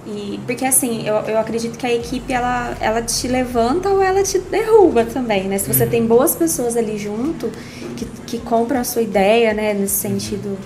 e, 0.05 0.39
porque 0.45 0.65
assim, 0.65 1.07
eu, 1.07 1.15
eu 1.15 1.39
acredito 1.39 1.77
que 1.77 1.85
a 1.85 1.93
equipe 1.93 2.31
ela, 2.31 2.75
ela 2.79 3.01
te 3.01 3.27
levanta 3.27 3.89
ou 3.89 4.01
ela 4.01 4.21
te 4.21 4.37
derruba 4.37 5.05
também, 5.05 5.45
né? 5.45 5.57
Se 5.57 5.73
você 5.73 5.85
uhum. 5.85 5.89
tem 5.89 6.05
boas 6.05 6.35
pessoas 6.35 6.75
ali 6.75 6.97
junto 6.97 7.49
que, 7.95 8.05
que 8.27 8.37
compram 8.39 8.81
a 8.81 8.83
sua 8.83 9.01
ideia, 9.01 9.53
né? 9.53 9.73
Nesse 9.73 9.95
sentido 9.95 10.57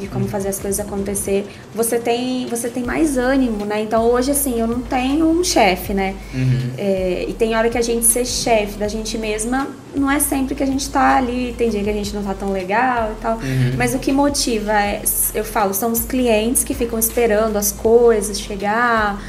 de 0.00 0.08
como 0.08 0.26
fazer 0.26 0.48
as 0.48 0.58
coisas 0.58 0.80
acontecer, 0.80 1.46
você 1.74 1.98
tem, 1.98 2.46
você 2.46 2.68
tem 2.68 2.82
mais 2.82 3.18
ânimo, 3.18 3.64
né? 3.64 3.82
Então 3.82 4.10
hoje, 4.10 4.30
assim, 4.30 4.58
eu 4.58 4.66
não 4.66 4.80
tenho 4.80 5.26
um 5.26 5.44
chefe, 5.44 5.92
né? 5.92 6.16
Uhum. 6.34 6.70
É, 6.78 7.26
e 7.28 7.32
tem 7.34 7.54
hora 7.54 7.68
que 7.68 7.78
a 7.78 7.82
gente 7.82 8.06
ser 8.06 8.24
chefe 8.24 8.78
da 8.78 8.88
gente 8.88 9.18
mesma, 9.18 9.68
não 9.94 10.10
é 10.10 10.18
sempre 10.20 10.54
que 10.54 10.62
a 10.62 10.66
gente 10.66 10.88
tá 10.88 11.16
ali, 11.16 11.54
tem 11.56 11.68
dia 11.70 11.82
que 11.82 11.90
a 11.90 11.92
gente 11.92 12.14
não 12.14 12.22
tá 12.22 12.34
tão 12.34 12.52
legal 12.52 13.12
e 13.12 13.20
tal. 13.20 13.34
Uhum. 13.36 13.74
Mas 13.76 13.94
o 13.94 13.98
que 13.98 14.12
motiva, 14.12 14.72
é, 14.72 15.02
eu 15.34 15.44
falo, 15.44 15.74
são 15.74 15.92
os 15.92 16.00
clientes 16.00 16.64
que 16.64 16.74
ficam 16.74 16.98
esperando 16.98 17.56
as 17.56 17.72
coisas 17.72 18.40
chegar. 18.40 19.22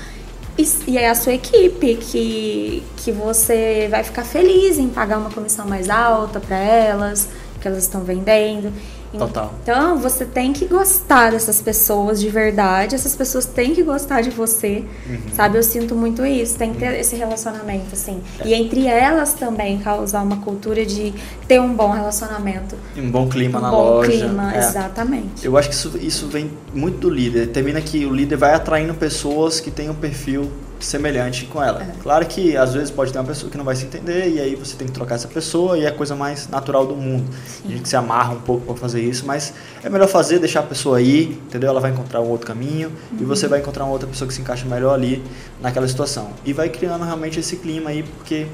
E, 0.58 0.68
e 0.88 0.98
é 0.98 1.10
a 1.10 1.16
sua 1.16 1.34
equipe 1.34 1.96
que, 1.96 2.84
que 2.98 3.12
você 3.12 3.88
vai 3.90 4.04
ficar 4.04 4.24
feliz 4.24 4.78
em 4.78 4.90
pagar 4.90 5.18
uma 5.18 5.30
comissão 5.30 5.66
mais 5.66 5.90
alta 5.90 6.40
para 6.40 6.58
elas, 6.58 7.30
que 7.60 7.68
elas 7.68 7.84
estão 7.84 8.04
vendendo. 8.04 8.72
Total. 9.18 9.54
Então, 9.62 9.98
você 9.98 10.26
tem 10.26 10.54
que 10.54 10.66
gostar 10.66 11.32
dessas 11.32 11.62
pessoas 11.62 12.20
de 12.20 12.30
verdade, 12.30 12.96
essas 12.96 13.16
pessoas 13.16 13.46
têm 13.46 13.74
que 13.74 13.84
gostar 13.84 14.22
de 14.22 14.30
você, 14.30 14.86
uhum. 15.08 15.20
sabe? 15.36 15.58
Eu 15.58 15.64
sinto 15.64 15.96
muito 15.96 16.26
isso, 16.26 16.58
tem 16.58 16.74
que 16.74 16.80
ter 16.80 17.00
esse 17.00 17.16
relacionamento, 17.16 17.88
assim. 17.94 18.22
É. 18.40 18.48
E 18.48 18.54
entre 18.54 18.88
elas 18.88 19.34
também 19.34 19.80
causar 19.80 20.22
uma 20.22 20.38
cultura 20.38 20.86
de 20.86 21.14
ter 21.48 21.60
um 21.60 21.74
bom 21.74 21.92
relacionamento. 21.92 22.76
Um 22.96 23.12
bom 23.12 23.28
clima 23.28 23.60
um 23.60 23.62
na 23.62 23.72
bom 23.72 23.84
loja. 23.84 24.12
clima, 24.12 24.56
é. 24.56 24.60
exatamente. 24.60 25.46
Eu 25.46 25.58
acho 25.58 25.70
que 25.70 25.76
isso, 25.76 25.98
isso 26.00 26.28
vem 26.28 26.52
muito 26.74 27.00
do 27.00 27.10
líder. 27.10 27.48
Termina 27.48 27.82
que 27.82 28.06
o 28.06 28.14
líder 28.14 28.38
vai 28.38 28.54
atraindo 28.54 28.94
pessoas 28.94 29.60
que 29.60 29.70
têm 29.70 29.90
um 29.90 29.96
perfil 29.96 30.50
semelhante 30.86 31.46
com 31.46 31.62
ela. 31.62 31.84
É. 31.84 31.92
Claro 32.02 32.26
que 32.26 32.56
às 32.58 32.74
vezes 32.74 32.92
pode 32.92 33.12
ter 33.12 33.20
uma 33.20 33.26
pessoa 33.26 33.52
que 33.52 33.58
não 33.58 33.66
vai 33.66 33.76
se 33.76 33.86
entender 33.86 34.30
e 34.30 34.40
aí 34.40 34.56
você 34.56 34.76
tem 34.76 34.88
que 34.88 34.94
trocar 34.94 35.16
essa 35.16 35.28
pessoa 35.28 35.78
e 35.78 35.84
é 35.84 35.88
a 35.88 35.92
coisa 35.92 36.16
mais 36.16 36.48
natural 36.48 36.86
do 36.86 36.96
mundo. 36.96 37.26
Sim. 37.46 37.70
A 37.70 37.72
gente 37.78 37.90
se 37.90 37.96
amarra 37.96 38.34
um 38.34 38.42
pouco 38.42 38.66
para 38.66 38.76
fazer 38.76 39.02
isso, 39.02 39.26
mas 39.26 39.54
é 39.84 39.90
melhor 39.90 40.08
fazer, 40.08 40.40
deixar 40.40 40.62
a 40.62 40.64
pessoa 40.64 40.98
aí, 40.98 41.40
entendeu? 41.48 41.70
Ela 41.70 41.80
vai 41.80 41.92
encontrar 41.92 42.22
um 42.22 42.30
outro 42.30 42.48
caminho 42.48 42.90
uhum. 43.12 43.18
e 43.20 43.24
você 43.24 43.48
vai 43.48 43.60
encontrar 43.60 43.84
uma 43.84 43.94
outra 43.94 44.08
pessoa 44.08 44.28
que 44.28 44.34
se 44.34 44.42
encaixa 44.42 44.66
melhor 44.66 44.94
ali 44.94 45.24
naquela 45.62 45.88
situação. 45.88 46.32
E 46.46 46.54
vai 46.54 46.70
criando 46.70 47.04
realmente 47.04 47.40
esse 47.40 47.58
clima 47.58 47.90
aí, 47.90 48.04
porque 48.04 48.48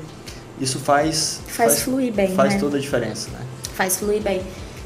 isso 0.60 0.80
faz 0.80 1.42
faz, 1.48 1.56
faz 1.56 1.82
fluir 1.84 2.14
bem, 2.14 2.34
faz 2.34 2.54
né? 2.54 2.60
toda 2.60 2.78
a 2.78 2.80
diferença, 2.80 3.30
né? 3.32 3.40
Faz 3.74 3.98
fluir 3.98 4.22
bem. 4.22 4.42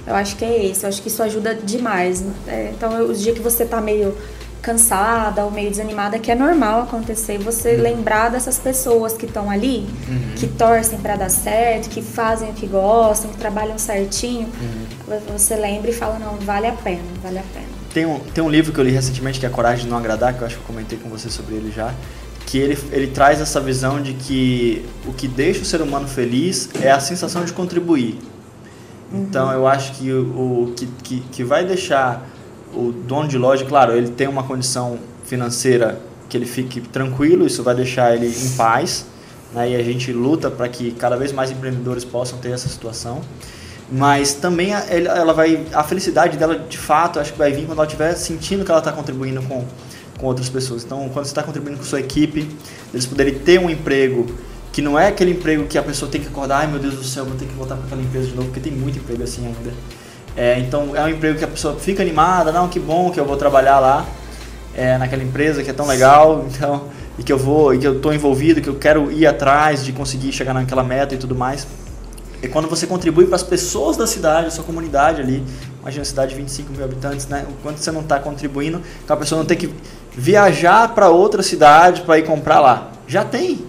Eu 0.05 0.15
acho 0.15 0.35
que 0.35 0.43
é 0.43 0.65
isso, 0.65 0.85
eu 0.85 0.89
acho 0.89 1.01
que 1.01 1.07
isso 1.07 1.21
ajuda 1.21 1.53
demais. 1.53 2.23
É, 2.47 2.71
então, 2.75 3.05
os 3.05 3.21
dias 3.21 3.35
que 3.35 3.41
você 3.41 3.65
tá 3.65 3.79
meio 3.79 4.15
cansada 4.61 5.43
ou 5.43 5.51
meio 5.51 5.69
desanimada, 5.69 6.19
que 6.19 6.31
é 6.31 6.35
normal 6.35 6.83
acontecer, 6.83 7.37
você 7.39 7.75
Uhum. 7.75 7.81
lembrar 7.81 8.29
dessas 8.29 8.59
pessoas 8.59 9.13
que 9.13 9.25
estão 9.25 9.49
ali, 9.49 9.87
que 10.35 10.47
torcem 10.47 10.99
para 10.99 11.15
dar 11.15 11.29
certo, 11.29 11.89
que 11.89 12.01
fazem 12.01 12.49
o 12.51 12.53
que 12.53 12.67
gostam, 12.67 13.31
que 13.31 13.37
trabalham 13.37 13.77
certinho, 13.77 14.47
Uhum. 14.61 15.19
você 15.35 15.55
lembra 15.55 15.89
e 15.89 15.93
fala, 15.93 16.19
não, 16.19 16.35
vale 16.35 16.67
a 16.67 16.73
pena, 16.73 17.01
vale 17.23 17.39
a 17.39 17.43
pena. 17.53 17.65
Tem 17.93 18.05
um, 18.05 18.19
tem 18.19 18.43
um 18.43 18.49
livro 18.49 18.71
que 18.71 18.79
eu 18.79 18.83
li 18.83 18.91
recentemente 18.91 19.39
que 19.39 19.45
é 19.45 19.49
Coragem 19.49 19.85
de 19.85 19.89
Não 19.91 19.97
Agradar, 19.97 20.33
que 20.35 20.41
eu 20.41 20.47
acho 20.47 20.55
que 20.57 20.61
eu 20.61 20.67
comentei 20.67 20.97
com 20.97 21.09
você 21.09 21.29
sobre 21.29 21.55
ele 21.55 21.71
já, 21.75 21.93
que 22.45 22.57
ele, 22.57 22.77
ele 22.91 23.07
traz 23.07 23.41
essa 23.41 23.59
visão 23.59 24.01
de 24.01 24.13
que 24.13 24.85
o 25.05 25.11
que 25.13 25.27
deixa 25.27 25.61
o 25.61 25.65
ser 25.65 25.81
humano 25.81 26.07
feliz 26.07 26.69
é 26.81 26.89
a 26.91 26.99
sensação 26.99 27.43
de 27.43 27.51
contribuir. 27.51 28.19
Então 29.13 29.51
eu 29.51 29.67
acho 29.67 29.93
que 29.93 30.11
o, 30.11 30.21
o 30.69 30.73
que, 30.75 30.85
que, 31.03 31.19
que 31.31 31.43
vai 31.43 31.65
deixar 31.65 32.25
o 32.73 32.91
dono 32.91 33.27
de 33.27 33.37
loja, 33.37 33.65
claro, 33.65 33.95
ele 33.95 34.09
tem 34.09 34.27
uma 34.27 34.43
condição 34.43 34.97
financeira 35.25 35.99
que 36.29 36.37
ele 36.37 36.45
fique 36.45 36.79
tranquilo, 36.81 37.45
isso 37.45 37.61
vai 37.63 37.75
deixar 37.75 38.15
ele 38.15 38.27
em 38.27 38.49
paz, 38.51 39.05
né? 39.53 39.71
e 39.71 39.75
a 39.75 39.83
gente 39.83 40.11
luta 40.13 40.49
para 40.49 40.67
que 40.69 40.91
cada 40.91 41.17
vez 41.17 41.31
mais 41.31 41.51
empreendedores 41.51 42.05
possam 42.05 42.39
ter 42.39 42.51
essa 42.51 42.69
situação. 42.69 43.21
Mas 43.91 44.33
também 44.33 44.71
ela 44.71 45.33
vai, 45.33 45.65
a 45.73 45.83
felicidade 45.83 46.37
dela 46.37 46.57
de 46.57 46.77
fato, 46.77 47.19
acho 47.19 47.33
que 47.33 47.37
vai 47.37 47.51
vir 47.51 47.65
quando 47.65 47.79
ela 47.79 47.85
estiver 47.85 48.15
sentindo 48.15 48.63
que 48.63 48.71
ela 48.71 48.79
está 48.79 48.93
contribuindo 48.93 49.41
com, 49.41 49.65
com 50.17 50.25
outras 50.25 50.47
pessoas. 50.47 50.85
Então, 50.85 51.09
quando 51.09 51.25
você 51.25 51.31
está 51.31 51.43
contribuindo 51.43 51.77
com 51.77 51.83
sua 51.83 51.99
equipe, 51.99 52.49
eles 52.93 53.05
poderem 53.05 53.33
ter 53.39 53.59
um 53.59 53.69
emprego 53.69 54.27
que 54.71 54.81
não 54.81 54.97
é 54.97 55.07
aquele 55.07 55.31
emprego 55.31 55.65
que 55.67 55.77
a 55.77 55.83
pessoa 55.83 56.09
tem 56.09 56.21
que 56.21 56.27
acordar, 56.27 56.59
ai 56.59 56.67
meu 56.67 56.79
Deus 56.79 56.95
do 56.95 57.03
céu, 57.03 57.25
vou 57.25 57.35
ter 57.35 57.45
que 57.45 57.53
voltar 57.53 57.75
para 57.75 57.85
aquela 57.87 58.01
empresa 58.01 58.27
de 58.27 58.35
novo, 58.35 58.47
porque 58.47 58.61
tem 58.61 58.71
muito 58.71 58.97
emprego 58.97 59.23
assim 59.23 59.45
ainda. 59.45 59.73
É, 60.35 60.59
então, 60.59 60.95
é 60.95 61.01
um 61.03 61.09
emprego 61.09 61.37
que 61.37 61.43
a 61.43 61.47
pessoa 61.47 61.75
fica 61.75 62.01
animada, 62.01 62.51
não, 62.51 62.67
que 62.67 62.79
bom 62.79 63.11
que 63.11 63.19
eu 63.19 63.25
vou 63.25 63.35
trabalhar 63.35 63.79
lá, 63.79 64.05
é, 64.73 64.97
naquela 64.97 65.23
empresa 65.23 65.61
que 65.61 65.69
é 65.69 65.73
tão 65.73 65.85
legal, 65.85 66.45
então, 66.49 66.85
e 67.19 67.23
que 67.23 67.31
eu 67.31 67.37
vou, 67.37 67.73
e 67.73 67.77
que 67.77 67.85
eu 67.85 67.97
estou 67.97 68.13
envolvido, 68.13 68.61
que 68.61 68.69
eu 68.69 68.75
quero 68.75 69.11
ir 69.11 69.27
atrás 69.27 69.83
de 69.83 69.91
conseguir 69.91 70.31
chegar 70.31 70.53
naquela 70.53 70.83
meta 70.83 71.13
e 71.13 71.17
tudo 71.17 71.35
mais. 71.35 71.67
E 72.41 72.47
quando 72.47 72.67
você 72.67 72.87
contribui 72.87 73.27
para 73.27 73.35
as 73.35 73.43
pessoas 73.43 73.97
da 73.97 74.07
cidade, 74.07 74.47
a 74.47 74.51
sua 74.51 74.63
comunidade 74.63 75.21
ali, 75.21 75.43
imagina 75.79 76.01
uma 76.01 76.05
cidade 76.05 76.31
de 76.31 76.37
25 76.37 76.71
mil 76.71 76.83
habitantes, 76.83 77.27
né? 77.27 77.45
O 77.47 77.53
quanto 77.61 77.77
você 77.77 77.91
não 77.91 78.01
está 78.01 78.19
contribuindo, 78.19 78.81
que 79.05 79.13
a 79.13 79.15
pessoa 79.15 79.37
não 79.39 79.45
tem 79.45 79.57
que 79.57 79.71
viajar 80.11 80.87
para 80.95 81.09
outra 81.09 81.43
cidade 81.43 82.01
para 82.01 82.17
ir 82.17 82.23
comprar 82.23 82.59
lá. 82.59 82.91
Já 83.07 83.23
tem 83.23 83.63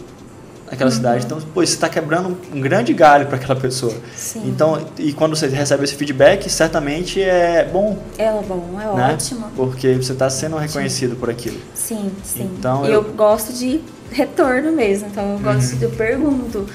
naquela 0.73 0.91
cidade. 0.91 1.27
Então, 1.27 1.39
pô, 1.53 1.61
você 1.65 1.75
está 1.75 1.87
quebrando 1.89 2.37
um 2.53 2.61
grande 2.61 2.93
galho 2.95 3.27
para 3.27 3.37
aquela 3.37 3.55
pessoa. 3.55 3.95
Sim. 4.17 4.43
Então, 4.47 4.87
e 4.99 5.13
quando 5.13 5.37
você 5.37 5.47
recebe 5.47 5.85
esse 5.85 5.95
feedback, 5.95 6.49
certamente 6.51 7.21
é 7.23 7.69
bom, 7.71 7.99
É 8.17 8.33
bom, 8.33 8.81
é 8.81 8.97
né? 8.97 9.13
ótimo. 9.13 9.47
Porque 9.55 9.95
você 9.97 10.13
está 10.13 10.31
sendo 10.31 10.57
reconhecido 10.57 11.15
por 11.15 11.29
aquilo. 11.29 11.59
Sim, 11.75 12.11
sim. 12.25 12.51
Então, 12.59 12.85
e 12.85 12.89
eu... 12.89 12.95
eu- 12.95 13.03
Uhum. 13.03 13.13
gosto 13.17 13.53
de 13.53 13.81
retorno 14.11 14.73
mesmo, 14.73 15.09
então 15.09 15.35
eu 15.35 15.39
gosto 15.39 15.77
de 15.77 15.85
eu 15.85 15.91
pergunto 15.91 16.67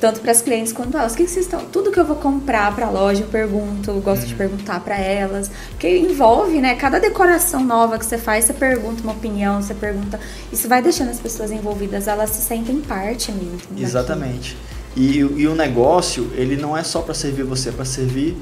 tanto 0.00 0.20
para 0.20 0.30
as 0.30 0.40
clientes 0.40 0.72
quanto 0.72 0.96
elas, 0.96 1.12
o 1.12 1.16
que 1.16 1.24
que 1.24 1.30
vocês 1.30 1.44
estão, 1.46 1.64
tudo 1.66 1.90
que 1.90 1.98
eu 1.98 2.04
vou 2.04 2.16
comprar 2.16 2.74
para 2.74 2.86
a 2.86 2.90
loja, 2.90 3.22
eu 3.22 3.28
pergunto, 3.28 3.90
eu 3.90 4.00
gosto 4.00 4.24
de 4.26 4.32
Uhum. 4.32 4.38
perguntar 4.38 4.80
para 4.80 4.96
elas, 4.98 5.50
porque 5.70 5.98
envolve, 5.98 6.60
né, 6.60 6.74
cada 6.76 6.98
decoração 7.00 7.64
nova 7.64 7.98
que 7.98 8.06
você 8.06 8.16
faz, 8.18 8.44
você 8.44 8.52
pergunta 8.52 9.02
uma 9.02 9.12
opinião, 9.12 9.60
você 9.60 9.74
pergunta, 9.74 10.20
isso 10.52 10.68
vai 10.68 10.80
deixando 10.80 11.10
as 11.10 11.18
pessoas 11.18 11.50
envolvidas, 11.50 12.06
elas 12.06 12.30
se 12.30 12.42
sentem 12.42 12.80
parte 12.80 13.32
mesmo. 13.32 13.58
Exatamente. 13.76 14.56
E, 14.96 15.18
e 15.18 15.46
o 15.46 15.54
negócio, 15.54 16.30
ele 16.34 16.56
não 16.56 16.76
é 16.76 16.82
só 16.82 17.00
para 17.02 17.14
servir 17.14 17.44
você, 17.44 17.68
é 17.68 17.72
para 17.72 17.84
servir 17.84 18.36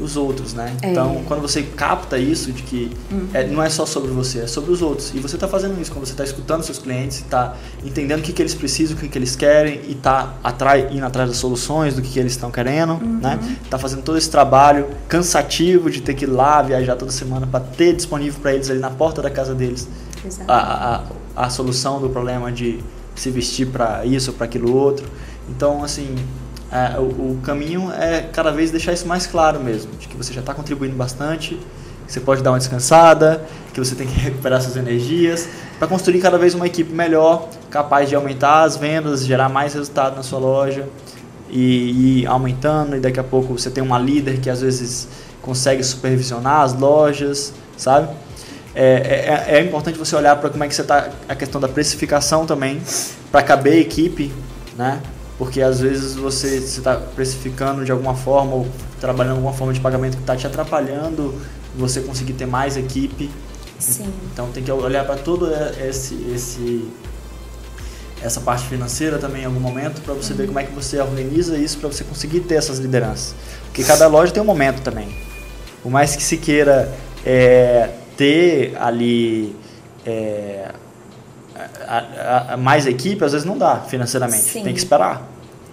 os 0.00 0.16
outros, 0.16 0.52
né? 0.54 0.76
É. 0.82 0.90
Então, 0.90 1.22
quando 1.26 1.40
você 1.40 1.62
capta 1.62 2.18
isso 2.18 2.52
de 2.52 2.62
que 2.62 2.90
é, 3.32 3.46
não 3.46 3.62
é 3.62 3.68
só 3.68 3.86
sobre 3.86 4.10
você, 4.10 4.40
é 4.40 4.46
sobre 4.46 4.70
os 4.70 4.82
outros. 4.82 5.12
E 5.14 5.18
você 5.18 5.36
está 5.36 5.48
fazendo 5.48 5.80
isso 5.80 5.90
quando 5.92 6.06
você 6.06 6.12
está 6.12 6.24
escutando 6.24 6.62
seus 6.62 6.78
clientes, 6.78 7.18
está 7.18 7.56
entendendo 7.84 8.20
o 8.20 8.22
que, 8.22 8.32
que 8.32 8.42
eles 8.42 8.54
precisam, 8.54 8.96
o 8.96 9.00
que, 9.00 9.08
que 9.08 9.18
eles 9.18 9.36
querem 9.36 9.80
e 9.86 9.92
está 9.92 10.34
indo 10.90 11.04
atrás 11.04 11.28
das 11.28 11.38
soluções 11.38 11.94
do 11.94 12.02
que, 12.02 12.10
que 12.10 12.18
eles 12.18 12.32
estão 12.32 12.50
querendo, 12.50 12.98
né? 12.98 13.38
Tá 13.70 13.78
fazendo 13.78 14.02
todo 14.02 14.18
esse 14.18 14.30
trabalho 14.30 14.88
cansativo 15.08 15.90
de 15.90 16.00
ter 16.00 16.14
que 16.14 16.24
ir 16.24 16.28
lá 16.28 16.62
viajar 16.62 16.96
toda 16.96 17.10
semana 17.10 17.46
para 17.46 17.60
ter 17.60 17.94
disponível 17.94 18.40
para 18.40 18.54
eles 18.54 18.70
ali 18.70 18.78
na 18.78 18.90
porta 18.90 19.22
da 19.22 19.30
casa 19.30 19.54
deles 19.54 19.88
a, 20.48 20.96
a, 21.36 21.44
a 21.44 21.50
solução 21.50 22.00
do 22.00 22.08
problema 22.08 22.50
de 22.50 22.80
se 23.14 23.30
vestir 23.30 23.68
para 23.68 24.04
isso, 24.04 24.32
para 24.32 24.46
aquilo 24.46 24.74
outro. 24.74 25.06
Então, 25.48 25.82
assim, 25.82 26.14
é, 26.70 26.98
o, 26.98 27.02
o 27.02 27.40
caminho 27.44 27.92
é 27.92 28.22
cada 28.32 28.50
vez 28.50 28.70
deixar 28.70 28.92
isso 28.92 29.06
mais 29.06 29.26
claro 29.26 29.60
mesmo, 29.60 29.92
de 29.92 30.08
que 30.08 30.16
você 30.16 30.32
já 30.32 30.40
está 30.40 30.52
contribuindo 30.52 30.96
bastante, 30.96 31.54
que 32.06 32.12
você 32.12 32.20
pode 32.20 32.42
dar 32.42 32.50
uma 32.50 32.58
descansada, 32.58 33.44
que 33.72 33.78
você 33.78 33.94
tem 33.94 34.06
que 34.06 34.18
recuperar 34.18 34.60
suas 34.60 34.76
energias, 34.76 35.48
para 35.78 35.86
construir 35.86 36.20
cada 36.20 36.38
vez 36.38 36.54
uma 36.54 36.66
equipe 36.66 36.92
melhor, 36.92 37.48
capaz 37.70 38.08
de 38.08 38.14
aumentar 38.14 38.62
as 38.62 38.76
vendas, 38.76 39.24
gerar 39.24 39.48
mais 39.48 39.74
resultado 39.74 40.16
na 40.16 40.22
sua 40.22 40.38
loja 40.38 40.88
e 41.48 42.22
ir 42.22 42.26
aumentando, 42.26 42.96
e 42.96 43.00
daqui 43.00 43.20
a 43.20 43.24
pouco 43.24 43.56
você 43.56 43.70
tem 43.70 43.82
uma 43.82 43.98
líder 43.98 44.40
que 44.40 44.50
às 44.50 44.60
vezes 44.60 45.08
consegue 45.40 45.82
supervisionar 45.84 46.62
as 46.62 46.74
lojas, 46.74 47.52
sabe? 47.76 48.08
É, 48.74 49.44
é, 49.48 49.58
é 49.58 49.60
importante 49.62 49.96
você 49.96 50.14
olhar 50.16 50.36
para 50.36 50.50
como 50.50 50.64
é 50.64 50.68
que 50.68 50.74
você 50.74 50.82
está 50.82 51.08
a 51.28 51.34
questão 51.34 51.60
da 51.60 51.68
precificação 51.68 52.44
também 52.44 52.82
para 53.30 53.42
caber 53.42 53.74
a 53.74 53.76
equipe, 53.76 54.32
né? 54.76 55.00
Porque 55.38 55.60
às 55.60 55.80
vezes 55.80 56.14
você 56.14 56.56
está 56.56 56.96
precificando 56.96 57.84
de 57.84 57.92
alguma 57.92 58.14
forma 58.14 58.54
ou 58.54 58.66
trabalhando 59.00 59.36
alguma 59.36 59.52
forma 59.52 59.72
de 59.72 59.80
pagamento 59.80 60.16
que 60.16 60.22
está 60.22 60.34
te 60.34 60.46
atrapalhando 60.46 61.34
você 61.76 62.00
conseguir 62.00 62.32
ter 62.32 62.46
mais 62.46 62.76
equipe. 62.76 63.30
Sim. 63.78 64.10
Então 64.32 64.50
tem 64.50 64.62
que 64.62 64.72
olhar 64.72 65.04
para 65.04 65.16
todo 65.16 65.50
esse, 65.78 66.14
esse 66.34 66.90
essa 68.22 68.40
parte 68.40 68.66
financeira 68.66 69.18
também 69.18 69.42
em 69.42 69.44
algum 69.44 69.60
momento 69.60 70.00
para 70.00 70.14
você 70.14 70.32
ver 70.32 70.46
como 70.46 70.58
é 70.58 70.64
que 70.64 70.72
você 70.72 70.98
organiza 71.00 71.56
isso 71.56 71.78
para 71.78 71.88
você 71.88 72.02
conseguir 72.02 72.40
ter 72.40 72.54
essas 72.54 72.78
lideranças. 72.78 73.34
Porque 73.66 73.84
cada 73.84 74.06
loja 74.06 74.32
tem 74.32 74.42
um 74.42 74.46
momento 74.46 74.80
também. 74.82 75.14
Por 75.82 75.90
mais 75.92 76.16
que 76.16 76.22
se 76.22 76.38
queira 76.38 76.92
é, 77.24 77.90
ter 78.16 78.74
ali 78.80 79.54
é, 80.04 80.72
a- 81.86 82.52
a- 82.52 82.56
mais 82.56 82.86
equipe, 82.86 83.24
às 83.24 83.32
vezes 83.32 83.46
não 83.46 83.56
dá 83.58 83.76
financeiramente. 83.80 84.42
Sim. 84.42 84.62
Tem 84.62 84.72
que 84.72 84.78
esperar. 84.78 85.22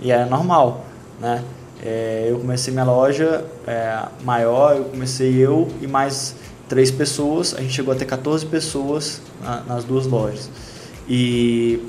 E 0.01 0.11
é 0.11 0.25
normal, 0.25 0.85
né? 1.19 1.43
É, 1.85 2.27
eu 2.29 2.39
comecei 2.39 2.71
minha 2.73 2.85
loja 2.85 3.43
é, 3.67 3.99
maior, 4.23 4.75
eu 4.77 4.85
comecei 4.85 5.35
eu 5.37 5.67
e 5.81 5.87
mais 5.87 6.35
três 6.69 6.89
pessoas. 6.89 7.53
A 7.57 7.61
gente 7.61 7.73
chegou 7.73 7.93
a 7.93 7.97
ter 7.97 8.05
14 8.05 8.45
pessoas 8.45 9.21
na- 9.43 9.61
nas 9.67 9.83
duas 9.83 10.05
lojas. 10.07 10.49
E, 11.09 11.81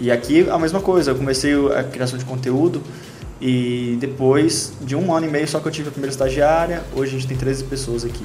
e 0.00 0.10
aqui 0.10 0.48
a 0.48 0.58
mesma 0.58 0.80
coisa, 0.80 1.10
eu 1.10 1.16
comecei 1.16 1.52
a 1.76 1.82
criação 1.82 2.18
de 2.18 2.24
conteúdo 2.24 2.80
e 3.40 3.96
depois 4.00 4.72
de 4.80 4.94
um 4.94 5.12
ano 5.12 5.26
e 5.26 5.28
meio 5.30 5.46
só 5.48 5.58
que 5.58 5.66
eu 5.66 5.72
tive 5.72 5.88
a 5.88 5.92
primeira 5.92 6.12
estagiária, 6.12 6.82
hoje 6.94 7.16
a 7.16 7.18
gente 7.18 7.26
tem 7.28 7.36
13 7.36 7.64
pessoas 7.64 8.04
aqui. 8.04 8.24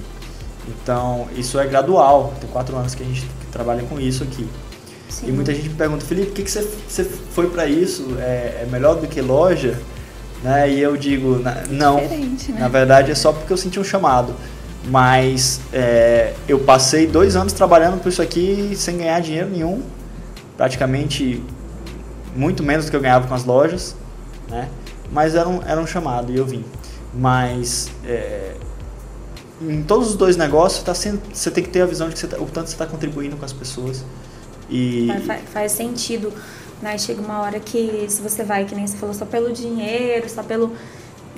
Então, 0.67 1.27
isso 1.35 1.59
é 1.59 1.65
gradual, 1.65 2.33
tem 2.39 2.49
quatro 2.49 2.75
anos 2.77 2.93
que 2.95 3.03
a 3.03 3.05
gente 3.05 3.27
trabalha 3.51 3.83
com 3.83 3.99
isso 3.99 4.23
aqui. 4.23 4.47
Sim. 5.09 5.27
E 5.27 5.31
muita 5.31 5.53
gente 5.53 5.67
me 5.69 5.75
pergunta, 5.75 6.05
Felipe, 6.05 6.27
por 6.27 6.35
que, 6.35 6.43
que 6.43 6.51
você, 6.51 6.67
você 6.87 7.03
foi 7.03 7.49
para 7.49 7.65
isso? 7.65 8.15
É, 8.19 8.61
é 8.63 8.67
melhor 8.71 8.95
do 8.95 9.07
que 9.07 9.21
loja? 9.21 9.77
Né? 10.43 10.71
E 10.71 10.79
eu 10.79 10.95
digo, 10.95 11.39
na- 11.39 11.63
não. 11.69 11.97
Diferente, 11.99 12.51
né? 12.51 12.59
Na 12.61 12.67
verdade 12.67 13.11
é 13.11 13.15
só 13.15 13.31
porque 13.33 13.51
eu 13.51 13.57
senti 13.57 13.79
um 13.79 13.83
chamado. 13.83 14.33
Mas 14.87 15.59
é, 15.71 16.33
eu 16.47 16.59
passei 16.59 17.05
dois 17.05 17.35
anos 17.35 17.53
trabalhando 17.53 18.01
por 18.01 18.09
isso 18.09 18.21
aqui 18.21 18.73
sem 18.75 18.97
ganhar 18.97 19.19
dinheiro 19.19 19.49
nenhum. 19.49 19.83
Praticamente 20.57 21.43
muito 22.35 22.63
menos 22.63 22.85
do 22.85 22.91
que 22.91 22.95
eu 22.97 23.01
ganhava 23.01 23.27
com 23.27 23.33
as 23.33 23.43
lojas. 23.43 23.95
Né? 24.49 24.67
Mas 25.11 25.35
era 25.35 25.47
um, 25.47 25.61
era 25.65 25.79
um 25.79 25.85
chamado 25.85 26.31
e 26.31 26.37
eu 26.37 26.45
vim. 26.45 26.63
Mas 27.13 27.91
é, 28.05 28.53
em 29.67 29.83
todos 29.83 30.09
os 30.09 30.15
dois 30.15 30.35
negócios 30.37 30.83
tá 30.83 30.93
sendo, 30.93 31.21
você 31.33 31.51
tem 31.51 31.63
que 31.63 31.69
ter 31.69 31.81
a 31.81 31.85
visão 31.85 32.07
de 32.07 32.13
que 32.13 32.19
você 32.19 32.27
tá- 32.27 32.37
o 32.37 32.45
tanto 32.45 32.67
você 32.67 32.73
está 32.75 32.85
contribuindo 32.85 33.35
com 33.37 33.45
as 33.45 33.53
pessoas. 33.53 34.03
E, 34.69 35.07
Faz, 35.25 35.41
faz- 35.53 35.71
sentido, 35.73 36.31
né? 36.81 36.97
Chega 36.97 37.21
uma 37.21 37.39
hora 37.41 37.59
que 37.59 38.05
se 38.09 38.21
você 38.21 38.43
vai, 38.43 38.65
que 38.65 38.73
nem 38.73 38.87
você 38.87 38.97
falou, 38.97 39.13
só 39.13 39.25
pelo 39.25 39.51
dinheiro, 39.51 40.29
só 40.29 40.41
pelo. 40.43 40.71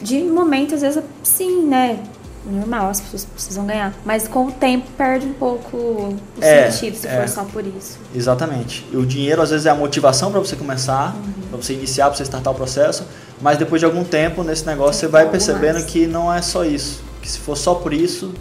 De 0.01 0.21
momento, 0.23 0.75
às 0.75 0.81
vezes, 0.81 1.03
sim, 1.23 1.63
né? 1.65 1.99
Normal, 2.45 2.89
as 2.89 2.99
pessoas 2.99 3.23
precisam 3.25 3.65
ganhar. 3.65 3.93
Mas 4.05 4.27
com 4.27 4.47
o 4.47 4.51
tempo 4.51 4.85
perde 4.97 5.25
um 5.25 5.33
pouco 5.33 5.77
o 5.77 6.17
É, 6.41 6.69
sentido 6.69 6.95
se 6.97 7.07
é. 7.07 7.15
for 7.21 7.29
só 7.29 7.43
por 7.45 7.65
isso. 7.65 7.97
Exatamente. 8.13 8.85
E 8.91 8.97
o 8.97 9.05
dinheiro 9.05 9.41
às 9.41 9.49
vezes 9.49 9.65
é 9.65 9.69
a 9.69 9.75
motivação 9.75 10.29
para 10.29 10.41
você 10.41 10.55
começar, 10.57 11.15
para 11.49 11.57
você 11.57 11.73
iniciar, 11.73 12.07
para 12.07 12.17
você 12.17 12.23
startar 12.23 12.51
o 12.51 12.55
processo, 12.55 13.05
mas 13.41 13.57
depois 13.57 13.79
de 13.79 13.85
algum 13.85 14.03
tempo 14.03 14.43
nesse 14.43 14.65
negócio 14.65 14.99
você 14.99 15.07
vai 15.07 15.29
percebendo 15.29 15.75
mais. 15.75 15.85
que 15.85 16.05
não 16.05 16.31
é 16.33 16.41
só 16.41 16.65
isso. 16.65 17.01
Que 17.23 17.31
se 17.31 17.39
for 17.39 17.55
só 17.55 17.73
por 17.73 17.93
isso, 17.93 18.33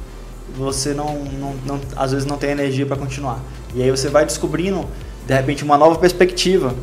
você 0.59 0.93
não, 0.93 1.25
não, 1.25 1.55
não 1.65 1.81
às 1.97 2.11
vezes 2.11 2.27
não 2.27 2.37
tem 2.37 2.51
energia 2.51 2.85
para 2.85 2.97
continuar. 2.97 3.41
E 3.75 3.83
aí 3.83 3.91
você 3.91 4.09
vai 4.09 4.27
descobrindo, 4.27 4.85
de 5.25 5.33
repente, 5.33 5.63
uma 5.63 5.79
nova 5.79 5.99
perspectiva, 5.99 6.75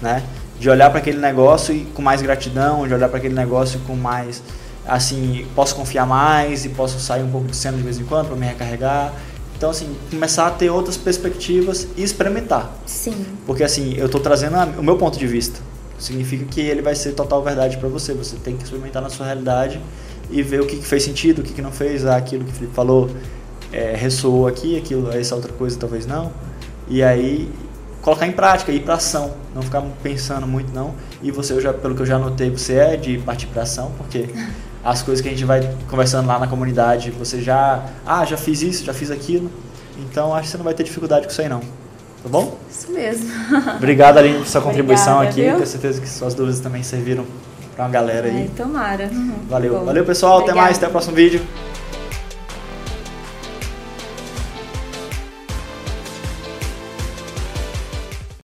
né? 0.00 0.24
De 0.58 0.70
olhar 0.70 0.88
para 0.88 1.00
aquele 1.00 1.18
negócio 1.18 1.74
e 1.74 1.84
com 1.84 2.00
mais 2.00 2.22
gratidão, 2.22 2.88
de 2.88 2.94
olhar 2.94 3.10
para 3.10 3.18
aquele 3.18 3.34
negócio 3.34 3.78
com 3.86 3.94
mais 3.94 4.42
assim, 4.86 5.46
posso 5.54 5.74
confiar 5.74 6.06
mais 6.06 6.64
e 6.64 6.68
posso 6.68 6.98
sair 7.00 7.22
um 7.22 7.30
pouco 7.30 7.48
de 7.48 7.56
cena 7.56 7.76
de 7.76 7.82
vez 7.82 7.98
em 7.98 8.04
quando 8.04 8.28
para 8.28 8.36
me 8.36 8.46
recarregar. 8.46 9.12
Então, 9.56 9.70
assim, 9.70 9.96
começar 10.10 10.46
a 10.46 10.50
ter 10.50 10.70
outras 10.70 10.96
perspectivas 10.96 11.88
e 11.96 12.02
experimentar. 12.02 12.70
Sim. 12.84 13.26
Porque, 13.46 13.64
assim, 13.64 13.94
eu 13.96 14.06
estou 14.06 14.20
trazendo 14.20 14.56
o 14.78 14.82
meu 14.82 14.96
ponto 14.96 15.18
de 15.18 15.26
vista. 15.26 15.60
Significa 15.98 16.44
que 16.44 16.60
ele 16.60 16.82
vai 16.82 16.94
ser 16.94 17.12
total 17.12 17.42
verdade 17.42 17.78
para 17.78 17.88
você. 17.88 18.12
Você 18.12 18.36
tem 18.36 18.56
que 18.56 18.64
experimentar 18.64 19.02
na 19.02 19.08
sua 19.08 19.26
realidade 19.26 19.80
e 20.30 20.42
ver 20.42 20.60
o 20.60 20.66
que, 20.66 20.76
que 20.76 20.86
fez 20.86 21.02
sentido, 21.02 21.40
o 21.40 21.42
que, 21.42 21.52
que 21.52 21.62
não 21.62 21.72
fez. 21.72 22.04
Ah, 22.06 22.16
aquilo 22.16 22.44
que 22.44 22.50
o 22.50 22.54
Felipe 22.54 22.74
falou 22.74 23.10
é, 23.72 23.94
ressoou 23.94 24.46
aqui, 24.46 24.76
aquilo, 24.76 25.10
essa 25.10 25.34
outra 25.34 25.52
coisa 25.52 25.78
talvez 25.78 26.06
não. 26.06 26.32
E 26.88 27.02
aí 27.02 27.50
colocar 28.06 28.26
em 28.26 28.32
prática, 28.32 28.70
ir 28.70 28.80
para 28.80 28.94
ação, 28.94 29.34
não 29.54 29.62
ficar 29.62 29.82
pensando 30.02 30.46
muito 30.46 30.72
não. 30.72 30.94
E 31.22 31.32
você, 31.32 31.60
já, 31.60 31.72
pelo 31.72 31.94
que 31.94 32.02
eu 32.02 32.06
já 32.06 32.18
notei, 32.18 32.50
você 32.50 32.74
é 32.74 32.96
de 32.96 33.18
partir 33.18 33.48
para 33.48 33.62
ação, 33.62 33.90
porque 33.98 34.28
as 34.84 35.02
coisas 35.02 35.20
que 35.20 35.28
a 35.28 35.32
gente 35.32 35.44
vai 35.44 35.76
conversando 35.90 36.28
lá 36.28 36.38
na 36.38 36.46
comunidade, 36.46 37.10
você 37.10 37.42
já, 37.42 37.84
ah, 38.06 38.24
já 38.24 38.36
fiz 38.36 38.62
isso, 38.62 38.84
já 38.84 38.94
fiz 38.94 39.10
aquilo. 39.10 39.50
Então 39.98 40.32
acho 40.34 40.44
que 40.44 40.50
você 40.50 40.56
não 40.56 40.64
vai 40.64 40.74
ter 40.74 40.84
dificuldade 40.84 41.26
com 41.26 41.32
isso 41.32 41.42
aí 41.42 41.48
não. 41.48 41.60
Tá 41.60 42.28
bom? 42.28 42.56
Isso 42.70 42.92
mesmo. 42.92 43.28
Obrigado, 43.76 44.18
Aline, 44.18 44.38
por 44.38 44.46
sua 44.46 44.60
contribuição 44.62 45.16
Obrigada, 45.16 45.30
aqui. 45.30 45.42
viu? 45.42 45.54
Tenho 45.54 45.66
certeza 45.66 46.00
que 46.00 46.08
suas 46.08 46.34
dúvidas 46.34 46.60
também 46.60 46.82
serviram 46.82 47.24
para 47.76 47.84
uma 47.84 47.90
galera 47.90 48.26
aí. 48.26 48.36
Ai, 48.36 48.50
tomara. 48.56 49.10
Valeu. 49.48 49.78
Bom, 49.78 49.84
Valeu, 49.84 50.04
pessoal. 50.04 50.38
Até 50.38 50.44
obrigada. 50.44 50.64
mais. 50.66 50.76
Até 50.78 50.88
o 50.88 50.90
próximo 50.90 51.14
vídeo. 51.14 51.42